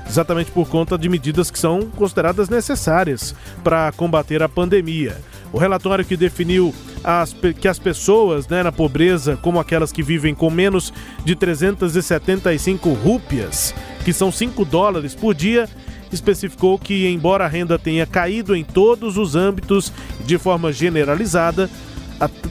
exatamente 0.08 0.50
por 0.52 0.68
conta 0.68 0.96
de 0.96 1.08
medidas 1.08 1.50
que 1.50 1.58
são 1.58 1.90
consideradas 1.90 2.48
necessárias 2.48 3.34
para 3.64 3.90
combater 3.92 4.42
a 4.42 4.48
pandemia. 4.48 5.16
O 5.52 5.58
relatório 5.58 6.04
que 6.04 6.16
definiu 6.16 6.74
as, 7.04 7.34
que 7.60 7.68
as 7.68 7.78
pessoas 7.78 8.48
né, 8.48 8.62
na 8.62 8.72
pobreza, 8.72 9.36
como 9.36 9.60
aquelas 9.60 9.92
que 9.92 10.02
vivem 10.02 10.34
com 10.34 10.48
menos 10.48 10.92
de 11.24 11.36
375 11.36 12.90
rúpias, 12.94 13.74
que 14.04 14.12
são 14.12 14.32
5 14.32 14.64
dólares 14.64 15.14
por 15.14 15.34
dia, 15.34 15.68
especificou 16.10 16.78
que, 16.78 17.06
embora 17.06 17.44
a 17.44 17.48
renda 17.48 17.78
tenha 17.78 18.06
caído 18.06 18.56
em 18.56 18.64
todos 18.64 19.16
os 19.18 19.36
âmbitos 19.36 19.92
de 20.24 20.38
forma 20.38 20.72
generalizada, 20.72 21.68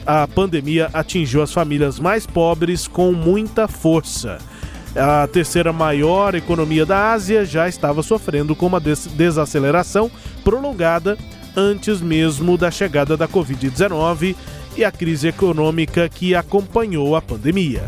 a, 0.06 0.22
a 0.22 0.28
pandemia 0.28 0.88
atingiu 0.92 1.42
as 1.42 1.52
famílias 1.52 1.98
mais 1.98 2.26
pobres 2.26 2.86
com 2.86 3.12
muita 3.12 3.66
força. 3.66 4.38
A 4.94 5.26
terceira 5.26 5.72
maior 5.72 6.34
economia 6.34 6.84
da 6.84 7.12
Ásia 7.12 7.44
já 7.46 7.66
estava 7.66 8.02
sofrendo 8.02 8.54
com 8.54 8.66
uma 8.66 8.78
des 8.78 9.06
desaceleração 9.06 10.10
prolongada 10.44 11.16
antes 11.56 12.00
mesmo 12.00 12.56
da 12.56 12.70
chegada 12.70 13.16
da 13.16 13.28
Covid-19 13.28 14.34
e 14.76 14.84
a 14.84 14.90
crise 14.90 15.28
econômica 15.28 16.08
que 16.08 16.34
acompanhou 16.34 17.14
a 17.14 17.22
pandemia. 17.22 17.84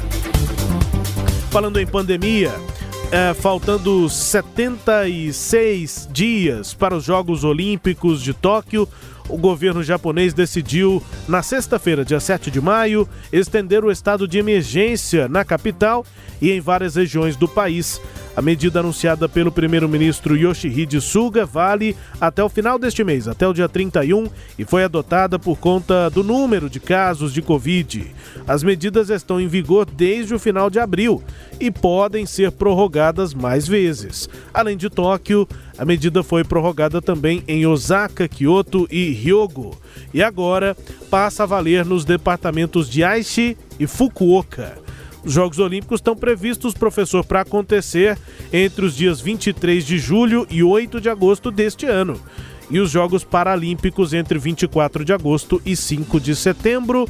Falando 1.51 1.81
em 1.81 1.87
pandemia, 1.87 2.53
é, 3.11 3.33
faltando 3.33 4.07
76 4.09 6.09
dias 6.13 6.75
para 6.75 6.97
os 6.97 7.05
Jogos 7.05 7.45
Olímpicos 7.45 8.21
de 8.21 8.35
Tóquio, 8.35 8.89
o 9.29 9.39
governo 9.39 9.83
japonês 9.83 10.35
decidiu, 10.35 11.03
na 11.27 11.43
sexta-feira, 11.43 12.05
dia 12.05 12.21
7 12.21 12.51
de 12.51 12.61
maio, 12.61 13.09
estender 13.33 13.85
o 13.85 13.91
estado 13.91 14.29
de 14.29 14.39
emergência 14.39 15.29
na 15.29 15.45
capital 15.45 16.05
e 16.41 16.51
em 16.51 16.61
várias 16.61 16.97
regiões 16.97 17.37
do 17.37 17.49
país. 17.49 18.01
A 18.37 18.43
medida 18.43 18.81
anunciada 18.81 19.29
pelo 19.29 19.53
primeiro-ministro 19.53 20.37
Yoshihide 20.37 21.01
Suga 21.01 21.47
vale 21.47 21.97
até 22.21 22.43
o 22.43 22.49
final 22.49 22.81
deste 22.81 23.05
mês, 23.05 23.29
até 23.29 23.47
o 23.47 23.53
dia 23.53 23.69
31, 23.69 24.29
e 24.59 24.65
foi 24.65 24.83
adotada 24.83 25.39
por 25.39 25.57
conta 25.57 26.11
do 26.11 26.25
número 26.25 26.69
de 26.69 26.81
casos 26.81 27.33
de 27.33 27.41
Covid. 27.41 28.13
As 28.47 28.65
medidas 28.65 29.09
estão 29.09 29.41
em 29.41 29.47
vigor 29.47 29.87
desde 29.87 30.35
o 30.35 30.39
final 30.39 30.69
de 30.69 30.81
abril 30.81 31.23
e 31.61 31.71
podem 31.71 32.27
ser 32.27 32.51
prorrogadas 32.51 33.33
mais 33.33 33.69
vezes. 33.69 34.29
Além 34.53 34.77
de 34.77 34.91
Tóquio, 34.91 35.49
a 35.77 35.85
medida 35.85 36.23
foi 36.23 36.45
prorrogada 36.45 37.03
também 37.03 37.43
em 37.49 37.67
Osaka, 37.67 38.29
Kyoto 38.29 38.87
e 38.91 39.13
Hyogo. 39.13 39.77
E 40.13 40.23
agora 40.23 40.77
passa 41.11 41.43
a 41.43 41.47
valer 41.47 41.85
nos 41.85 42.05
departamentos 42.05 42.89
de 42.89 43.03
Aichi 43.03 43.57
e 43.79 43.87
Fukuoka. 43.87 44.79
Os 45.25 45.33
Jogos 45.33 45.59
Olímpicos 45.59 45.99
estão 45.99 46.15
previstos, 46.15 46.75
professor, 46.75 47.25
para 47.25 47.41
acontecer 47.41 48.17
entre 48.53 48.85
os 48.85 48.95
dias 48.95 49.21
23 49.21 49.85
de 49.85 49.99
julho 49.99 50.47
e 50.51 50.63
8 50.63 51.01
de 51.01 51.09
agosto 51.09 51.51
deste 51.51 51.87
ano. 51.87 52.21
E 52.71 52.79
os 52.79 52.91
Jogos 52.91 53.25
Paralímpicos 53.25 54.13
entre 54.13 54.39
24 54.39 55.05
de 55.05 55.13
agosto 55.13 55.61
e 55.65 55.75
5 55.75 56.21
de 56.21 56.37
setembro. 56.37 57.09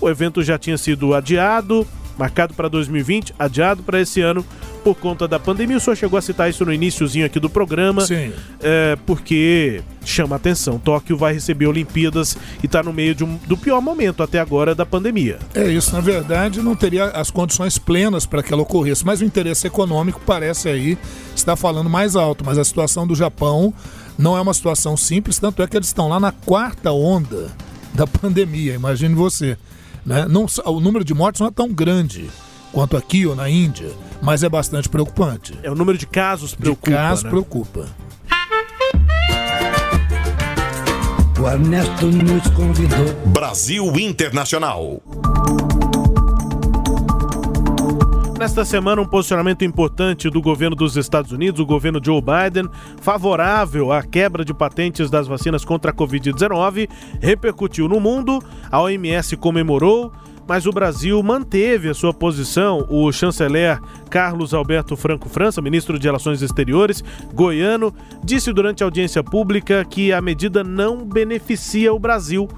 O 0.00 0.08
evento 0.08 0.42
já 0.42 0.58
tinha 0.58 0.76
sido 0.76 1.14
adiado, 1.14 1.86
marcado 2.18 2.54
para 2.54 2.68
2020, 2.68 3.34
adiado 3.38 3.82
para 3.82 4.00
esse 4.00 4.20
ano 4.20 4.44
por 4.84 4.94
conta 4.94 5.26
da 5.26 5.40
pandemia. 5.40 5.78
O 5.78 5.80
senhor 5.80 5.96
chegou 5.96 6.18
a 6.18 6.22
citar 6.22 6.50
isso 6.50 6.62
no 6.64 6.72
iníciozinho 6.72 7.24
aqui 7.24 7.40
do 7.40 7.48
programa. 7.48 8.02
Sim. 8.02 8.32
É, 8.60 8.96
porque 9.06 9.82
chama 10.04 10.36
atenção. 10.36 10.78
Tóquio 10.78 11.16
vai 11.16 11.32
receber 11.32 11.66
Olimpíadas 11.66 12.36
e 12.62 12.66
está 12.66 12.82
no 12.82 12.92
meio 12.92 13.16
um, 13.22 13.38
do 13.48 13.56
pior 13.56 13.80
momento 13.80 14.22
até 14.22 14.38
agora 14.38 14.74
da 14.74 14.84
pandemia. 14.84 15.38
É 15.54 15.66
isso, 15.68 15.94
na 15.94 16.02
verdade, 16.02 16.60
não 16.60 16.76
teria 16.76 17.06
as 17.06 17.30
condições 17.30 17.78
plenas 17.78 18.26
para 18.26 18.42
que 18.42 18.52
ela 18.52 18.62
ocorresse, 18.62 19.06
mas 19.06 19.22
o 19.22 19.24
interesse 19.24 19.66
econômico 19.66 20.20
parece 20.26 20.68
aí 20.68 20.98
estar 21.34 21.56
falando 21.56 21.88
mais 21.88 22.14
alto. 22.14 22.44
Mas 22.44 22.58
a 22.58 22.64
situação 22.64 23.06
do 23.06 23.14
Japão 23.14 23.72
não 24.18 24.36
é 24.36 24.40
uma 24.40 24.52
situação 24.52 24.96
simples, 24.98 25.38
tanto 25.38 25.62
é 25.62 25.66
que 25.66 25.76
eles 25.76 25.88
estão 25.88 26.08
lá 26.08 26.20
na 26.20 26.30
quarta 26.30 26.92
onda 26.92 27.50
da 27.94 28.06
pandemia, 28.06 28.74
imagine 28.74 29.14
você. 29.14 29.56
Né? 30.04 30.26
Não, 30.28 30.46
o 30.66 30.80
número 30.80 31.02
de 31.02 31.14
mortes 31.14 31.40
não 31.40 31.48
é 31.48 31.50
tão 31.50 31.72
grande 31.72 32.28
quanto 32.74 32.96
aqui 32.96 33.24
ou 33.24 33.36
na 33.36 33.48
Índia, 33.48 33.92
mas 34.20 34.42
é 34.42 34.48
bastante 34.48 34.88
preocupante. 34.88 35.56
É 35.62 35.70
o 35.70 35.76
número 35.76 35.96
de 35.96 36.06
casos 36.06 36.56
preocupa. 36.56 36.90
De 36.90 36.96
casos 36.96 37.24
né? 37.24 37.30
preocupa. 37.30 37.86
O 41.40 41.48
Ernesto 41.48 42.06
nos 42.06 42.48
convidou. 42.50 43.14
Brasil 43.26 43.84
Internacional. 43.96 45.00
Nesta 48.36 48.64
semana, 48.64 49.00
um 49.00 49.06
posicionamento 49.06 49.64
importante 49.64 50.28
do 50.28 50.42
governo 50.42 50.74
dos 50.74 50.96
Estados 50.96 51.30
Unidos, 51.30 51.60
o 51.60 51.66
governo 51.66 52.00
Joe 52.02 52.20
Biden, 52.20 52.68
favorável 53.00 53.92
à 53.92 54.02
quebra 54.02 54.44
de 54.44 54.52
patentes 54.52 55.08
das 55.08 55.28
vacinas 55.28 55.64
contra 55.64 55.92
a 55.92 55.94
Covid-19, 55.94 56.88
repercutiu 57.20 57.88
no 57.88 58.00
mundo. 58.00 58.42
A 58.70 58.80
OMS 58.82 59.36
comemorou 59.36 60.12
mas 60.46 60.66
o 60.66 60.70
Brasil 60.70 61.22
manteve 61.22 61.88
a 61.88 61.94
sua 61.94 62.12
posição. 62.12 62.86
O 62.88 63.10
chanceler 63.12 63.80
Carlos 64.10 64.54
Alberto 64.54 64.96
Franco 64.96 65.28
França, 65.28 65.62
ministro 65.62 65.98
de 65.98 66.06
Relações 66.06 66.42
Exteriores, 66.42 67.02
goiano, 67.32 67.94
disse 68.22 68.52
durante 68.52 68.82
a 68.82 68.86
audiência 68.86 69.22
pública 69.22 69.84
que 69.84 70.12
a 70.12 70.20
medida 70.20 70.62
não 70.62 71.04
beneficia 71.04 71.92
o 71.92 71.98
Brasil. 71.98 72.48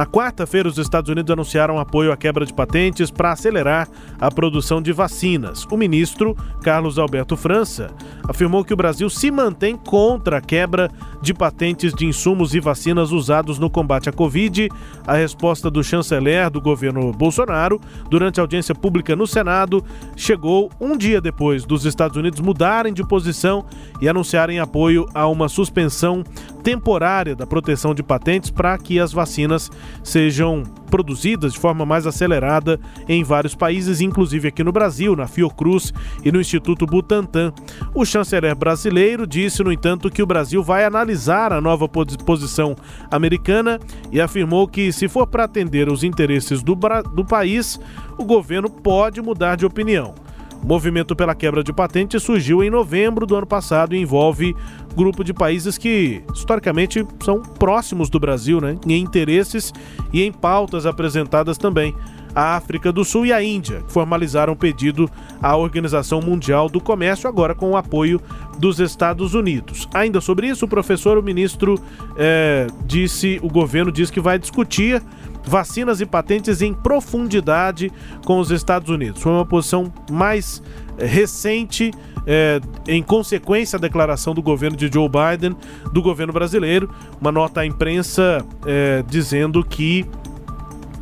Na 0.00 0.06
quarta-feira, 0.06 0.66
os 0.66 0.78
Estados 0.78 1.10
Unidos 1.10 1.30
anunciaram 1.30 1.78
apoio 1.78 2.10
à 2.10 2.16
quebra 2.16 2.46
de 2.46 2.54
patentes 2.54 3.10
para 3.10 3.32
acelerar 3.32 3.86
a 4.18 4.30
produção 4.30 4.80
de 4.80 4.92
vacinas. 4.92 5.66
O 5.70 5.76
ministro, 5.76 6.34
Carlos 6.62 6.98
Alberto 6.98 7.36
França, 7.36 7.90
afirmou 8.26 8.64
que 8.64 8.72
o 8.72 8.76
Brasil 8.78 9.10
se 9.10 9.30
mantém 9.30 9.76
contra 9.76 10.38
a 10.38 10.40
quebra 10.40 10.90
de 11.20 11.34
patentes 11.34 11.92
de 11.92 12.06
insumos 12.06 12.54
e 12.54 12.60
vacinas 12.60 13.12
usados 13.12 13.58
no 13.58 13.68
combate 13.68 14.08
à 14.08 14.12
Covid. 14.12 14.70
A 15.06 15.16
resposta 15.16 15.70
do 15.70 15.84
chanceler 15.84 16.48
do 16.48 16.62
governo 16.62 17.12
Bolsonaro, 17.12 17.78
durante 18.08 18.40
a 18.40 18.42
audiência 18.42 18.74
pública 18.74 19.14
no 19.14 19.26
Senado, 19.26 19.84
chegou 20.16 20.70
um 20.80 20.96
dia 20.96 21.20
depois 21.20 21.66
dos 21.66 21.84
Estados 21.84 22.16
Unidos 22.16 22.40
mudarem 22.40 22.94
de 22.94 23.06
posição 23.06 23.66
e 24.00 24.08
anunciarem 24.08 24.60
apoio 24.60 25.06
a 25.12 25.26
uma 25.26 25.46
suspensão 25.46 26.24
temporária 26.62 27.34
da 27.34 27.46
proteção 27.46 27.94
de 27.94 28.02
patentes 28.02 28.50
para 28.50 28.76
que 28.78 28.98
as 28.98 29.12
vacinas 29.12 29.70
sejam 30.02 30.62
produzidas 30.90 31.52
de 31.52 31.58
forma 31.58 31.86
mais 31.86 32.06
acelerada 32.06 32.78
em 33.08 33.22
vários 33.22 33.54
países, 33.54 34.00
inclusive 34.00 34.48
aqui 34.48 34.62
no 34.62 34.72
Brasil, 34.72 35.14
na 35.14 35.26
Fiocruz 35.26 35.92
e 36.24 36.32
no 36.32 36.40
Instituto 36.40 36.84
Butantan. 36.84 37.52
O 37.94 38.04
chanceler 38.04 38.54
brasileiro 38.54 39.26
disse, 39.26 39.62
no 39.62 39.72
entanto, 39.72 40.10
que 40.10 40.22
o 40.22 40.26
Brasil 40.26 40.62
vai 40.62 40.84
analisar 40.84 41.52
a 41.52 41.60
nova 41.60 41.88
posição 41.88 42.74
americana 43.10 43.78
e 44.10 44.20
afirmou 44.20 44.66
que, 44.66 44.92
se 44.92 45.08
for 45.08 45.26
para 45.26 45.44
atender 45.44 45.88
os 45.88 46.02
interesses 46.02 46.62
do, 46.62 46.76
do 47.14 47.24
país, 47.24 47.80
o 48.18 48.24
governo 48.24 48.68
pode 48.68 49.22
mudar 49.22 49.56
de 49.56 49.64
opinião. 49.64 50.14
O 50.62 50.66
movimento 50.66 51.16
pela 51.16 51.34
quebra 51.34 51.64
de 51.64 51.72
patente 51.72 52.20
surgiu 52.20 52.62
em 52.62 52.70
novembro 52.70 53.26
do 53.26 53.34
ano 53.34 53.46
passado 53.46 53.94
e 53.94 53.98
envolve 53.98 54.54
grupo 54.94 55.24
de 55.24 55.32
países 55.32 55.78
que 55.78 56.22
historicamente 56.34 57.06
são 57.24 57.40
próximos 57.40 58.10
do 58.10 58.20
Brasil, 58.20 58.60
né? 58.60 58.76
Em 58.86 59.00
interesses 59.00 59.72
e 60.12 60.22
em 60.22 60.32
pautas 60.32 60.86
apresentadas 60.86 61.56
também. 61.56 61.94
A 62.34 62.56
África 62.56 62.92
do 62.92 63.04
Sul 63.04 63.26
e 63.26 63.32
a 63.32 63.42
Índia, 63.42 63.82
formalizaram 63.88 64.52
o 64.52 64.56
pedido 64.56 65.10
à 65.42 65.56
Organização 65.56 66.20
Mundial 66.20 66.68
do 66.68 66.80
Comércio, 66.80 67.28
agora 67.28 67.56
com 67.56 67.70
o 67.70 67.76
apoio 67.76 68.20
dos 68.56 68.78
Estados 68.78 69.34
Unidos. 69.34 69.88
Ainda 69.92 70.20
sobre 70.20 70.46
isso, 70.46 70.64
o 70.64 70.68
professor, 70.68 71.18
o 71.18 71.22
ministro, 71.22 71.74
é, 72.16 72.68
disse, 72.84 73.40
o 73.42 73.48
governo 73.48 73.90
diz 73.90 74.10
que 74.10 74.20
vai 74.20 74.38
discutir 74.38 75.02
vacinas 75.44 76.00
e 76.00 76.06
patentes 76.06 76.62
em 76.62 76.72
profundidade 76.72 77.90
com 78.24 78.38
os 78.38 78.50
Estados 78.50 78.88
Unidos. 78.90 79.22
Foi 79.22 79.32
uma 79.32 79.44
posição 79.44 79.92
mais 80.10 80.62
eh, 80.98 81.06
recente, 81.06 81.90
é, 82.26 82.60
em 82.86 83.02
consequência 83.02 83.78
da 83.78 83.88
declaração 83.88 84.34
do 84.34 84.42
governo 84.42 84.76
de 84.76 84.90
Joe 84.92 85.08
Biden, 85.08 85.56
do 85.92 86.02
governo 86.02 86.32
brasileiro, 86.32 86.90
uma 87.20 87.32
nota 87.32 87.60
à 87.60 87.66
imprensa 87.66 88.44
é, 88.66 89.02
dizendo 89.08 89.64
que 89.64 90.06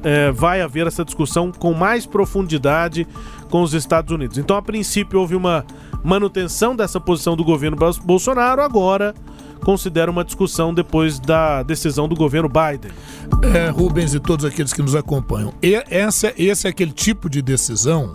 é, 0.02 0.30
vai 0.30 0.60
haver 0.60 0.86
essa 0.86 1.04
discussão 1.04 1.50
com 1.50 1.74
mais 1.74 2.06
profundidade 2.06 3.06
com 3.50 3.62
os 3.62 3.74
Estados 3.74 4.12
Unidos. 4.12 4.38
Então, 4.38 4.56
a 4.56 4.62
princípio, 4.62 5.18
houve 5.18 5.34
uma 5.34 5.64
manutenção 6.04 6.76
dessa 6.76 7.00
posição 7.00 7.36
do 7.36 7.42
governo 7.42 7.76
Bolsonaro, 8.04 8.62
agora 8.62 9.14
considera 9.58 10.10
uma 10.10 10.24
discussão 10.24 10.72
depois 10.72 11.18
da 11.18 11.62
decisão 11.62 12.08
do 12.08 12.14
governo 12.14 12.48
Biden. 12.48 12.92
É, 13.54 13.68
Rubens 13.68 14.14
e 14.14 14.20
todos 14.20 14.44
aqueles 14.44 14.72
que 14.72 14.82
nos 14.82 14.94
acompanham, 14.94 15.52
e 15.62 15.74
essa, 15.88 16.32
esse 16.36 16.66
é 16.66 16.70
aquele 16.70 16.92
tipo 16.92 17.28
de 17.28 17.42
decisão 17.42 18.14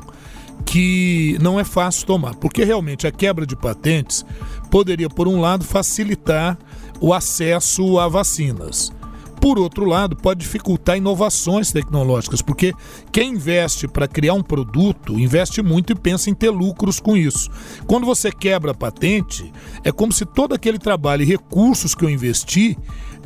que 0.65 1.37
não 1.41 1.59
é 1.59 1.63
fácil 1.63 2.05
tomar, 2.05 2.35
porque 2.35 2.63
realmente 2.63 3.05
a 3.05 3.11
quebra 3.11 3.45
de 3.45 3.55
patentes 3.55 4.25
poderia, 4.71 5.09
por 5.09 5.27
um 5.27 5.39
lado, 5.39 5.63
facilitar 5.63 6.57
o 6.99 7.13
acesso 7.13 7.99
a 7.99 8.07
vacinas. 8.07 8.91
Por 9.43 9.59
outro 9.59 9.83
lado, 9.83 10.15
pode 10.15 10.39
dificultar 10.39 10.95
inovações 10.95 11.69
tecnológicas, 11.69 12.41
porque 12.41 12.73
quem 13.11 13.33
investe 13.33 13.89
para 13.89 14.07
criar 14.07 14.35
um 14.35 14.41
produto 14.41 15.19
investe 15.19 15.61
muito 15.61 15.91
e 15.91 15.95
pensa 15.95 16.29
em 16.29 16.33
ter 16.33 16.49
lucros 16.49 17.01
com 17.01 17.17
isso. 17.17 17.49
Quando 17.85 18.05
você 18.05 18.31
quebra 18.31 18.71
a 18.71 18.73
patente, 18.73 19.51
é 19.83 19.91
como 19.91 20.13
se 20.13 20.25
todo 20.25 20.55
aquele 20.55 20.79
trabalho 20.79 21.23
e 21.23 21.25
recursos 21.25 21.93
que 21.93 22.05
eu 22.05 22.09
investi 22.09 22.77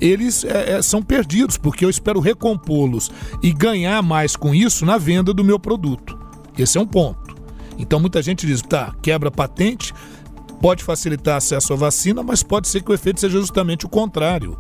eles 0.02 0.44
é, 0.44 0.78
é 0.78 0.82
são 0.82 1.04
perdidos, 1.04 1.56
porque 1.56 1.86
eu 1.86 1.90
espero 1.90 2.20
recompô-los 2.20 3.12
e 3.44 3.54
ganhar 3.54 4.02
mais 4.02 4.36
com 4.36 4.56
isso 4.56 4.88
na 4.88 4.98
venda 4.98 5.32
do 5.32 5.44
meu 5.44 5.60
produto. 5.60 6.18
Esse 6.58 6.80
é 6.80 6.82
um 6.82 6.88
ponto. 6.88 7.36
Então 7.78 8.00
muita 8.00 8.24
gente 8.24 8.48
diz, 8.48 8.64
tá, 8.64 8.92
quebra 9.04 9.30
patente, 9.30 9.94
pode 10.62 10.84
facilitar 10.84 11.38
acesso 11.38 11.74
à 11.74 11.76
vacina, 11.76 12.24
mas 12.24 12.44
pode 12.44 12.68
ser 12.68 12.82
que 12.82 12.92
o 12.92 12.94
efeito 12.94 13.20
seja 13.20 13.40
justamente 13.40 13.86
o 13.86 13.90
contrário. 13.90 14.58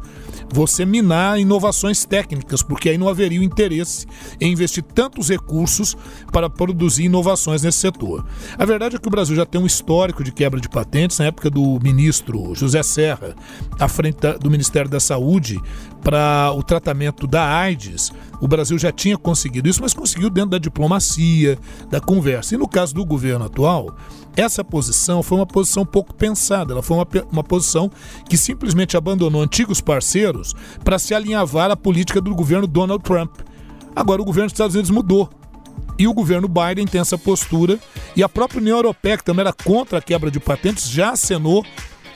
Você 0.53 0.85
minar 0.85 1.39
inovações 1.39 2.05
técnicas, 2.05 2.63
porque 2.63 2.89
aí 2.89 2.97
não 2.97 3.09
haveria 3.09 3.41
o 3.41 3.43
interesse 3.43 4.05
em 4.39 4.51
investir 4.51 4.83
tantos 4.83 5.29
recursos 5.29 5.97
para 6.31 6.49
produzir 6.49 7.05
inovações 7.05 7.63
nesse 7.63 7.79
setor. 7.79 8.25
A 8.57 8.65
verdade 8.65 8.95
é 8.95 8.99
que 8.99 9.07
o 9.07 9.11
Brasil 9.11 9.35
já 9.35 9.45
tem 9.45 9.59
um 9.59 9.65
histórico 9.65 10.23
de 10.23 10.31
quebra 10.31 10.61
de 10.61 10.69
patentes 10.69 11.19
na 11.19 11.25
época 11.25 11.49
do 11.49 11.79
ministro 11.81 12.55
José 12.55 12.81
Serra, 12.81 13.35
à 13.77 13.87
frente 13.89 14.17
do 14.39 14.49
Ministério 14.49 14.89
da 14.89 14.99
Saúde, 14.99 15.59
para 16.01 16.53
o 16.55 16.63
tratamento 16.63 17.27
da 17.27 17.43
AIDS. 17.43 18.11
O 18.39 18.47
Brasil 18.47 18.77
já 18.77 18.91
tinha 18.91 19.17
conseguido 19.17 19.67
isso, 19.67 19.81
mas 19.81 19.93
conseguiu 19.93 20.29
dentro 20.29 20.51
da 20.51 20.57
diplomacia, 20.57 21.57
da 21.89 21.99
conversa. 21.99 22.55
E 22.55 22.57
no 22.57 22.67
caso 22.67 22.93
do 22.93 23.05
governo 23.05 23.45
atual, 23.45 23.95
essa 24.37 24.63
posição 24.63 25.23
foi 25.23 25.39
uma 25.39 25.47
posição 25.47 25.83
pouco 25.83 26.13
pensada, 26.13 26.71
ela 26.71 26.83
foi 26.83 26.95
uma, 26.95 27.07
uma 27.31 27.43
posição 27.43 27.91
que 28.29 28.37
simplesmente 28.37 28.95
abandonou 28.95 29.41
antigos 29.41 29.81
parceiros 29.81 30.53
para 30.83 30.99
se 30.99 31.15
alinhavar 31.15 31.71
à 31.71 31.75
política 31.75 32.21
do 32.21 32.35
governo 32.35 32.67
Donald 32.67 33.03
Trump. 33.03 33.39
Agora 33.95 34.21
o 34.21 34.25
governo 34.25 34.45
dos 34.45 34.53
Estados 34.53 34.75
Unidos 34.75 34.91
mudou. 34.91 35.27
E 35.97 36.07
o 36.07 36.13
governo 36.13 36.47
Biden 36.47 36.85
tem 36.85 37.01
essa 37.01 37.17
postura, 37.17 37.79
e 38.15 38.21
a 38.21 38.29
própria 38.29 38.61
União 38.61 38.77
Europeia, 38.77 39.17
que 39.17 39.23
também 39.23 39.41
era 39.41 39.51
contra 39.51 39.97
a 39.97 40.01
quebra 40.01 40.29
de 40.29 40.39
patentes, 40.39 40.87
já 40.87 41.09
acenou 41.09 41.65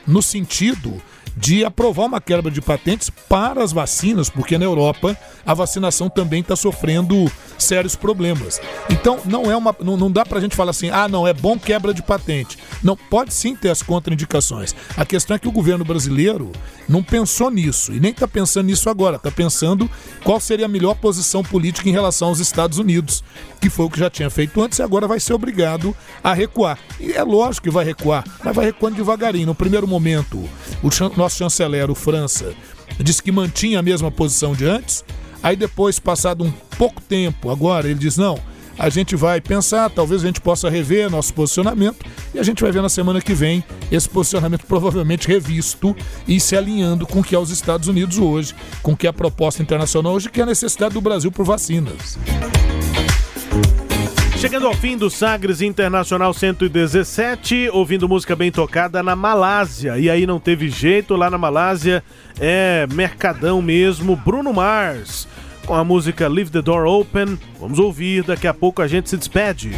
no 0.06 0.22
sentido 0.22 1.02
de 1.36 1.64
aprovar 1.64 2.06
uma 2.06 2.20
quebra 2.20 2.50
de 2.50 2.60
patentes 2.60 3.10
para 3.28 3.62
as 3.62 3.72
vacinas, 3.72 4.28
porque 4.28 4.58
na 4.58 4.64
Europa 4.64 5.16
a 5.44 5.54
vacinação 5.54 6.08
também 6.08 6.40
está 6.40 6.54
sofrendo 6.54 7.30
sérios 7.58 7.96
problemas. 7.96 8.60
Então 8.90 9.20
não 9.24 9.50
é 9.50 9.56
uma, 9.56 9.74
não, 9.80 9.96
não 9.96 10.10
dá 10.10 10.24
para 10.24 10.38
a 10.38 10.40
gente 10.40 10.56
falar 10.56 10.70
assim, 10.70 10.90
ah 10.90 11.08
não 11.08 11.26
é 11.26 11.32
bom 11.32 11.58
quebra 11.58 11.94
de 11.94 12.02
patente. 12.02 12.58
Não 12.82 12.96
pode 12.96 13.32
sim 13.32 13.54
ter 13.54 13.70
as 13.70 13.82
contraindicações. 13.82 14.74
A 14.96 15.04
questão 15.04 15.36
é 15.36 15.38
que 15.38 15.48
o 15.48 15.52
governo 15.52 15.84
brasileiro 15.84 16.50
não 16.88 17.02
pensou 17.02 17.50
nisso 17.50 17.92
e 17.92 18.00
nem 18.00 18.10
está 18.10 18.28
pensando 18.28 18.66
nisso 18.66 18.90
agora. 18.90 19.16
Está 19.16 19.30
pensando 19.30 19.90
qual 20.24 20.40
seria 20.40 20.66
a 20.66 20.68
melhor 20.68 20.94
posição 20.94 21.42
política 21.42 21.88
em 21.88 21.92
relação 21.92 22.28
aos 22.28 22.40
Estados 22.40 22.78
Unidos, 22.78 23.22
que 23.60 23.70
foi 23.70 23.86
o 23.86 23.90
que 23.90 23.98
já 23.98 24.10
tinha 24.10 24.28
feito 24.30 24.60
antes 24.60 24.78
e 24.78 24.82
agora 24.82 25.06
vai 25.06 25.20
ser 25.20 25.32
obrigado 25.32 25.94
a 26.22 26.34
recuar. 26.34 26.78
E 27.00 27.12
é 27.12 27.22
lógico 27.22 27.64
que 27.64 27.70
vai 27.70 27.84
recuar, 27.84 28.24
mas 28.44 28.54
vai 28.54 28.66
recuando 28.66 28.96
devagarinho. 28.96 29.46
No 29.46 29.54
primeiro 29.54 29.86
momento, 29.86 30.48
o 30.82 30.90
nosso 31.22 31.36
chanceler, 31.36 31.90
o 31.90 31.94
França, 31.94 32.52
disse 32.98 33.22
que 33.22 33.30
mantinha 33.30 33.78
a 33.78 33.82
mesma 33.82 34.10
posição 34.10 34.54
de 34.54 34.66
antes. 34.66 35.04
Aí 35.42 35.56
depois, 35.56 35.98
passado 35.98 36.44
um 36.44 36.52
pouco 36.76 37.00
tempo, 37.00 37.50
agora 37.50 37.88
ele 37.88 37.98
diz: 37.98 38.16
não, 38.16 38.38
a 38.78 38.88
gente 38.88 39.14
vai 39.14 39.40
pensar, 39.40 39.88
talvez 39.90 40.22
a 40.22 40.26
gente 40.26 40.40
possa 40.40 40.68
rever 40.68 41.10
nosso 41.10 41.32
posicionamento 41.32 42.04
e 42.34 42.38
a 42.38 42.42
gente 42.42 42.62
vai 42.62 42.72
ver 42.72 42.82
na 42.82 42.88
semana 42.88 43.20
que 43.20 43.34
vem 43.34 43.62
esse 43.90 44.08
posicionamento 44.08 44.66
provavelmente 44.66 45.28
revisto 45.28 45.96
e 46.26 46.40
se 46.40 46.56
alinhando 46.56 47.06
com 47.06 47.20
o 47.20 47.24
que 47.24 47.34
é 47.34 47.38
os 47.38 47.50
Estados 47.50 47.88
Unidos 47.88 48.18
hoje, 48.18 48.54
com 48.82 48.92
o 48.92 48.96
que 48.96 49.06
é 49.06 49.10
a 49.10 49.12
proposta 49.12 49.62
internacional 49.62 50.14
hoje, 50.14 50.28
que 50.28 50.40
é 50.40 50.42
a 50.42 50.46
necessidade 50.46 50.94
do 50.94 51.00
Brasil 51.00 51.30
por 51.30 51.44
vacinas. 51.44 52.18
Chegando 54.42 54.66
ao 54.66 54.74
fim 54.74 54.96
do 54.96 55.08
Sagres 55.08 55.62
Internacional 55.62 56.34
117, 56.34 57.70
ouvindo 57.72 58.08
música 58.08 58.34
bem 58.34 58.50
tocada 58.50 59.00
na 59.00 59.14
Malásia. 59.14 59.96
E 59.96 60.10
aí 60.10 60.26
não 60.26 60.40
teve 60.40 60.68
jeito, 60.68 61.14
lá 61.14 61.30
na 61.30 61.38
Malásia 61.38 62.02
é 62.40 62.84
mercadão 62.92 63.62
mesmo. 63.62 64.16
Bruno 64.16 64.52
Mars, 64.52 65.28
com 65.64 65.76
a 65.76 65.84
música 65.84 66.26
Leave 66.26 66.50
the 66.50 66.60
Door 66.60 66.86
Open. 66.86 67.38
Vamos 67.60 67.78
ouvir, 67.78 68.24
daqui 68.24 68.48
a 68.48 68.52
pouco 68.52 68.82
a 68.82 68.88
gente 68.88 69.08
se 69.08 69.16
despede. 69.16 69.70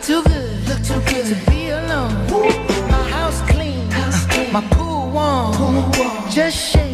Look 0.00 0.24
too 0.24 0.30
good, 0.30 0.68
look 0.68 0.82
too 0.82 1.12
good 1.12 1.26
to 1.26 1.50
be 1.50 1.68
alone. 1.68 2.26
Woo. 2.28 2.44
My 2.88 3.08
house 3.10 3.40
clean, 3.50 3.90
house 3.90 4.26
clean. 4.26 4.52
my 4.52 4.62
pool 4.70 5.10
warm. 5.10 5.52
pool 5.54 5.90
warm. 5.98 6.30
Just 6.30 6.56
shake 6.56 6.89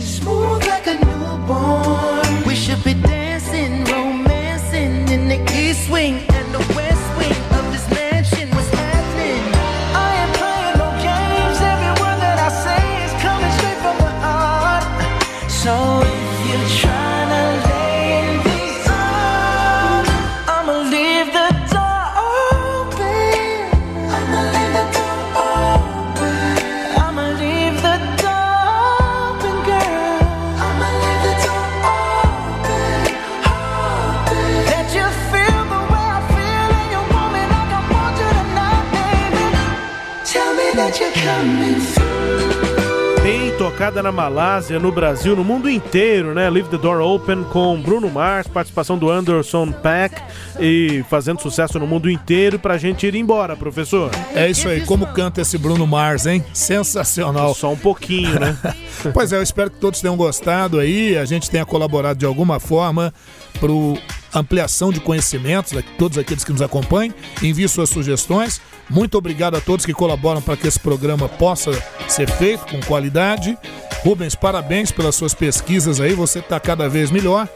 tocada 43.71 44.01
na 44.01 44.13
Malásia, 44.13 44.79
no 44.79 44.93
Brasil, 44.93 45.35
no 45.35 45.43
mundo 45.43 45.69
inteiro, 45.69 46.33
né? 46.33 46.49
Leave 46.49 46.69
the 46.69 46.79
Door 46.79 47.01
Open 47.01 47.43
com 47.43 47.77
Bruno 47.83 48.09
Mars, 48.09 48.47
participação 48.47 48.97
do 48.97 49.11
Anderson 49.11 49.73
Pack 49.73 50.23
e 50.61 51.05
fazendo 51.11 51.43
sucesso 51.43 51.77
no 51.77 51.85
mundo 51.85 52.09
inteiro 52.09 52.61
pra 52.61 52.79
gente 52.79 53.05
ir 53.09 53.17
embora, 53.17 53.57
professor. 53.57 54.09
É 54.37 54.49
isso 54.49 54.69
aí, 54.69 54.83
como 54.83 55.05
canta 55.09 55.41
esse 55.41 55.59
Bruno 55.59 55.85
Mars, 55.85 56.27
hein? 56.27 56.45
Sensacional. 56.55 57.57
Só 57.57 57.73
um 57.73 57.77
pouquinho, 57.77 58.39
né? 58.39 58.57
pois 59.13 59.33
é, 59.33 59.37
eu 59.37 59.43
espero 59.43 59.69
que 59.69 59.79
todos 59.79 60.01
tenham 60.01 60.17
gostado 60.17 60.79
aí, 60.79 61.19
a 61.19 61.25
gente 61.25 61.51
tenha 61.51 61.67
colaborado 61.67 62.21
de 62.21 62.25
alguma 62.25 62.61
forma 62.61 63.13
pro 63.57 63.99
ampliação 64.35 64.93
de 64.93 65.01
conhecimentos, 65.01 65.77
a 65.77 65.83
todos 65.99 66.19
aqueles 66.19 66.45
que 66.45 66.53
nos 66.53 66.63
acompanham, 66.63 67.15
envie 67.43 67.69
suas 67.69 67.89
sugestões. 67.89 68.61
Muito 68.89 69.17
obrigado 69.17 69.57
a 69.57 69.61
todos 69.61 69.87
que 69.87 69.93
colaboram 69.93 70.43
para 70.43 70.57
que 70.57 70.69
esse 70.69 70.79
programa 70.79 71.29
possa 71.29 71.71
ser 72.09 72.31
feito 72.31 72.67
com 72.67 72.81
qualidade. 72.83 73.57
Rubens, 74.05 74.35
parabéns 74.35 74.93
pelas 74.93 75.15
suas 75.15 75.35
pesquisas 75.35 76.01
aí, 76.01 76.13
você 76.15 76.39
está 76.39 76.61
cada 76.61 76.89
vez 76.89 77.11
melhor. 77.11 77.49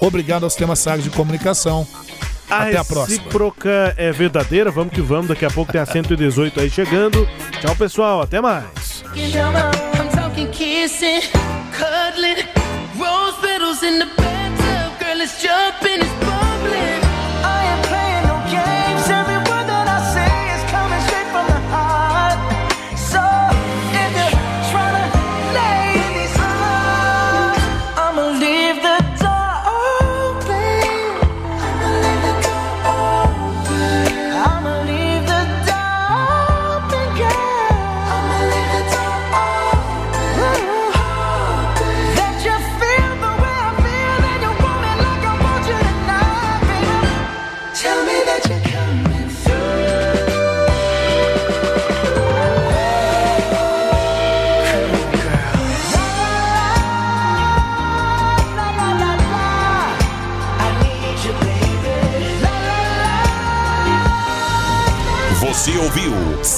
Obrigado 0.00 0.44
ao 0.44 0.50
Sistema 0.50 0.76
Sagres 0.76 1.04
de 1.04 1.10
Comunicação. 1.10 1.86
A 2.50 2.64
Até 2.64 2.76
a 2.76 2.84
próxima. 2.84 3.16
recíproca 3.18 3.94
é 3.96 4.12
verdadeira, 4.12 4.70
vamos 4.70 4.92
que 4.92 5.00
vamos, 5.00 5.28
daqui 5.28 5.44
a 5.44 5.50
pouco 5.50 5.72
tem 5.72 5.80
a 5.80 5.86
118 5.86 6.60
aí 6.60 6.68
chegando. 6.68 7.26
Tchau, 7.60 7.74
pessoal, 7.74 8.20
até 8.20 8.40
mais. 8.40 9.02
It's 15.22 15.40
jumping, 15.40 16.00
it's 16.00 16.14
bubbling. 16.24 17.11